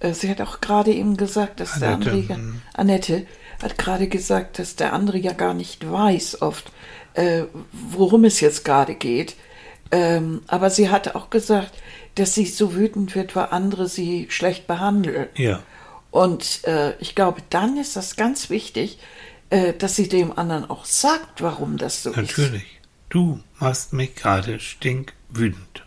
äh, 0.00 0.12
sie 0.12 0.30
hat 0.30 0.40
auch 0.40 0.60
gerade 0.60 0.92
eben 0.92 1.16
gesagt, 1.16 1.60
dass 1.60 1.78
der 1.78 1.94
Annette, 1.94 2.10
andere, 2.10 2.38
mhm. 2.38 2.62
Annette 2.74 3.26
hat 3.62 3.78
gerade 3.78 4.08
gesagt, 4.08 4.58
dass 4.58 4.76
der 4.76 4.92
andere 4.92 5.18
ja 5.18 5.32
gar 5.32 5.54
nicht 5.54 5.90
weiß 5.90 6.42
oft, 6.42 6.70
äh, 7.14 7.44
worum 7.72 8.24
es 8.24 8.40
jetzt 8.40 8.64
gerade 8.64 8.94
geht. 8.94 9.36
Ähm, 9.90 10.42
aber 10.46 10.70
sie 10.70 10.90
hat 10.90 11.14
auch 11.14 11.30
gesagt, 11.30 11.72
dass 12.16 12.34
sie 12.34 12.46
so 12.46 12.74
wütend 12.74 13.14
wird, 13.14 13.36
weil 13.36 13.48
andere 13.50 13.88
sie 13.88 14.26
schlecht 14.30 14.66
behandeln. 14.66 15.28
Ja, 15.36 15.62
Und 16.10 16.64
äh, 16.64 16.94
ich 16.98 17.14
glaube, 17.14 17.42
dann 17.50 17.76
ist 17.76 17.96
das 17.96 18.16
ganz 18.16 18.50
wichtig, 18.50 18.98
äh, 19.50 19.72
dass 19.74 19.96
sie 19.96 20.08
dem 20.08 20.36
anderen 20.36 20.68
auch 20.70 20.84
sagt, 20.84 21.42
warum 21.42 21.76
das 21.76 22.02
so 22.02 22.10
ist. 22.10 22.16
natürlich. 22.16 22.80
du 23.08 23.40
machst 23.58 23.92
mich 23.92 24.14
gerade 24.14 24.58
stinkwütend. 24.60 25.82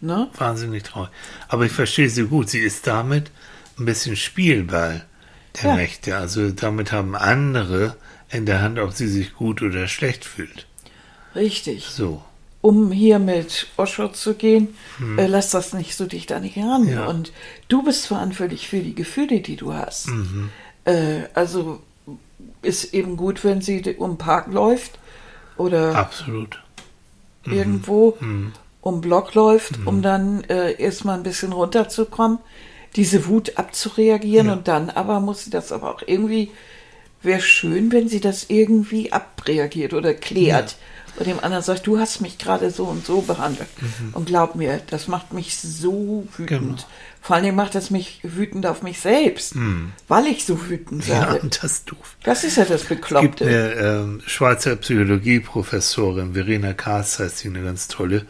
Ne? 0.00 0.28
Wahnsinnig 0.34 0.82
traurig. 0.82 1.10
Aber 1.48 1.64
ich 1.64 1.72
verstehe 1.72 2.10
sie 2.10 2.24
gut. 2.24 2.50
Sie 2.50 2.58
ist 2.58 2.86
damit 2.86 3.30
ein 3.78 3.84
bisschen 3.84 4.16
Spielball 4.16 5.06
der 5.62 5.70
Ja. 5.70 5.76
Mächte. 5.76 6.16
Also 6.16 6.50
damit 6.50 6.90
haben 6.92 7.14
andere 7.14 7.96
in 8.30 8.44
der 8.46 8.60
Hand, 8.60 8.78
ob 8.80 8.92
sie 8.92 9.06
sich 9.08 9.34
gut 9.34 9.62
oder 9.62 9.86
schlecht 9.86 10.24
fühlt. 10.24 10.66
Richtig. 11.36 11.84
So. 11.86 12.22
Um 12.60 12.90
hier 12.90 13.20
mit 13.20 13.68
Osho 13.76 14.08
zu 14.08 14.34
gehen, 14.34 14.74
äh, 15.16 15.26
lass 15.26 15.50
das 15.50 15.72
nicht 15.74 15.94
so 15.94 16.06
dicht 16.06 16.32
an 16.32 16.42
dich 16.42 16.56
ran. 16.58 16.82
Hm. 16.86 16.92
Ja. 16.92 17.06
Und 17.06 17.32
du 17.68 17.82
bist 17.84 18.06
verantwortlich 18.08 18.66
für 18.68 18.80
die 18.80 18.96
Gefühle, 18.96 19.40
die 19.40 19.54
du 19.56 19.72
hast. 19.74 20.08
Mhm. 20.08 20.50
Äh, 20.84 21.20
also 21.34 21.80
ist 22.62 22.92
eben 22.94 23.16
gut, 23.16 23.44
wenn 23.44 23.60
sie 23.62 23.94
um 23.98 24.12
den 24.12 24.18
Park 24.18 24.52
läuft 24.52 24.98
oder 25.56 25.94
Absolut. 25.94 26.60
Mhm. 27.46 27.52
irgendwo 27.52 28.16
um 28.80 28.94
den 28.96 29.00
Block 29.02 29.34
läuft, 29.34 29.78
um 29.86 30.02
dann 30.02 30.42
äh, 30.44 30.72
erstmal 30.82 31.16
ein 31.16 31.22
bisschen 31.22 31.52
runterzukommen, 31.52 32.38
diese 32.96 33.26
Wut 33.28 33.56
abzureagieren 33.56 34.48
Ja. 34.48 34.52
und 34.54 34.66
dann 34.66 34.90
aber 34.90 35.20
muss 35.20 35.44
sie 35.44 35.50
das 35.50 35.70
aber 35.70 35.94
auch 35.94 36.02
irgendwie, 36.06 36.50
wäre 37.22 37.40
schön, 37.40 37.92
wenn 37.92 38.08
sie 38.08 38.20
das 38.20 38.46
irgendwie 38.48 39.12
abreagiert 39.12 39.94
oder 39.94 40.12
klärt. 40.14 40.76
Und 41.18 41.26
dem 41.26 41.40
anderen 41.42 41.64
sagt, 41.64 41.86
du 41.86 41.98
hast 41.98 42.20
mich 42.20 42.38
gerade 42.38 42.70
so 42.70 42.84
und 42.84 43.04
so 43.04 43.22
behandelt. 43.22 43.68
Und 44.12 44.26
glaub 44.26 44.54
mir, 44.54 44.80
das 44.88 45.08
macht 45.08 45.32
mich 45.32 45.58
so 45.58 46.26
wütend. 46.36 46.60
Mhm. 46.60 46.66
Genau. 46.68 46.84
Vor 47.20 47.34
allen 47.34 47.44
Dingen 47.44 47.56
macht 47.56 47.74
es 47.74 47.90
mich 47.90 48.20
wütend 48.22 48.64
auf 48.66 48.82
mich 48.82 49.00
selbst, 49.00 49.54
weil 50.06 50.26
ich 50.26 50.44
so 50.46 50.68
wütend 50.68 51.06
Mhm. 51.06 51.12
Ja, 51.12 51.32
werde. 51.32 51.48
das 51.60 51.72
ist 51.72 51.90
doof. 51.90 52.16
Das 52.22 52.44
ist 52.44 52.56
ja 52.56 52.64
das 52.64 52.82
Es 52.82 52.88
gibt 52.88 53.00
Bekloppte. 53.02 53.44
eine 53.44 53.72
ähm, 53.74 54.22
Schweizer 54.26 54.76
Psychologieprofessorin, 54.76 56.34
Verena 56.34 56.72
Kaas 56.72 57.18
heißt 57.18 57.38
sie, 57.38 57.48
eine 57.48 57.62
ganz 57.62 57.88
tolle. 57.88 58.24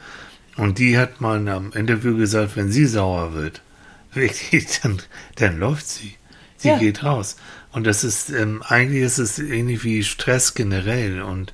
Und 0.56 0.78
die 0.78 0.98
hat 0.98 1.20
mal 1.20 1.38
in 1.38 1.48
einem 1.48 1.72
Interview 1.72 2.16
gesagt, 2.16 2.56
wenn 2.56 2.72
sie 2.72 2.86
sauer 2.86 3.34
wird, 3.34 3.60
wirklich, 4.14 4.80
dann, 4.82 5.00
dann 5.36 5.58
läuft 5.58 5.86
sie. 5.88 6.14
Sie 6.56 6.68
Ja. 6.68 6.78
geht 6.78 7.04
raus. 7.04 7.36
Und 7.70 7.86
das 7.86 8.02
ist, 8.02 8.30
ähm, 8.30 8.62
eigentlich 8.66 9.02
ist 9.02 9.18
es 9.18 9.38
ähnlich 9.38 9.84
wie 9.84 10.02
Stress 10.02 10.54
generell. 10.54 11.20
Und 11.22 11.52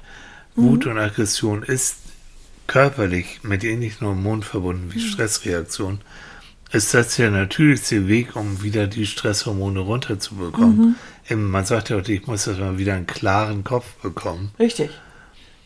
Wut 0.56 0.86
und 0.86 0.98
Aggression 0.98 1.62
ist 1.62 1.96
körperlich 2.66 3.40
mit 3.42 3.64
ähnlichen 3.64 4.06
Hormonen 4.06 4.42
verbunden 4.42 4.92
wie 4.94 5.00
Stressreaktion. 5.00 6.00
Ist 6.72 6.94
das 6.94 7.16
der 7.16 7.30
natürlichste 7.30 8.08
Weg, 8.08 8.34
um 8.36 8.62
wieder 8.62 8.86
die 8.86 9.06
Stresshormone 9.06 9.80
runterzubekommen? 9.80 10.96
Eben, 11.28 11.50
Man 11.50 11.64
sagt 11.64 11.90
ja 11.90 11.98
auch, 11.98 12.08
ich 12.08 12.26
muss 12.26 12.44
das 12.44 12.58
mal 12.58 12.78
wieder 12.78 12.94
einen 12.94 13.06
klaren 13.06 13.62
Kopf 13.64 13.86
bekommen. 14.02 14.50
Richtig. 14.58 14.90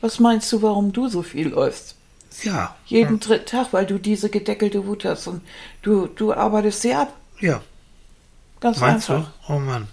Was 0.00 0.20
meinst 0.20 0.52
du, 0.52 0.62
warum 0.62 0.92
du 0.92 1.08
so 1.08 1.22
viel 1.22 1.48
läufst? 1.48 1.96
Ja. 2.42 2.76
Jeden 2.86 3.20
dritten 3.20 3.46
Tag, 3.46 3.72
weil 3.72 3.86
du 3.86 3.98
diese 3.98 4.28
gedeckelte 4.28 4.86
Wut 4.86 5.04
hast 5.04 5.26
und 5.26 5.40
du, 5.82 6.06
du 6.06 6.32
arbeitest 6.32 6.82
sie 6.82 6.94
ab. 6.94 7.12
Ja. 7.40 7.62
Ganz 8.60 8.78
Meinst 8.80 9.10
einfach. 9.10 9.30
du? 9.46 9.52
Oh 9.54 9.58
Mann. 9.58 9.88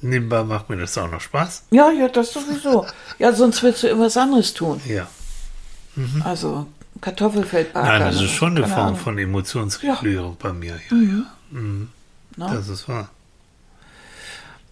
Nebenbei 0.00 0.44
macht 0.44 0.70
mir 0.70 0.76
das 0.76 0.96
auch 0.96 1.10
noch 1.10 1.20
Spaß. 1.20 1.64
Ja, 1.70 1.90
ja, 1.90 2.08
das 2.08 2.32
sowieso. 2.32 2.86
Ja, 3.18 3.32
sonst 3.32 3.62
würdest 3.62 3.82
du 3.82 3.88
irgendwas 3.88 4.16
anderes 4.16 4.54
tun. 4.54 4.80
Ja. 4.86 5.08
Also 6.24 6.66
Kartoffelfeld 7.00 7.72
backen. 7.72 7.88
Nein, 7.88 8.00
das 8.00 8.20
ist 8.20 8.30
schon 8.30 8.56
eine 8.56 8.66
Form 8.66 8.86
Ahnung. 8.88 8.96
von 8.96 9.18
Emotionsregulierung 9.18 10.36
bei 10.38 10.52
mir. 10.52 10.80
Ja, 10.90 10.96
ja. 10.96 11.22
Na? 12.36 12.54
Das 12.54 12.68
ist 12.68 12.88
wahr. 12.88 13.10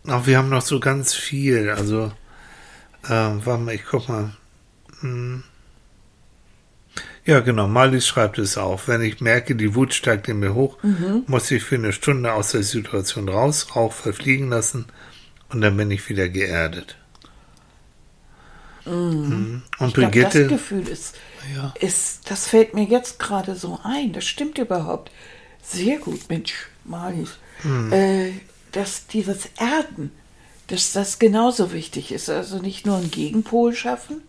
Auch 0.09 0.27
wir 0.27 0.39
haben 0.39 0.49
noch 0.49 0.63
so 0.63 0.81
ganz 0.81 1.15
viel. 1.15 1.71
Also, 1.71 2.13
ähm, 3.09 3.45
warte 3.45 3.63
mal, 3.63 3.75
ich 3.75 3.85
guck 3.85 4.09
mal. 4.09 4.33
Hm. 5.01 5.43
Ja, 7.27 7.41
genau. 7.41 7.69
Marlies 7.69 8.07
schreibt 8.07 8.39
es 8.39 8.57
auch. 8.59 8.89
Wenn 8.89 9.03
ich 9.03 9.21
merke, 9.21 9.55
die 9.55 9.75
Wut 9.75 9.93
steigt 9.95 10.29
in 10.29 10.39
mir 10.41 10.55
hoch, 10.55 10.79
muss 11.27 11.51
ich 11.51 11.63
für 11.63 11.75
eine 11.77 11.93
Stunde 11.93 12.33
aus 12.33 12.53
der 12.53 12.63
Situation 12.63 13.29
raus, 13.29 13.77
Rauch 13.77 13.93
verfliegen 13.93 14.49
lassen 14.49 14.87
und 15.51 15.61
dann 15.61 15.77
bin 15.77 15.91
ich 15.91 16.09
wieder 16.09 16.29
geerdet. 16.29 16.97
Mhm. 18.87 19.63
Und 19.79 19.89
Ich 19.89 19.95
glaub, 19.95 20.11
Brigitte. 20.13 20.41
das 20.43 20.49
Gefühl 20.49 20.89
ist, 20.89 21.15
Ja. 21.55 21.75
ist, 21.81 22.31
das 22.31 22.47
fällt 22.49 22.75
mir 22.75 22.85
jetzt 22.85 23.19
gerade 23.19 23.55
so 23.55 23.79
ein. 23.83 24.13
Das 24.13 24.25
stimmt 24.27 24.59
überhaupt. 24.59 25.11
Sehr 25.63 25.99
gut, 25.99 26.21
Mensch, 26.29 26.55
Marlies. 26.85 27.33
Hm. 27.63 27.93
Äh, 27.93 28.33
dass 28.73 29.07
dieses 29.07 29.47
Erden, 29.59 30.11
dass 30.69 30.93
das 30.93 31.19
genauso 31.19 31.73
wichtig 31.73 32.13
ist. 32.13 32.31
Also 32.31 32.59
nicht 32.59 32.87
nur 32.87 32.97
einen 32.97 33.11
Gegenpol 33.11 33.75
schaffen, 33.75 34.23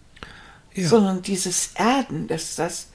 Ja. 0.73 0.87
sondern 0.87 1.21
dieses 1.21 1.71
Erden, 1.75 2.27
dass 2.27 2.55
das, 2.55 2.87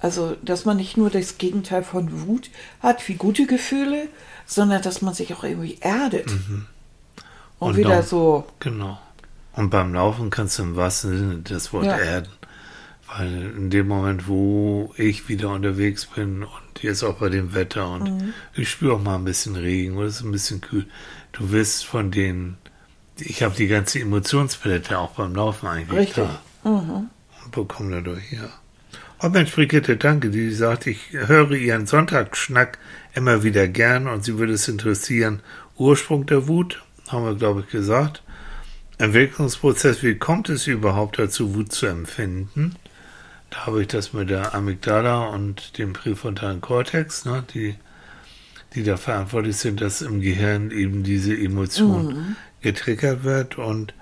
also, 0.00 0.36
dass 0.42 0.64
man 0.64 0.76
nicht 0.78 0.96
nur 0.96 1.10
das 1.10 1.38
Gegenteil 1.38 1.82
von 1.84 2.26
Wut 2.26 2.50
hat, 2.80 3.06
wie 3.08 3.14
gute 3.14 3.46
Gefühle, 3.46 4.08
sondern 4.46 4.82
dass 4.82 5.00
man 5.02 5.14
sich 5.14 5.32
auch 5.34 5.44
irgendwie 5.44 5.78
erdet. 5.80 6.26
Und, 6.28 6.48
Mhm. 6.48 6.66
Und 7.60 7.76
wieder 7.76 7.90
dann- 7.90 8.02
so, 8.06 8.46
Genau. 8.60 8.98
Und 9.52 9.70
beim 9.70 9.92
Laufen 9.94 10.30
kannst 10.30 10.58
du 10.58 10.62
im 10.62 10.76
wahrsten 10.76 11.18
Sinne 11.18 11.38
das 11.44 11.72
Wort 11.72 11.84
Ja. 11.84 11.98
erden. 11.98 12.28
Weil 13.08 13.52
in 13.56 13.70
dem 13.70 13.88
Moment, 13.88 14.28
wo 14.28 14.94
ich 14.96 15.28
wieder 15.28 15.50
unterwegs 15.50 16.06
bin 16.06 16.44
und 16.44 16.82
jetzt 16.82 17.02
auch 17.02 17.14
bei 17.16 17.28
dem 17.28 17.52
Wetter 17.54 17.90
und 17.90 18.04
Mhm. 18.04 18.34
ich 18.54 18.70
spüre 18.70 18.94
auch 18.94 19.02
mal 19.02 19.16
ein 19.16 19.24
bisschen 19.24 19.56
Regen 19.56 19.96
oder 19.96 20.06
es 20.06 20.16
ist 20.16 20.22
ein 20.22 20.30
bisschen 20.30 20.60
kühl, 20.60 20.86
du 21.32 21.50
wirst 21.50 21.84
von 21.84 22.12
den, 22.12 22.56
ich 23.18 23.42
habe 23.42 23.54
die 23.56 23.66
ganze 23.66 23.98
Emotionspalette 23.98 24.96
auch 24.96 25.10
beim 25.10 25.34
Laufen 25.34 25.66
eigentlich 25.66 25.98
Richtig. 26.00 26.24
da. 26.62 26.70
Und 26.70 27.10
bekomme 27.50 27.96
dadurch, 27.96 28.32
ja. 28.32 28.48
Oh 29.22 29.28
Mensch, 29.28 29.54
Brigitte, 29.54 29.96
danke. 29.96 30.30
Die 30.30 30.50
sagt, 30.50 30.86
ich 30.86 31.12
höre 31.12 31.52
ihren 31.52 31.86
Sonntagsschnack 31.86 32.78
immer 33.14 33.42
wieder 33.42 33.68
gern 33.68 34.08
und 34.08 34.24
sie 34.24 34.38
würde 34.38 34.54
es 34.54 34.66
interessieren. 34.66 35.42
Ursprung 35.76 36.26
der 36.26 36.48
Wut, 36.48 36.82
haben 37.08 37.24
wir, 37.24 37.34
glaube 37.34 37.60
ich, 37.60 37.68
gesagt. 37.68 38.22
Entwicklungsprozess, 38.98 40.02
wie 40.02 40.14
kommt 40.14 40.48
es 40.48 40.66
überhaupt 40.66 41.18
dazu, 41.18 41.54
Wut 41.54 41.72
zu 41.72 41.86
empfinden? 41.86 42.76
Da 43.50 43.66
habe 43.66 43.82
ich 43.82 43.88
das 43.88 44.12
mit 44.12 44.30
der 44.30 44.54
Amygdala 44.54 45.28
und 45.28 45.76
dem 45.78 45.92
präfrontalen 45.92 46.60
Kortex, 46.60 47.24
ne, 47.24 47.44
die, 47.52 47.74
die 48.74 48.84
da 48.84 48.96
verantwortlich 48.96 49.56
sind, 49.56 49.80
dass 49.80 50.02
im 50.02 50.20
Gehirn 50.20 50.70
eben 50.70 51.02
diese 51.02 51.36
Emotion 51.36 52.36
getriggert 52.60 53.24
wird 53.24 53.58
und 53.58 53.94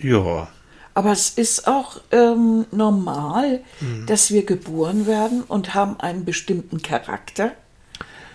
ja, 0.00 0.48
Aber 0.94 1.12
es 1.12 1.30
ist 1.30 1.66
auch 1.68 2.00
ähm, 2.10 2.66
normal, 2.72 3.60
Mhm. 3.80 4.06
dass 4.06 4.30
wir 4.32 4.44
geboren 4.44 5.06
werden 5.06 5.42
und 5.42 5.74
haben 5.74 5.98
einen 6.00 6.24
bestimmten 6.24 6.82
Charakter. 6.82 7.52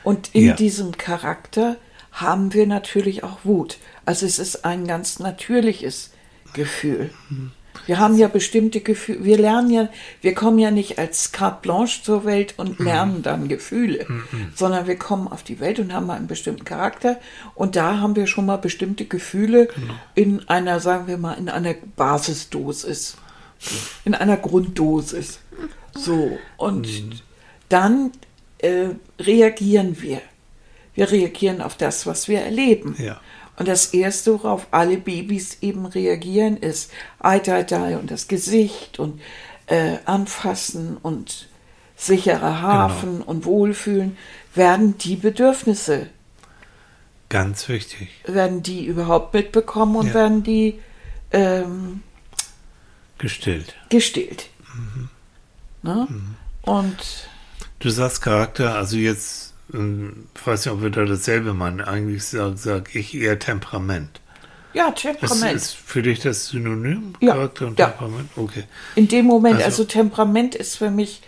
Und 0.04 0.34
in 0.34 0.48
Ja. 0.48 0.54
diesem 0.54 0.98
Charakter 0.98 1.78
haben 2.12 2.54
wir 2.54 2.68
natürlich 2.68 3.24
auch 3.24 3.40
Wut. 3.44 3.78
Also 4.06 4.26
es 4.26 4.40
ist 4.40 4.66
ein 4.66 4.86
ganz 4.88 5.20
natürliches 5.20 6.12
Gefühl. 6.54 7.10
Mhm. 7.30 7.52
Wir 7.86 8.00
haben 8.00 8.18
ja 8.18 8.28
bestimmte 8.28 8.80
Gefühle, 8.82 9.24
wir 9.26 9.38
lernen 9.38 9.70
ja, 9.70 9.90
wir 10.22 10.34
kommen 10.34 10.60
ja 10.60 10.72
nicht 10.72 11.00
als 11.00 11.32
Carte 11.32 11.58
Blanche 11.62 12.02
zur 12.04 12.24
Welt 12.26 12.54
und 12.58 12.80
Mhm. 12.80 12.86
lernen 12.86 13.22
dann 13.24 13.48
Gefühle, 13.48 14.06
sondern 14.56 14.88
wir 14.88 14.96
kommen 14.98 15.28
auf 15.28 15.44
die 15.44 15.60
Welt 15.60 15.80
und 15.80 15.94
haben 15.94 16.10
einen 16.10 16.28
bestimmten 16.28 16.66
Charakter 16.66 17.20
und 17.56 17.76
da 17.76 18.00
haben 18.00 18.16
wir 18.16 18.28
schon 18.28 18.46
mal 18.46 18.58
bestimmte 18.58 19.06
Gefühle 19.06 19.68
Genau. 19.68 19.94
in 20.16 20.48
einer, 20.50 20.80
sagen 20.80 21.08
wir 21.08 21.18
mal, 21.18 21.34
in 21.34 21.50
einer 21.50 21.74
Basisdosis, 21.96 23.18
in 24.06 24.14
einer 24.16 24.38
Grunddosis. 24.38 25.40
So, 25.96 26.38
und 26.58 26.88
Mhm. 26.88 27.12
dann 27.70 28.12
äh, 28.60 28.90
reagieren 29.20 30.02
wir. 30.02 30.22
Wir 30.96 31.12
reagieren 31.12 31.62
auf 31.62 31.76
das, 31.76 32.06
was 32.06 32.28
wir 32.28 32.40
erleben. 32.42 32.96
Ja. 32.98 33.20
Und 33.58 33.68
das 33.68 33.94
Erste, 33.94 34.34
worauf 34.34 34.68
alle 34.72 34.98
Babys 34.98 35.58
eben 35.62 35.86
reagieren, 35.86 36.58
ist 36.58 36.92
Ei, 37.20 37.40
Ei, 37.48 37.66
Ei 37.72 37.98
und 37.98 38.10
das 38.10 38.28
Gesicht 38.28 38.98
und 39.00 39.22
äh, 39.68 39.98
Anfassen 40.06 40.98
und 40.98 41.48
sicherer 41.96 42.62
Hafen 42.62 43.22
und 43.22 43.46
Wohlfühlen. 43.46 44.18
Werden 44.56 44.98
die 44.98 45.16
Bedürfnisse, 45.16 46.08
ganz 47.30 47.68
wichtig. 47.70 48.10
werden 48.26 48.64
die 48.64 48.86
überhaupt 48.86 49.34
mitbekommen 49.34 49.96
und 49.98 50.08
Ja. 50.08 50.14
werden 50.16 50.44
die 50.44 50.80
ähm, 51.32 52.02
Gestillt. 53.18 53.76
gestillt? 53.90 54.50
Mhm. 54.74 55.10
Ne? 55.84 56.08
Und 56.64 56.98
Du 57.80 57.90
sagst 57.90 58.22
Charakter, 58.22 58.76
also 58.76 58.96
jetzt, 58.98 59.53
ich 59.74 60.46
weiß 60.48 60.66
nicht, 60.66 60.74
ob 60.74 60.82
wir 60.82 60.90
da 60.92 61.04
dasselbe 61.06 61.54
meinen. 61.54 61.82
Eigentlich 61.82 62.24
sage 62.26 62.58
sag 62.58 62.96
ich 62.96 63.16
eher 63.16 63.40
Temperament. 63.40 64.22
ja, 64.74 64.90
Ist, 64.90 65.02
Temperament. 65.02 65.56
ist 65.56 65.76
für 65.76 66.02
dich 66.04 66.20
das 66.20 66.48
Synonym? 66.50 67.14
Ja, 67.20 67.34
Charakter 67.34 67.68
und 67.68 67.80
ja. 67.80 67.88
Temperament? 67.90 68.30
Okay. 68.36 68.64
In 68.96 69.08
dem 69.08 69.26
Moment, 69.26 69.56
Also- 69.56 69.66
also, 69.66 69.84
Temperament 69.86 70.56
ist 70.56 70.78
für 70.78 70.92
mich 70.92 71.22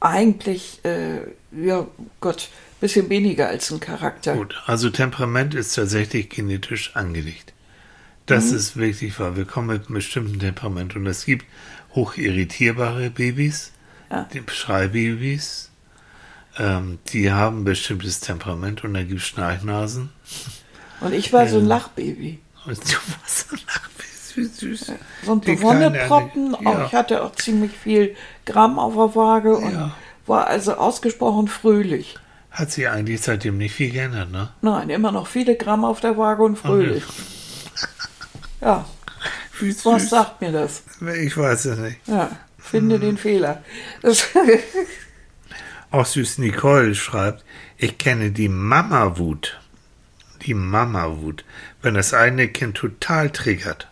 eigentlich, 0.00 0.80
äh, 0.84 1.18
ja 1.52 1.86
Gott, 2.20 2.48
bisschen 2.80 3.10
weniger 3.10 3.48
als 3.48 3.70
ein 3.70 3.80
Charakter. 3.80 4.34
Gut, 4.36 4.54
also 4.66 4.88
Temperament 4.88 5.54
ist 5.54 5.74
tatsächlich 5.74 6.30
genetisch 6.30 6.96
angelegt. 6.96 7.52
Das 8.24 8.52
ist 8.52 8.76
wirklich 8.76 9.18
wahr. 9.18 9.36
Wir 9.36 9.44
kommen 9.44 9.66
mit 9.66 9.86
einem 9.86 9.94
bestimmten 9.96 10.38
Temperament 10.38 10.94
und 10.96 11.06
es 11.06 11.24
gibt 11.26 11.44
hochirritierbare 11.94 13.10
Babys, 13.10 13.72
Ja. 14.10 14.26
die 14.32 14.42
Schreibabys, 14.50 15.69
ähm, 16.60 16.98
die 17.12 17.32
haben 17.32 17.64
bestimmtes 17.64 18.20
Temperament 18.20 18.84
und 18.84 18.94
da 18.94 19.02
gibt 19.02 19.20
es 19.20 19.26
Schnarchnasen. 19.26 20.10
Und 21.00 21.14
ich 21.14 21.32
war 21.32 21.48
so 21.48 21.58
ein 21.58 21.66
Lachbaby. 21.66 22.38
Und 22.66 22.76
du 22.78 22.96
warst 23.22 23.48
so 23.48 23.56
wie 23.56 24.44
süß, 24.44 24.56
süß. 24.58 24.92
So 25.24 25.32
ein 25.32 25.62
Wonneproppen. 25.62 26.54
Anne- 26.54 26.64
ja. 26.80 26.86
Ich 26.86 26.92
hatte 26.94 27.22
auch 27.24 27.32
ziemlich 27.34 27.72
viel 27.72 28.14
Gramm 28.44 28.78
auf 28.78 28.94
der 28.94 29.14
Waage 29.20 29.56
und 29.56 29.72
Ja. 29.72 29.94
war 30.26 30.46
also 30.46 30.74
ausgesprochen 30.74 31.48
fröhlich. 31.48 32.16
Hat 32.50 32.70
sich 32.70 32.88
eigentlich 32.88 33.20
seitdem 33.22 33.56
nicht 33.58 33.74
viel 33.74 33.90
geändert, 33.90 34.30
ne? 34.30 34.50
Nein, 34.60 34.90
immer 34.90 35.12
noch 35.12 35.26
viele 35.28 35.56
Gramm 35.56 35.84
auf 35.84 36.00
der 36.00 36.16
Waage 36.18 36.42
und 36.42 36.56
fröhlich. 36.56 37.04
Ja, 38.60 38.84
Wie 39.58 39.70
was 39.84 40.02
süß. 40.02 40.10
sagt 40.10 40.40
mir 40.42 40.52
das? 40.52 40.82
Ich 41.22 41.34
weiß 41.34 41.64
es 41.64 41.78
nicht. 41.78 41.96
Ja, 42.06 42.30
finde 42.58 42.96
Hm. 42.96 43.00
den 43.00 43.16
Fehler. 43.16 43.62
Das, 44.02 44.22
Auch 45.90 46.06
süß 46.06 46.38
Nicole 46.38 46.94
schreibt, 46.94 47.44
ich 47.76 47.98
kenne 47.98 48.30
die 48.30 48.48
Mama-Wut. 48.48 49.60
Die 50.42 50.54
Mama-Wut, 50.54 51.44
wenn 51.82 51.94
das 51.94 52.14
eigene 52.14 52.48
Kind 52.48 52.76
total 52.76 53.30
triggert. 53.30 53.88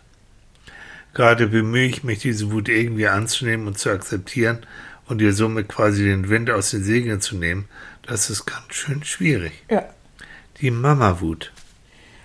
Gerade 1.13 1.47
bemühe 1.47 1.85
ich 1.85 2.03
mich, 2.03 2.19
diese 2.19 2.51
Wut 2.51 2.69
irgendwie 2.69 3.07
anzunehmen 3.07 3.67
und 3.67 3.77
zu 3.77 3.89
akzeptieren 3.89 4.65
und 5.07 5.21
ihr 5.21 5.33
somit 5.33 5.67
quasi 5.67 6.03
den 6.03 6.29
Wind 6.29 6.49
aus 6.49 6.71
den 6.71 6.83
Segeln 6.83 7.19
zu 7.19 7.35
nehmen. 7.35 7.67
Das 8.03 8.29
ist 8.29 8.45
ganz 8.45 8.73
schön 8.73 9.03
schwierig. 9.03 9.51
ja. 9.69 9.89
Die 10.61 10.71
Mama-Wut. 10.71 11.53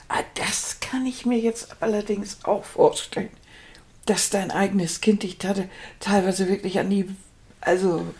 Ah, 0.08 0.22
Das 0.34 0.80
kann 0.80 1.06
ich 1.06 1.24
mir 1.24 1.38
jetzt 1.38 1.76
allerdings 1.80 2.38
auch 2.44 2.64
vorstellen, 2.64 3.30
dass 4.06 4.28
dein 4.30 4.50
eigenes 4.50 5.00
Kind 5.00 5.22
dich 5.22 5.38
teilweise 5.38 6.48
wirklich 6.48 6.78
an 6.80 6.90
die, 6.90 7.08
also 7.60 8.12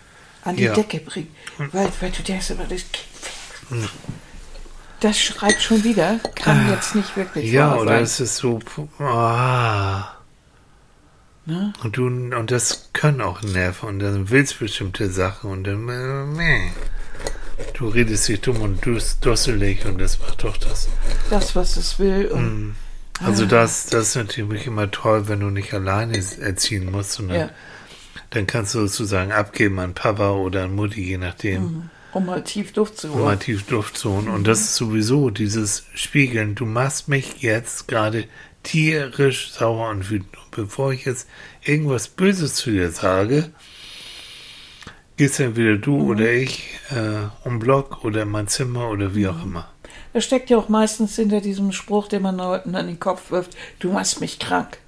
an 0.45 0.57
die 0.57 0.65
Ja. 0.65 0.75
Decke 0.75 0.99
bringt. 1.01 1.29
Weil, 1.73 1.91
weil 2.01 2.11
du 2.11 2.23
denkst 2.23 2.51
immer, 2.51 2.65
das 2.65 2.83
Kind, 2.93 3.89
das 5.01 5.19
schreit 5.19 5.61
schon 5.61 5.85
wieder, 5.85 6.19
kann 6.35 6.71
jetzt 6.71 6.95
nicht 6.95 7.17
wirklich 7.17 7.51
Ja, 7.51 7.75
oder 7.77 7.93
sein. 7.95 8.03
es 8.03 8.21
ist 8.21 8.37
so. 8.37 8.59
Ah. 8.99 10.09
Ne? 11.47 11.73
Und 11.83 11.97
du, 11.97 12.07
und 12.07 12.51
das 12.51 12.89
können 12.95 13.21
auch 13.21 13.43
Nerven 13.43 13.89
und 13.89 13.99
dann 13.99 14.31
willst 14.31 14.59
bestimmte 14.59 15.11
Sachen 15.11 15.51
und 15.51 15.65
dann, 15.65 15.89
äh, 15.91 16.25
meh. 16.25 16.71
du 17.75 17.89
redest 17.89 18.29
dich 18.29 18.41
dumm 18.41 18.63
und 18.63 18.85
dus- 18.87 19.19
dusselig 19.21 19.85
und 19.85 19.99
das 20.01 20.19
macht 20.21 20.43
doch 20.43 20.57
das. 20.57 20.89
Das, 21.29 21.55
was 21.55 21.77
es 21.77 21.99
will. 21.99 22.27
Und, 22.29 22.77
Also 23.21 23.45
das, 23.47 23.87
das 23.87 24.09
ist 24.09 24.17
natürlich 24.17 24.67
immer 24.67 24.91
toll, 24.91 25.29
wenn 25.29 25.41
du 25.41 25.51
nicht 25.51 25.73
alleine 25.75 26.17
erziehen 26.41 26.91
musst, 26.91 27.13
sondern 27.13 27.39
Ja. 27.39 27.51
Dann 28.35 28.47
kannst 28.47 28.75
du 28.75 28.81
sozusagen 28.81 29.33
abgeben 29.33 29.79
an 29.79 29.95
Papa 29.95 30.33
oder 30.33 30.65
an 30.65 30.75
Mutti, 30.75 31.03
je 31.03 31.19
nachdem, 31.19 31.91
um 32.13 32.27
mal 32.27 32.43
tief 32.43 32.73
zu 32.73 33.13
um 33.13 33.23
mal 33.23 33.39
tief 33.39 33.69
Luft 33.71 33.97
zu 33.97 34.13
holen. 34.13 34.29
Und 34.29 34.47
das 34.47 34.61
ist 34.61 34.77
sowieso 34.77 35.31
dieses 35.31 35.87
Spiegeln. 35.95 36.55
Du 36.55 36.67
machst 36.67 37.09
mich 37.09 37.43
jetzt 37.43 37.89
gerade 37.89 38.25
tierisch 38.63 39.53
sauer 39.53 39.91
und 39.91 40.11
wütend. 40.11 40.37
Und 40.37 40.51
bevor 40.51 40.93
ich 40.93 41.05
jetzt 41.05 41.29
irgendwas 41.63 42.09
Böses 42.09 42.55
zu 42.55 42.71
dir 42.71 42.91
sage, 42.91 43.51
gehst 45.17 45.39
entweder 45.39 45.77
du 45.77 46.11
oder 46.11 46.33
ich 46.33 46.71
äh, 46.91 47.29
um 47.47 47.59
Block 47.59 48.05
oder 48.05 48.23
in 48.23 48.31
mein 48.31 48.49
Zimmer 48.49 48.91
oder 48.91 49.15
wie 49.15 49.29
auch 49.29 49.43
immer. 49.43 49.69
Da 50.13 50.21
steckt 50.21 50.51
ja 50.51 50.59
auch 50.59 50.69
meistens 50.69 51.17
hinter 51.17 51.41
diesem 51.41 51.73
Spruch, 51.73 52.09
den 52.09 52.23
man 52.23 52.37
Leuten 52.37 52.75
an 52.75 52.87
den 52.87 53.01
Kopf 53.01 53.31
wirft, 53.31 53.57
du 53.81 53.93
machst 53.93 54.21
mich 54.21 54.39
krank. 54.39 54.79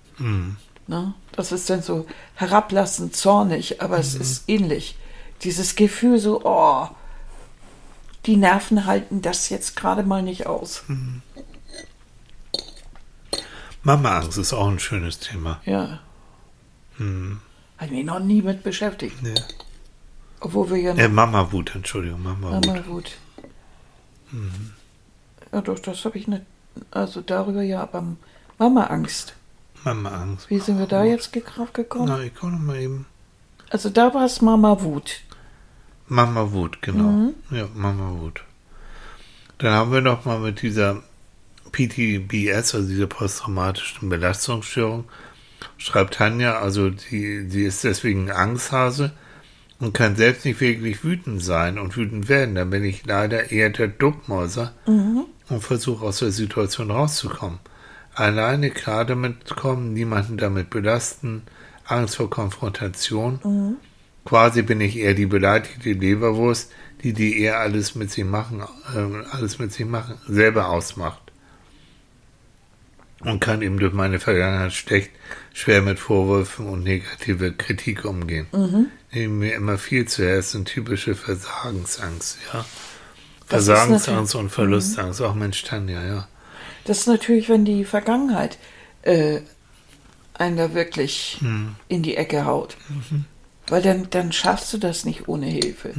Ne? 0.86 1.14
Das 1.32 1.52
ist 1.52 1.68
dann 1.68 1.82
so 1.82 2.06
herablassend, 2.34 3.16
zornig, 3.16 3.82
aber 3.82 3.98
es 3.98 4.14
ist 4.14 4.48
ähnlich. 4.48 4.96
Dieses 5.42 5.76
Gefühl 5.76 6.18
so, 6.18 6.42
oh, 6.44 6.88
die 8.24 8.36
Nerven 8.36 8.86
halten 8.86 9.22
das 9.22 9.48
jetzt 9.48 9.76
gerade 9.76 10.02
mal 10.02 10.22
nicht 10.22 10.46
aus. 10.46 10.84
Mama-Angst 13.82 14.38
ist 14.38 14.52
auch 14.52 14.68
ein 14.68 14.78
schönes 14.78 15.18
Thema. 15.18 15.60
Ja. 15.64 16.00
Hat 17.78 17.90
mich 17.90 18.04
noch 18.04 18.20
nie 18.20 18.42
mit 18.42 18.62
beschäftigt. 18.62 19.22
Nee. 19.22 19.34
Obwohl 20.40 20.70
wir 20.70 20.76
ja 20.78 20.94
noch 20.94 21.00
Äh, 21.00 21.08
Mama-Wut, 21.08 21.74
Entschuldigung, 21.74 22.22
Mama-Wut. 22.22 22.66
Mama 22.66 22.80
gut. 22.80 23.12
Ja, 25.52 25.60
doch, 25.60 25.78
das 25.78 26.04
habe 26.04 26.18
ich 26.18 26.26
nicht. 26.26 26.42
Also 26.90 27.20
darüber 27.20 27.62
ja, 27.62 27.82
aber 27.82 28.04
Mama-Angst. 28.58 29.34
Mama-Angst. 29.86 30.50
Wie 30.50 30.58
sind 30.58 30.78
wir 30.78 30.86
da 30.86 31.04
jetzt 31.04 31.30
drauf 31.32 31.72
gekommen? 31.72 32.08
Na, 32.08 32.20
ich 32.20 32.34
komme 32.34 32.58
mal 32.58 32.76
eben. 32.76 33.06
Also 33.70 33.88
da 33.88 34.12
war 34.12 34.24
es 34.24 34.42
Mama-Wut. 34.42 35.20
Mama-Wut, 36.08 36.82
genau. 36.82 37.32
Ja, 37.50 37.68
Mama-Wut. 37.74 38.42
Dann 39.58 39.72
haben 39.72 39.92
wir 39.92 40.00
noch 40.00 40.24
mal 40.24 40.38
mit 40.38 40.62
dieser 40.62 41.02
PTBS, 41.72 42.74
also 42.74 42.88
dieser 42.88 43.06
posttraumatischen 43.06 44.08
Belastungsstörung, 44.08 45.04
schreibt 45.78 46.14
Tanja, 46.14 46.58
also 46.58 46.90
die, 46.90 47.48
die 47.48 47.62
ist 47.64 47.84
deswegen 47.84 48.30
Angsthase 48.30 49.12
und 49.78 49.94
kann 49.94 50.16
selbst 50.16 50.44
nicht 50.44 50.60
wirklich 50.60 51.04
wütend 51.04 51.42
sein 51.42 51.78
und 51.78 51.96
wütend 51.96 52.28
werden. 52.28 52.54
Da 52.54 52.64
bin 52.64 52.84
ich 52.84 53.06
leider 53.06 53.50
eher 53.50 53.70
der 53.70 53.88
Duckmäuser 53.88 54.74
und 54.86 55.60
versuche 55.60 56.04
aus 56.04 56.18
der 56.18 56.32
Situation 56.32 56.90
rauszukommen. 56.90 57.58
Alleine 58.16 58.70
klar 58.70 59.04
damit 59.04 59.56
kommen, 59.56 59.92
niemanden 59.92 60.38
damit 60.38 60.70
belasten, 60.70 61.42
Angst 61.84 62.16
vor 62.16 62.30
Konfrontation. 62.30 63.76
Quasi 64.24 64.62
bin 64.62 64.80
ich 64.80 64.96
eher 64.96 65.12
die 65.12 65.26
beleidigte 65.26 65.92
Leberwurst, 65.92 66.72
die 67.02 67.12
die 67.12 67.38
eher 67.40 67.60
alles 67.60 67.94
mit 67.94 68.10
sich 68.10 68.24
machen, 68.24 68.62
äh, 68.94 69.26
alles 69.30 69.58
mit 69.58 69.72
sich 69.72 69.84
machen, 69.84 70.18
selber 70.26 70.70
ausmacht. 70.70 71.20
Und 73.20 73.40
kann 73.40 73.60
eben 73.60 73.78
durch 73.78 73.92
meine 73.92 74.18
Vergangenheit 74.18 74.72
schlecht, 74.72 75.10
schwer 75.52 75.82
mit 75.82 75.98
Vorwürfen 75.98 76.66
und 76.66 76.84
negative 76.84 77.52
Kritik 77.52 78.06
umgehen. 78.06 78.46
Die 79.12 79.28
mir 79.28 79.54
immer 79.54 79.76
viel 79.76 80.06
zu 80.06 80.22
her 80.22 80.38
ist 80.38 80.54
eine 80.54 80.64
typische 80.64 81.14
Versagensangst, 81.14 82.38
ja. 82.52 82.64
Das 83.48 83.66
Versagensangst 83.66 84.34
und 84.34 84.50
Verlustangst, 84.50 85.20
auch 85.20 85.34
Mensch 85.34 85.62
Tanja, 85.64 86.02
ja. 86.02 86.28
Das 86.86 86.98
ist 87.00 87.06
natürlich, 87.06 87.48
wenn 87.48 87.64
die 87.64 87.84
Vergangenheit 87.84 88.58
äh, 89.02 89.40
einen 90.34 90.56
da 90.56 90.74
wirklich 90.74 91.38
in 91.88 92.02
die 92.02 92.16
Ecke 92.16 92.44
haut. 92.44 92.76
Weil 93.68 93.82
dann, 93.82 94.08
dann 94.10 94.30
schaffst 94.32 94.72
du 94.72 94.78
das 94.78 95.04
nicht 95.04 95.26
ohne 95.28 95.46
Hilfe, 95.46 95.92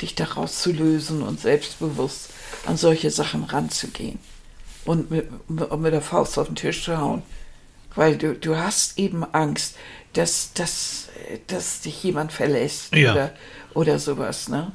dich 0.00 0.14
daraus 0.16 0.60
zu 0.60 0.72
lösen 0.72 1.22
und 1.22 1.40
selbstbewusst 1.40 2.30
an 2.66 2.76
solche 2.76 3.10
Sachen 3.10 3.44
ranzugehen 3.44 4.18
und 4.84 5.10
mit, 5.10 5.28
mit, 5.48 5.92
der 5.92 6.02
Faust 6.02 6.36
auf 6.38 6.48
den 6.48 6.56
Tisch 6.56 6.84
zu 6.84 6.98
hauen. 6.98 7.22
Weil 7.94 8.16
du, 8.16 8.34
du 8.34 8.56
hast 8.56 8.98
eben 8.98 9.22
Angst, 9.22 9.76
dass, 10.14 10.52
dass, 10.54 11.08
dass 11.46 11.82
dich 11.82 12.02
jemand 12.02 12.32
verlässt 12.32 12.94
Ja. 12.96 13.12
oder, 13.12 13.32
oder 13.74 13.98
sowas. 13.98 14.48
Ne? 14.48 14.72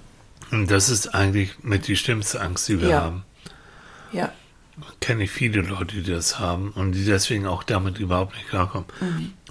Und 0.52 0.72
das 0.72 0.90
ist 0.90 1.14
eigentlich 1.14 1.52
mit 1.64 1.88
die 1.88 1.98
schlimmste 1.98 2.40
Angst, 2.40 2.70
die 2.70 2.80
wir 2.82 2.90
Ja. 2.90 3.02
haben. 3.02 3.24
Ja, 4.14 4.32
kenne 5.00 5.24
ich 5.24 5.32
viele 5.32 5.62
Leute, 5.62 6.02
die 6.02 6.12
das 6.12 6.40
haben 6.40 6.72
und 6.72 6.92
die 6.94 7.06
deswegen 7.06 7.48
auch 7.48 7.64
damit 7.64 8.00
überhaupt 8.00 8.36
nicht 8.36 8.50
klarkommen. 8.50 8.86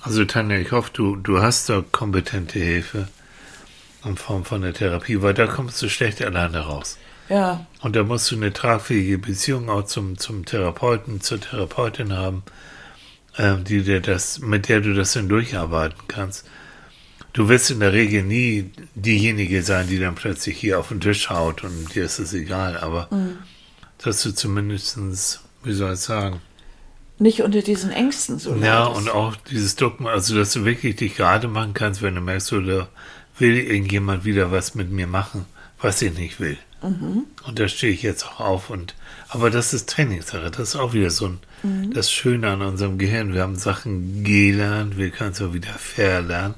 Also 0.03 0.25
Tanja, 0.25 0.59
ich 0.59 0.73
hoffe, 0.73 0.91
du, 0.93 1.17
du 1.17 1.41
hast 1.41 1.69
da 1.69 1.83
kompetente 1.91 2.59
Hilfe 2.59 3.09
in 4.05 4.17
Form 4.17 4.45
von 4.45 4.63
der 4.63 4.73
Therapie, 4.75 5.21
weil 5.23 5.35
da 5.35 5.47
kommst 5.47 5.83
du 5.83 5.89
schlecht 5.89 6.23
alleine 6.23 6.61
raus. 6.61 6.97
ja, 7.29 7.67
Und 7.81 7.97
da 7.97 8.05
musst 8.05 8.31
du 8.31 8.37
eine 8.37 8.53
tragfähige 8.53 9.19
Beziehung 9.19 9.69
auch 9.69 9.85
zum, 9.85 10.17
zum 10.19 10.45
Therapeuten, 10.45 11.21
zur 11.21 11.41
Therapeutin 11.41 12.13
haben, 12.13 12.43
ähm, 13.37 13.65
die 13.65 13.83
dir 13.83 14.01
das, 14.01 14.39
mit 14.39 14.69
der 14.69 14.81
du 14.81 14.95
das 14.95 15.13
dann 15.15 15.29
durcharbeiten 15.29 15.99
kannst. 16.09 16.47
Du 17.33 17.49
wirst 17.49 17.71
in 17.71 17.81
der 17.81 17.93
Regel 17.93 18.23
nie 18.23 18.71
diejenige 18.95 19.63
sein, 19.63 19.89
die 19.89 19.99
dann 19.99 20.15
plötzlich 20.15 20.57
hier 20.57 20.79
auf 20.79 20.89
den 20.89 21.01
Tisch 21.01 21.29
haut 21.29 21.65
und 21.65 21.95
dir 21.95 22.05
ist 22.05 22.19
es 22.19 22.33
egal, 22.33 22.79
aber 22.79 23.09
dass 23.99 24.23
du 24.23 24.35
zumindestens, 24.35 25.41
wie 25.63 25.73
soll 25.73 25.95
ich 25.95 26.01
sagen, 26.01 26.41
nicht 27.19 27.43
unter 27.43 27.63
diesen 27.63 27.91
Ängsten 27.93 28.39
so 28.39 28.55
ja, 28.57 28.85
leidest. 28.85 29.01
und 29.01 29.11
auch 29.11 29.37
dieses 29.37 29.77
Dogma, 29.77 30.11
also 30.11 30.37
dass 30.37 30.53
du 30.53 30.67
wirklich 30.67 30.97
dich 30.97 31.17
gerade 31.17 31.49
machen 31.49 31.73
kannst, 31.73 32.03
wenn 32.03 32.15
du 32.15 32.21
merkst, 32.21 32.53
oder 32.53 32.89
will 33.39 33.57
irgendjemand 33.57 34.25
wieder 34.27 34.53
was 34.53 34.75
mit 34.75 34.91
mir 34.91 35.07
machen, 35.07 35.47
was 35.81 36.03
ich 36.03 36.13
nicht 36.13 36.41
will. 36.41 36.59
Und 36.83 37.59
da 37.59 37.69
stehe 37.69 37.93
ich 37.93 38.03
jetzt 38.03 38.27
auch 38.27 38.41
auf 38.41 38.71
und 38.71 38.95
aber 39.29 39.51
das 39.51 39.73
ist 39.73 39.89
Trainingssache, 39.89 40.51
das 40.51 40.71
ist 40.71 40.77
auch 40.77 40.93
wieder 40.93 41.11
so 41.11 41.27
ein 41.27 41.39
das 41.93 42.13
Schöne 42.13 42.49
an 42.51 42.63
unserem 42.63 42.99
Gehirn. 42.99 43.35
Wir 43.35 43.43
haben 43.43 43.57
Sachen 43.57 44.23
gelernt, 44.23 44.97
wir 44.97 45.11
können 45.11 45.33
es 45.33 45.43
auch 45.43 45.53
wieder 45.53 45.73
verlernen. 45.73 46.55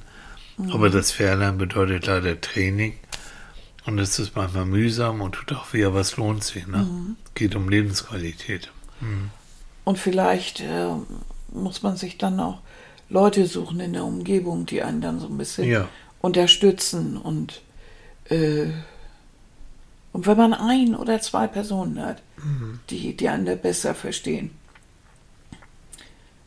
Aber 0.71 0.91
das 0.91 1.13
Verlernen 1.13 1.57
bedeutet 1.57 2.07
leider 2.07 2.41
Training. 2.41 2.95
Und 3.89 3.99
es 3.99 4.19
ist 4.19 4.37
manchmal 4.37 4.67
mühsam 4.67 5.23
und 5.23 5.33
tut 5.33 5.51
auch 5.53 5.65
aber 5.87 6.01
es 6.01 6.19
lohnt 6.19 6.45
sich. 6.45 6.67
Ne? 6.67 6.87
Geht 7.35 7.55
um 7.57 7.71
Lebensqualität. 7.71 8.71
Und 9.85 9.99
vielleicht 9.99 10.61
äh, 10.61 10.89
muss 11.55 11.83
man 11.83 11.97
sich 11.97 12.19
dann 12.19 12.39
auch 12.39 12.59
Leute 13.09 13.47
suchen 13.47 13.81
in 13.81 13.95
der 13.95 14.05
Umgebung, 14.05 14.67
die 14.67 14.83
einen 14.83 15.01
dann 15.01 15.21
so 15.21 15.27
ein 15.29 15.39
bisschen 15.39 15.65
Ja. 15.71 15.89
unterstützen 16.21 17.17
und 17.17 17.63
äh, 18.29 18.67
und 20.13 20.27
wenn 20.27 20.37
man 20.37 20.53
ein 20.53 20.95
oder 20.95 21.21
zwei 21.23 21.47
Personen 21.47 21.99
hat, 22.05 22.21
Mhm. 22.37 22.81
die 22.91 23.17
die 23.17 23.31
einen 23.31 23.47
da 23.47 23.55
besser 23.55 23.95
verstehen, 23.95 24.51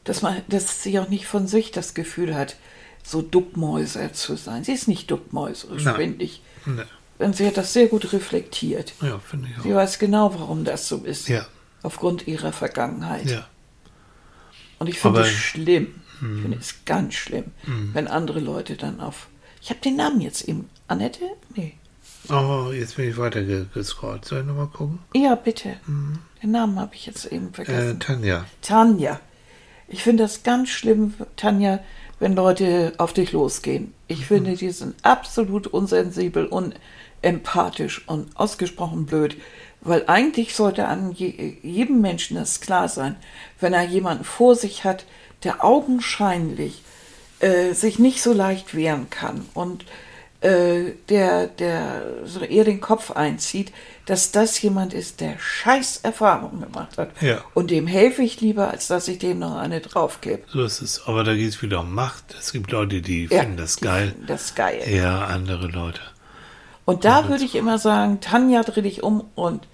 dass 0.04 0.22
man, 0.22 0.44
dass 0.48 0.84
sie 0.84 1.00
auch 1.00 1.10
nicht 1.10 1.26
von 1.26 1.48
sich 1.48 1.72
das 1.72 1.96
Gefühl 1.96 2.36
hat, 2.36 2.56
so 3.04 3.24
Duckmäuser 3.24 4.14
zu 4.14 4.36
sein. 4.36 4.64
Sie 4.64 4.74
ist 4.74 4.88
nicht 4.88 5.10
duckmäuserisch, 5.10 5.86
Nein. 5.86 5.96
finde 5.96 6.24
ich. 6.26 6.42
Ne. 6.68 6.86
Und 7.22 7.36
sie 7.36 7.46
hat 7.48 7.58
das 7.58 7.74
sehr 7.74 7.88
gut 7.88 8.12
reflektiert. 8.14 8.94
Ja, 9.02 9.20
finde 9.20 9.48
ich 9.56 9.64
Sie 9.64 9.72
auch. 9.72 9.78
weiß 9.78 10.00
genau, 10.00 10.34
warum 10.38 10.64
das 10.66 10.88
so 10.88 10.98
ist. 10.98 11.28
Ja, 11.28 11.46
Aufgrund 11.84 12.28
ihrer 12.28 12.52
Vergangenheit. 12.54 13.30
ja. 13.30 13.48
Und 14.80 14.88
ich 14.88 15.00
finde 15.00 15.22
es 15.22 15.30
schlimm. 15.32 15.96
Ich 16.22 16.42
finde 16.42 16.58
es 16.60 16.76
ganz 16.86 17.16
schlimm, 17.16 17.46
wenn 17.94 18.08
andere 18.08 18.40
Leute 18.40 18.76
dann 18.78 19.00
auf. 19.00 19.28
Ich 19.62 19.70
habe 19.72 19.80
den 19.80 19.96
Namen 19.96 20.22
jetzt 20.22 20.48
eben. 20.48 20.70
Annette? 20.88 21.26
Nee. 21.56 21.74
Oh, 22.30 22.72
jetzt 22.72 22.96
bin 22.96 23.10
ich 23.10 23.18
weiter 23.18 23.42
ge- 23.44 23.66
gescrollt. 23.74 24.26
Soll 24.26 24.42
ich 24.42 24.46
nochmal 24.46 24.68
gucken? 24.68 25.00
Ja, 25.16 25.34
bitte. 25.36 25.78
Den 26.44 26.52
Namen 26.52 26.80
habe 26.80 26.94
ich 26.96 27.08
jetzt 27.08 27.26
eben 27.26 27.50
Äh, 27.50 27.54
vergessen. 27.54 28.00
Tanja. 28.00 28.46
Tanja. 28.62 29.20
Ich 29.88 30.04
finde 30.04 30.24
das 30.24 30.44
ganz 30.44 30.70
schlimm, 30.70 31.16
Tanja, 31.36 31.80
wenn 32.20 32.34
Leute 32.36 32.94
auf 32.98 33.14
dich 33.14 33.32
losgehen. 33.32 33.94
Ich 34.08 34.26
finde, 34.28 34.56
die 34.56 34.70
sind 34.72 34.96
absolut 35.04 35.66
unsensibel, 35.68 36.46
unempathisch 37.24 38.08
und 38.08 38.36
ausgesprochen 38.38 39.06
blöd. 39.06 39.36
Weil 39.82 40.04
eigentlich 40.08 40.56
sollte 40.56 40.88
an 40.88 41.12
je, 41.12 41.56
jedem 41.64 42.02
Menschen 42.02 42.38
das 42.38 42.62
klar 42.62 42.88
sein, 42.88 43.16
wenn 43.60 43.74
er 43.74 43.84
jemanden 43.84 44.24
vor 44.24 44.56
sich 44.56 44.84
hat, 44.84 45.06
der 45.44 45.64
augenscheinlich 45.64 46.84
äh, 47.40 47.74
sich 47.74 47.98
nicht 47.98 48.22
so 48.22 48.32
leicht 48.32 48.76
wehren 48.76 49.10
kann 49.10 49.46
und 49.56 49.86
äh, 50.42 50.92
der, 51.10 51.48
der 51.48 52.04
so 52.26 52.42
eher 52.42 52.64
den 52.64 52.80
Kopf 52.82 53.12
einzieht, 53.12 53.72
dass 54.06 54.32
das 54.32 54.62
jemand 54.62 54.94
ist, 54.94 55.20
der 55.22 55.38
scheiß 55.40 56.02
Erfahrungen 56.04 56.62
gemacht 56.62 56.98
hat. 56.98 57.10
Ja. 57.22 57.44
Und 57.54 57.72
dem 57.72 57.88
helfe 57.88 58.22
ich 58.24 58.42
lieber, 58.42 58.70
als 58.70 58.88
dass 58.88 59.08
ich 59.08 59.18
dem 59.20 59.40
noch 59.40 59.56
eine 59.58 59.82
draufgebe. 59.82 60.44
So 60.48 60.64
ist 60.64 60.82
es. 60.82 61.08
Aber 61.08 61.24
da 61.24 61.34
geht 61.34 61.50
es 61.50 61.62
wieder 61.62 61.80
um 61.82 61.94
Macht. 61.94 62.36
Es 62.40 62.52
gibt 62.52 62.72
Leute, 62.72 63.02
die 63.02 63.26
Ja, 63.26 63.42
finden 63.42 63.58
das 63.58 63.78
die 63.78 63.86
geil. 63.86 64.10
finden 64.10 64.28
Das 64.28 64.54
geil. 64.54 64.82
Ja, 64.92 65.26
andere 65.26 65.68
Leute. 65.68 66.02
Und 66.86 67.06
da 67.06 67.30
würde 67.30 67.44
ich 67.44 67.56
immer 67.56 67.78
sagen, 67.78 68.20
Tanja, 68.22 68.64
dreh 68.64 68.82
dich 68.82 69.04
um 69.04 69.24
und 69.36 69.68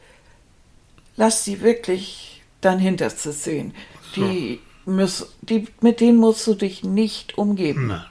lass 1.16 1.44
sie 1.44 1.62
wirklich 1.62 2.42
dein 2.62 2.80
Hinterstes 2.80 3.44
sehen. 3.44 3.74
Die, 4.16 4.60
muss, 4.86 5.36
die, 5.42 5.68
mit 5.82 6.00
denen 6.00 6.18
musst 6.18 6.46
du 6.48 6.54
dich 6.54 6.84
nicht 6.84 7.38
umgeben. 7.38 7.88
Nein. 7.88 8.06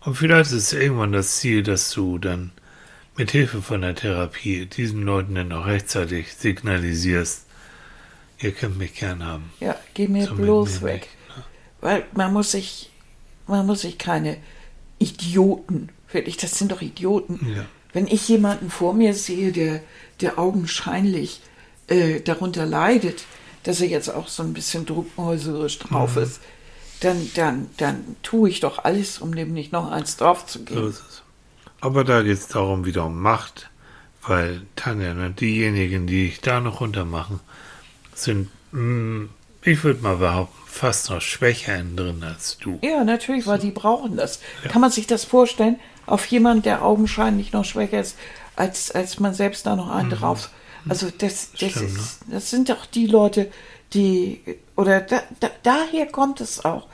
Und 0.00 0.16
vielleicht 0.16 0.50
ist 0.52 0.72
es 0.72 0.72
irgendwann 0.72 1.12
das 1.12 1.38
Ziel, 1.38 1.62
dass 1.62 1.90
du 1.90 2.18
dann 2.18 2.52
mit 3.16 3.30
Hilfe 3.30 3.62
von 3.62 3.80
der 3.80 3.94
Therapie 3.94 4.66
diesen 4.66 5.02
Leuten 5.02 5.34
dann 5.34 5.52
auch 5.52 5.66
rechtzeitig 5.66 6.34
signalisierst, 6.34 7.46
ihr 8.40 8.52
könnt 8.52 8.76
mich 8.76 8.94
gern 8.94 9.24
haben. 9.24 9.52
Ja, 9.60 9.76
geh 9.94 10.08
mir 10.08 10.28
mit 10.28 10.36
bloß 10.36 10.82
weg. 10.82 11.08
nicht, 11.28 11.36
ne? 11.36 11.44
Weil 11.80 12.04
man 12.12 12.32
muss 12.32 12.50
sich, 12.50 12.90
man 13.46 13.66
muss 13.66 13.82
sich 13.82 13.98
keine 13.98 14.36
Idioten, 14.98 15.90
wirklich, 16.14 16.36
das 16.36 16.58
sind 16.58 16.72
doch 16.72 16.80
Idioten. 16.82 17.54
Ja. 17.56 17.64
Wenn 17.92 18.06
ich 18.06 18.28
jemanden 18.28 18.70
vor 18.70 18.94
mir 18.94 19.14
sehe, 19.14 19.52
der, 19.52 19.80
der 20.20 20.38
augenscheinlich 20.38 21.40
äh, 21.88 22.20
darunter 22.20 22.66
leidet, 22.66 23.24
dass 23.64 23.80
er 23.80 23.88
jetzt 23.88 24.08
auch 24.08 24.28
so 24.28 24.42
ein 24.42 24.52
bisschen 24.52 24.86
druckmäuserisch 24.86 25.78
drauf 25.78 26.16
Mhm. 26.16 26.22
ist, 26.22 26.40
dann, 27.00 27.30
dann, 27.34 27.70
dann 27.76 28.16
tue 28.22 28.48
ich 28.48 28.60
doch 28.60 28.84
alles, 28.84 29.18
um 29.18 29.34
dem 29.34 29.52
nicht 29.52 29.72
noch 29.72 29.90
eins 29.90 30.16
drauf 30.16 30.46
zu 30.46 30.58
So 30.60 30.64
geben. 30.64 30.86
es. 30.88 31.22
Aber 31.80 32.04
da 32.04 32.22
geht 32.22 32.38
es 32.38 32.48
darum 32.48 32.84
wieder 32.86 33.04
um 33.04 33.20
Macht, 33.20 33.68
weil 34.26 34.62
Tanja, 34.74 35.12
ne, 35.12 35.30
diejenigen, 35.30 36.06
die 36.06 36.26
ich 36.28 36.40
da 36.40 36.60
noch 36.60 36.80
runtermachen, 36.80 37.40
sind, 38.14 38.48
mh, 38.72 39.28
ich 39.62 39.84
würde 39.84 40.02
mal 40.02 40.16
behaupten, 40.16 40.56
fast 40.66 41.10
noch 41.10 41.20
schwächer 41.20 41.82
drin 41.94 42.22
als 42.24 42.58
du. 42.58 42.78
Ja, 42.82 43.04
natürlich, 43.04 43.46
weil 43.46 43.58
die 43.58 43.70
brauchen 43.70 44.16
das. 44.16 44.40
Kann 44.68 44.80
man 44.80 44.90
sich 44.90 45.06
das 45.06 45.24
vorstellen, 45.24 45.78
auf 46.06 46.26
jemanden, 46.26 46.62
der 46.62 46.82
augenscheinlich 46.84 47.52
noch 47.52 47.64
schwächer 47.64 48.00
ist, 48.00 48.16
als, 48.56 48.90
als 48.90 49.18
man 49.20 49.34
selbst 49.34 49.66
da 49.66 49.76
noch 49.76 49.90
einen 49.90 50.10
drauf. 50.10 50.50
Also 50.88 51.08
das, 51.16 51.50
das, 51.52 51.62
Mhm. 51.62 51.68
Stimmt, 51.68 51.92
ne? 51.94 51.98
ist, 52.00 52.18
das 52.30 52.50
sind 52.50 52.68
doch 52.68 52.86
die 52.86 53.06
Leute, 53.06 53.50
die, 53.94 54.40
oder 54.76 55.00
da, 55.00 55.22
da, 55.40 55.48
daher 55.62 56.06
kommt 56.06 56.40
es 56.40 56.64
auch, 56.64 56.86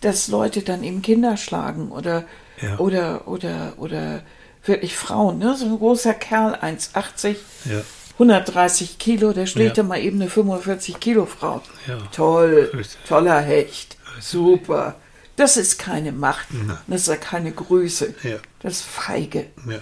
dass 0.00 0.28
Leute 0.28 0.62
dann 0.62 0.82
eben 0.84 1.02
Kinder 1.02 1.36
schlagen 1.36 1.90
oder, 1.90 2.24
Ja. 2.60 2.78
oder, 2.78 3.28
oder, 3.28 3.74
oder 3.78 4.22
wirklich 4.64 4.96
Frauen, 4.96 5.38
ne? 5.38 5.54
So 5.56 5.66
ein 5.66 5.78
großer 5.78 6.14
Kerl, 6.14 6.54
1,80, 6.56 7.36
Ja. 7.66 7.82
130 8.14 8.98
Kilo, 8.98 9.32
der 9.32 9.46
schlägt 9.46 9.76
Ja. 9.76 9.82
dann 9.82 9.88
mal 9.88 10.00
eben 10.00 10.20
eine 10.20 10.30
45 10.30 10.98
Kilo 11.00 11.26
Frau. 11.26 11.60
Ja. 11.86 11.98
Toll, 12.12 12.70
toller 13.06 13.40
Hecht, 13.40 13.96
super. 14.20 14.96
Das 15.36 15.56
ist 15.56 15.78
keine 15.78 16.12
Macht, 16.12 16.46
Nein. 16.52 16.78
das 16.86 17.02
ist 17.02 17.08
ja 17.08 17.16
keine 17.16 17.52
Größe, 17.52 18.14
Ja. 18.22 18.38
das 18.60 18.74
ist 18.80 18.86
feige. 18.86 19.46
Ja. 19.68 19.80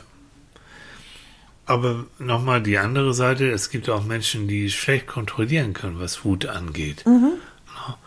Aber 1.66 2.04
nochmal 2.18 2.62
die 2.62 2.76
andere 2.78 3.14
Seite, 3.14 3.50
es 3.50 3.70
gibt 3.70 3.88
auch 3.88 4.04
Menschen, 4.04 4.48
die 4.48 4.70
schlecht 4.70 5.06
kontrollieren 5.06 5.72
können, 5.72 5.98
was 5.98 6.24
Wut 6.24 6.46
angeht. 6.46 7.04
Ja. 7.06 7.98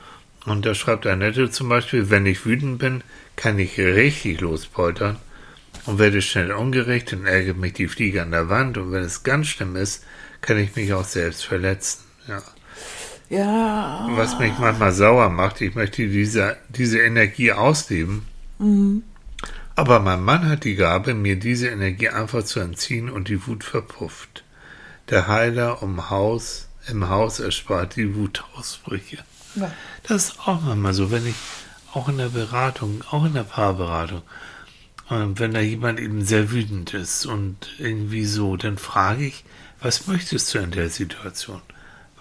Und 0.45 0.65
da 0.65 0.75
schreibt 0.75 1.07
Annette 1.07 1.49
zum 1.49 1.67
Beispiel, 1.67 2.09
wenn 2.09 2.25
ich 2.25 2.45
wütend 2.45 2.79
bin, 2.79 3.03
kann 3.35 3.57
ich 3.59 3.77
richtig 3.79 4.39
lospoltern 4.41 5.17
und 5.85 5.99
werde 5.99 6.21
schnell 6.21 6.51
ungerecht 6.51 7.11
und 7.13 7.25
ärgert 7.25 7.57
mich 7.57 7.73
die 7.73 7.87
Fliege 7.87 8.21
an 8.21 8.31
der 8.31 8.49
Wand 8.49 8.77
und 8.77 8.91
wenn 8.91 9.03
es 9.03 9.23
ganz 9.23 9.47
schlimm 9.47 9.75
ist, 9.75 10.03
kann 10.41 10.57
ich 10.57 10.75
mich 10.75 10.93
auch 10.93 11.03
selbst 11.05 11.43
verletzen. 11.45 11.99
Ja. 12.27 12.41
Ja, 13.29 14.07
Was 14.11 14.39
mich 14.39 14.53
manchmal 14.57 14.93
sauer 14.93 15.29
macht, 15.29 15.59
ich 15.61 15.75
möchte 15.75 16.07
diese, 16.07 16.57
diese 16.69 16.99
Energie 16.99 17.51
ausleben. 17.51 18.25
Aber 19.75 19.99
mein 19.99 20.23
Mann 20.23 20.47
hat 20.49 20.63
die 20.63 20.75
Gabe, 20.75 21.13
mir 21.13 21.37
diese 21.37 21.67
Energie 21.67 22.09
einfach 22.09 22.43
zu 22.43 22.59
entziehen 22.59 23.09
und 23.09 23.27
die 23.27 23.45
Wut 23.45 23.63
verpufft. 23.63 24.43
Der 25.09 25.27
Heiler 25.27 25.83
um 25.83 26.09
Haus, 26.09 26.67
im 26.87 27.09
Haus 27.09 27.39
erspart 27.39 27.95
die 27.95 28.15
Wutausbrüche. 28.15 29.19
ja. 29.55 29.71
Das 30.03 30.29
ist 30.29 30.39
auch 30.39 30.61
manchmal 30.61 30.93
so, 30.93 31.11
wenn 31.11 31.27
ich 31.27 31.35
auch 31.93 32.09
in 32.09 32.17
der 32.17 32.29
Beratung, 32.29 33.03
auch 33.11 33.25
in 33.25 33.33
der 33.33 33.43
Paarberatung, 33.43 34.21
ähm, 35.09 35.37
wenn 35.39 35.53
da 35.53 35.59
jemand 35.59 35.99
eben 35.99 36.25
sehr 36.25 36.51
wütend 36.51 36.93
ist 36.93 37.25
und 37.25 37.55
irgendwie 37.77 38.25
so, 38.25 38.57
dann 38.57 38.77
frage 38.77 39.25
ich, 39.25 39.43
was 39.81 40.07
möchtest 40.07 40.53
du 40.53 40.59
in 40.59 40.71
der 40.71 40.89
Situation? 40.89 41.61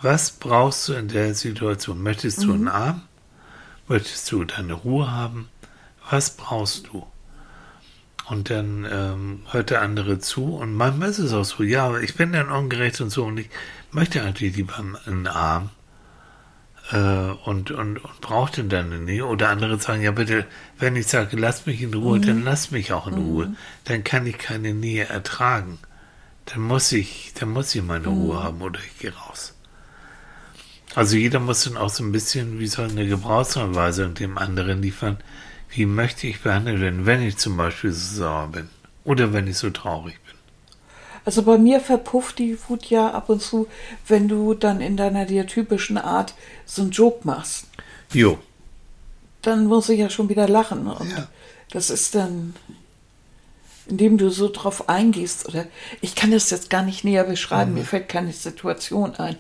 Was 0.07 0.31
brauchst 0.31 0.87
du 0.87 0.93
in 0.93 1.09
der 1.09 1.35
Situation? 1.35 2.01
Möchtest 2.01 2.45
du 2.45 2.53
einen 2.53 2.69
Arm? 2.69 3.03
Möchtest 3.89 4.31
du 4.31 4.45
deine 4.45 4.75
Ruhe 4.75 5.11
haben? 5.11 5.49
Was 6.09 6.37
brauchst 6.37 6.87
du? 6.87 7.05
Und 8.29 8.49
dann 8.49 8.87
ähm, 8.89 9.41
hört 9.51 9.71
der 9.71 9.83
andere 9.83 10.21
zu 10.21 10.59
und 10.59 10.75
manchmal 10.75 11.09
ist 11.09 11.19
es 11.19 11.33
auch 11.33 11.45
so, 11.45 11.65
ja, 11.65 11.87
aber 11.87 12.03
ich 12.03 12.15
bin 12.15 12.33
dann 12.33 12.51
ungerecht 12.51 13.01
und 13.01 13.11
so 13.11 13.25
und 13.25 13.39
ich 13.39 13.51
möchte 13.91 14.23
eigentlich 14.23 14.55
lieber 14.55 14.79
einen 14.79 15.27
Arm 15.27 15.71
äh, 16.93 16.99
und, 17.45 17.73
und, 17.73 17.99
und 17.99 18.21
braucht 18.21 18.59
den 18.59 18.69
dann 18.69 19.07
nicht. 19.07 19.23
Oder 19.23 19.49
andere 19.49 19.81
sagen, 19.81 20.03
ja 20.03 20.13
bitte, 20.13 20.47
wenn 20.79 20.95
ich 20.95 21.09
sage, 21.09 21.37
lass 21.37 21.67
mich 21.67 21.83
in 21.83 21.93
Ruhe, 21.93 22.21
dann 22.21 22.45
lass 22.45 22.71
mich 22.71 22.93
auch 22.93 23.09
in 23.09 23.15
Ruhe. 23.15 23.57
Dann 23.83 24.05
kann 24.05 24.25
ich 24.25 24.39
keine 24.39 24.73
Nähe 24.73 25.09
ertragen. 25.09 25.81
Dann 26.45 26.61
muss 26.61 26.93
ich, 26.93 27.33
dann 27.35 27.49
muss 27.49 27.75
ich 27.75 27.83
meine 27.83 28.07
Ruhe 28.07 28.41
haben 28.45 28.63
oder 28.63 28.79
ich 28.79 29.01
gehe 29.01 29.13
raus. 29.13 29.56
Also 30.97 31.17
jeder 31.17 31.41
muss 31.41 31.63
dann 31.65 31.77
auch 31.77 31.91
so 31.91 32.03
ein 32.03 32.11
bisschen 32.11 32.59
wie 32.59 32.67
so 32.67 32.81
eine 32.83 33.07
Gebrauchsanweisung 33.07 34.15
dem 34.15 34.39
anderen 34.39 34.81
liefern, 34.83 35.19
wie 35.71 35.85
möchte 35.87 36.27
ich 36.27 36.41
behandelt 36.41 36.81
werden, 36.81 37.05
wenn 37.05 37.23
ich 37.23 37.37
zum 37.37 37.57
Beispiel 37.57 37.93
so 37.93 38.17
sauer 38.17 38.49
bin 38.49 38.71
oder 39.05 39.33
wenn 39.35 39.47
ich 39.47 39.59
so 39.59 39.69
traurig 39.71 40.19
bin. 40.25 40.35
Also 41.27 41.43
bei 41.43 41.59
mir 41.59 41.81
verpufft 41.81 42.39
die 42.39 42.57
Wut 42.67 42.87
ja 42.87 43.11
ab 43.11 43.29
und 43.29 43.43
zu, 43.43 43.67
wenn 44.09 44.27
du 44.27 44.55
dann 44.55 44.81
in 44.81 44.97
deiner 44.97 45.27
dir 45.27 45.47
typischen 45.47 45.99
Art 45.99 46.35
so 46.65 46.83
einen 46.83 46.93
Joke 46.93 47.21
machst. 47.25 47.67
Jo, 48.13 48.39
Dann 49.43 49.67
muss 49.67 49.89
ich 49.91 49.99
ja 50.01 50.09
schon 50.09 50.29
wieder 50.29 50.49
lachen. 50.49 50.87
Und 50.87 51.11
Ja. 51.11 51.29
das 51.73 51.91
ist 51.91 52.15
dann, 52.15 52.55
indem 53.89 54.19
du 54.19 54.31
so 54.31 54.49
drauf 54.49 54.89
eingehst, 54.89 55.47
oder 55.49 55.65
ich 56.01 56.15
kann 56.15 56.31
das 56.33 56.51
jetzt 56.51 56.71
gar 56.71 56.83
nicht 56.83 57.05
näher 57.05 57.25
beschreiben, 57.25 57.73
Mhm. 57.73 57.79
mir 57.79 57.85
fällt 57.85 58.09
keine 58.09 58.33
Situation 58.33 59.15
ein. 59.17 59.37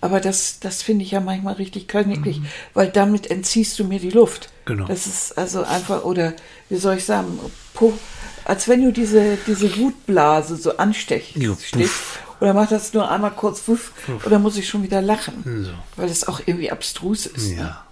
Aber 0.00 0.20
das, 0.20 0.58
das 0.60 0.82
finde 0.82 1.04
ich 1.04 1.10
ja 1.10 1.20
manchmal 1.20 1.54
richtig 1.54 1.86
königlich, 1.88 2.40
weil 2.74 2.88
damit 2.88 3.30
entziehst 3.30 3.78
du 3.78 3.84
mir 3.84 4.00
die 4.00 4.10
Luft. 4.10 4.48
Mhm. 4.50 4.66
Genau. 4.66 4.86
Das 4.86 5.06
ist 5.06 5.36
also 5.36 5.62
einfach, 5.64 6.04
oder 6.04 6.34
wie 6.68 6.76
soll 6.76 6.96
ich 6.96 7.04
sagen, 7.04 7.38
puff, 7.74 7.94
als 8.44 8.68
wenn 8.68 8.82
du 8.82 8.92
diese, 8.92 9.36
diese 9.46 9.76
Wutblase 9.78 10.56
so 10.56 10.76
anstechst. 10.76 11.36
Jo, 11.36 11.56
puff. 11.72 12.18
Oder 12.40 12.54
mach 12.54 12.70
das 12.70 12.94
nur 12.94 13.10
einmal 13.10 13.32
kurz 13.32 13.68
wuff, 13.68 13.92
oder 14.24 14.38
muss 14.38 14.56
ich 14.56 14.66
schon 14.66 14.82
wieder 14.82 15.02
lachen, 15.02 15.44
so. 15.64 15.72
weil 15.96 16.08
das 16.08 16.26
auch 16.26 16.40
irgendwie 16.46 16.70
abstrus 16.70 17.26
ist. 17.26 17.50
Ne? 17.50 17.56
Ja. 17.56 17.84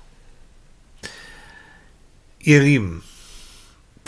Ihr 2.40 2.62
Lieben, 2.62 3.02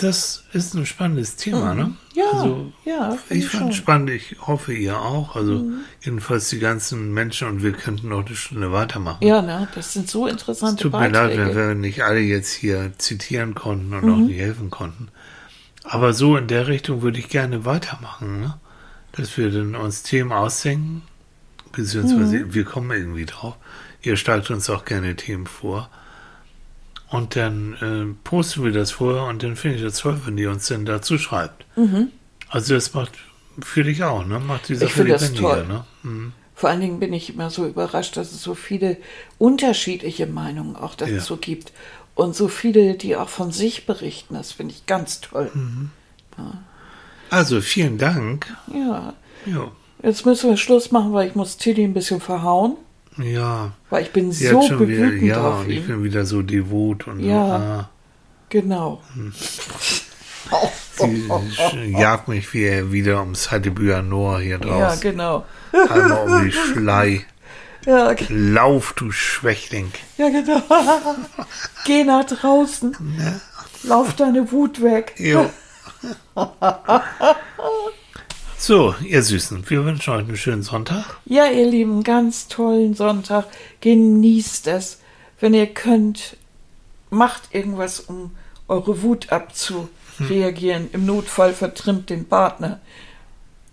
das 0.02 0.44
ist 0.52 0.74
ein 0.74 0.86
spannendes 0.86 1.36
Thema, 1.36 1.74
ne? 1.74 1.94
Ja, 2.14 2.24
also, 2.32 2.72
ja, 2.84 3.16
ich 3.28 3.46
fand 3.46 3.62
schon. 3.64 3.72
spannend, 3.72 4.10
ich 4.10 4.36
hoffe 4.40 4.72
ihr 4.72 4.98
auch. 5.00 5.36
Also 5.36 5.64
jedenfalls 6.02 6.48
die 6.48 6.58
ganzen 6.58 7.12
Menschen 7.14 7.48
und 7.48 7.62
wir 7.62 7.72
könnten 7.72 8.08
noch 8.08 8.24
eine 8.26 8.34
Stunde 8.36 8.72
weitermachen. 8.72 9.26
Ja, 9.26 9.42
ne, 9.42 9.68
das 9.74 9.92
sind 9.92 10.08
so 10.10 10.26
Es 10.26 10.32
interessante 10.32 10.82
tut 10.84 10.92
mir 10.92 11.08
leid, 11.08 11.12
Beiträge. 11.12 11.54
wenn 11.54 11.56
wir 11.68 11.74
nicht 11.74 12.02
alle 12.02 12.20
jetzt 12.20 12.52
hier 12.52 12.92
zitieren 12.98 13.54
konnten 13.54 13.92
und 13.94 14.04
Mhm. 14.04 14.12
auch 14.12 14.18
nicht 14.18 14.38
helfen 14.38 14.70
konnten. 14.70 15.08
Aber 15.84 16.12
so 16.12 16.36
in 16.36 16.46
der 16.46 16.66
Richtung 16.68 17.02
würde 17.02 17.18
ich 17.18 17.28
gerne 17.28 17.64
weitermachen, 17.64 18.40
ne? 18.40 18.58
Dass 19.12 19.36
wir 19.36 19.50
dann 19.50 19.74
uns 19.74 20.02
Themen 20.02 20.32
ausdenken, 20.32 21.02
beziehungsweise 21.72 22.38
Mhm. 22.40 22.54
wir 22.54 22.64
kommen 22.64 22.90
irgendwie 22.90 23.26
drauf. 23.26 23.56
Ihr 24.02 24.16
schlagt 24.16 24.50
uns 24.50 24.70
auch 24.70 24.84
gerne 24.84 25.14
Themen 25.16 25.46
vor. 25.46 25.90
Und 27.10 27.34
dann 27.36 27.74
äh, 27.80 28.14
posten 28.24 28.64
wir 28.64 28.72
das 28.72 28.92
vorher 28.92 29.24
und 29.24 29.42
dann 29.42 29.56
finde 29.56 29.76
ich 29.78 29.82
das 29.82 29.98
toll, 29.98 30.20
wenn 30.24 30.38
ihr 30.38 30.50
uns 30.50 30.68
dann 30.68 30.84
dazu 30.84 31.18
schreibt. 31.18 31.64
Also 32.48 32.74
das 32.74 32.94
macht 32.94 33.12
für 33.60 33.82
dich 33.82 34.02
auch, 34.04 34.24
ne? 34.24 34.38
Macht 34.38 34.68
die 34.68 34.76
Sache 34.76 35.02
Mhm. 35.02 35.08
lebendiger, 35.08 35.40
toll. 35.40 35.66
ne? 35.66 35.84
Mhm. 36.04 36.32
Vor 36.54 36.70
allen 36.70 36.80
Dingen 36.80 37.00
bin 37.00 37.12
ich 37.12 37.32
immer 37.34 37.50
so 37.50 37.66
überrascht, 37.66 38.16
dass 38.16 38.30
es 38.32 38.42
so 38.42 38.54
viele 38.54 38.96
unterschiedliche 39.38 40.26
Meinungen 40.26 40.76
auch 40.76 40.94
dazu 40.94 41.34
Ja. 41.34 41.38
gibt. 41.40 41.72
Und 42.14 42.36
so 42.36 42.48
viele, 42.48 42.94
die 42.94 43.16
auch 43.16 43.28
von 43.30 43.50
sich 43.50 43.86
berichten. 43.86 44.34
Das 44.34 44.52
finde 44.52 44.74
ich 44.74 44.86
ganz 44.86 45.20
toll. 45.20 45.50
Mhm. 45.54 45.90
Also 47.30 47.60
vielen 47.60 47.98
Dank. 47.98 48.46
Ja. 48.72 49.14
Ja. 49.46 49.70
Jetzt 50.02 50.26
müssen 50.26 50.50
wir 50.50 50.56
Schluss 50.56 50.90
machen, 50.90 51.12
weil 51.12 51.28
ich 51.28 51.34
muss 51.34 51.56
Tilly 51.56 51.84
ein 51.84 51.94
bisschen 51.94 52.20
verhauen. 52.20 52.76
Ja. 53.22 53.72
Weil 53.90 54.02
ich 54.04 54.12
bin 54.12 54.32
so 54.32 54.60
bewütend 54.68 55.22
ja, 55.22 55.40
auf 55.42 55.60
und 55.60 55.70
ich 55.70 55.78
ihn. 55.78 55.86
bin 55.86 56.04
wieder 56.04 56.24
so 56.24 56.42
devot 56.42 57.06
und 57.06 57.20
Ja. 57.20 57.46
so. 57.46 57.52
Ah, 57.52 57.90
Genau. 58.48 59.00
sie 60.98 61.90
jagt 61.96 62.28
mich 62.28 62.52
wie, 62.52 62.90
wieder 62.92 63.20
ums 63.20 63.50
Hattebüher 63.50 64.02
Noah 64.02 64.40
hier 64.40 64.58
Ja, 64.64 64.88
draus. 64.88 65.00
genau. 65.00 65.44
Einmal 65.72 66.28
um 66.28 66.44
die 66.44 66.52
Schlei. 66.52 67.24
Ja, 67.86 68.12
ge- 68.12 68.26
Lauf, 68.28 68.92
du 68.94 69.10
Schwächling. 69.12 69.90
ja, 70.18 70.28
genau. 70.28 70.60
Geh 71.86 72.04
nach 72.04 72.24
draußen. 72.24 72.94
Lauf 73.84 74.14
deine 74.16 74.50
Wut 74.52 74.82
weg. 74.82 75.14
Jo. 75.16 75.48
So, 78.62 78.94
ihr 79.02 79.22
Süßen, 79.22 79.70
wir 79.70 79.86
wünschen 79.86 80.12
euch 80.12 80.18
einen 80.18 80.36
schönen 80.36 80.62
Sonntag. 80.62 81.16
Ja, 81.24 81.46
ihr 81.46 81.66
Lieben, 81.66 82.02
ganz 82.04 82.46
tollen 82.46 82.92
Sonntag. 82.92 83.46
Genießt 83.80 84.66
es. 84.66 84.98
Wenn 85.40 85.54
ihr 85.54 85.66
könnt, 85.66 86.36
macht 87.08 87.54
irgendwas, 87.54 88.00
um 88.00 88.32
eure 88.68 89.00
Wut 89.00 89.32
abzureagieren. 89.32 90.90
Im 90.92 91.06
Notfall 91.06 91.54
vertrimmt 91.54 92.10
den 92.10 92.26
Partner. 92.28 92.80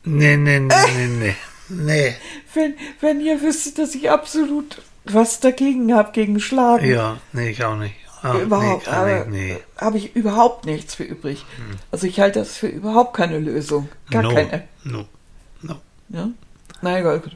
Nee, 0.06 0.38
nee, 0.38 0.62
nee, 0.62 0.74
nee, 0.96 1.08
nee. 1.08 1.36
Nee. 1.68 2.16
Wenn, 2.54 2.76
wenn 3.02 3.20
ihr 3.20 3.42
wüsstet, 3.42 3.80
dass 3.80 3.94
ich 3.94 4.10
absolut 4.10 4.82
was 5.04 5.42
dagegen 5.42 5.94
habe, 5.94 6.14
gegen 6.14 6.40
Schlagen. 6.40 6.90
Ja, 6.90 7.18
nee, 7.34 7.50
ich 7.50 7.62
auch 7.66 7.76
nicht. 7.76 7.96
Ah, 8.24 8.34
Überhaupt, 8.40 8.86
nee, 8.88 8.92
gar 8.92 9.02
aber 9.02 9.26
nicht, 9.26 9.30
nee. 9.30 9.58
habe 9.78 9.98
ich 9.98 10.16
überhaupt 10.16 10.66
nichts 10.66 10.96
für 10.96 11.04
übrig. 11.04 11.46
Also 11.92 12.08
ich 12.08 12.20
halte 12.20 12.40
das 12.40 12.58
für 12.58 12.68
überhaupt 12.68 13.16
keine 13.16 13.38
Lösung. 13.40 13.90
Gar 14.10 14.24
no, 14.24 14.34
keine. 14.34 14.64
No, 14.84 15.06
no. 15.62 15.76
Ja? 16.10 16.30
Na 16.82 17.00
egal, 17.00 17.20
gut. 17.20 17.36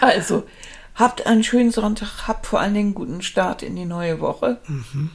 Also, 0.00 0.44
habt 0.94 1.26
einen 1.26 1.42
schönen 1.44 1.70
Sonntag, 1.72 2.26
habt 2.28 2.46
vor 2.46 2.60
allen 2.60 2.74
Dingen 2.74 2.86
einen 2.88 2.94
guten 2.94 3.22
Start 3.22 3.62
in 3.62 3.76
die 3.76 3.84
neue 3.86 4.20
Woche. 4.20 4.58
Mhm. 4.66 5.10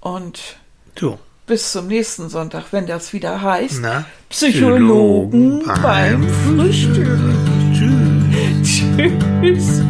Und 0.00 0.56
Du. 0.94 1.18
bis 1.46 1.72
zum 1.72 1.86
nächsten 1.88 2.28
Sonntag, 2.28 2.66
wenn 2.72 2.86
das 2.86 3.12
wieder 3.12 3.40
heißt, 3.42 3.80
Na? 3.82 4.04
Psychologen 4.28 5.60
Psychologen 5.60 5.82
beim 5.82 5.82
beim 5.82 6.28
Frühstück. 6.28 7.18
Tschüss. 8.62 8.82
Tschüss. 9.42 9.82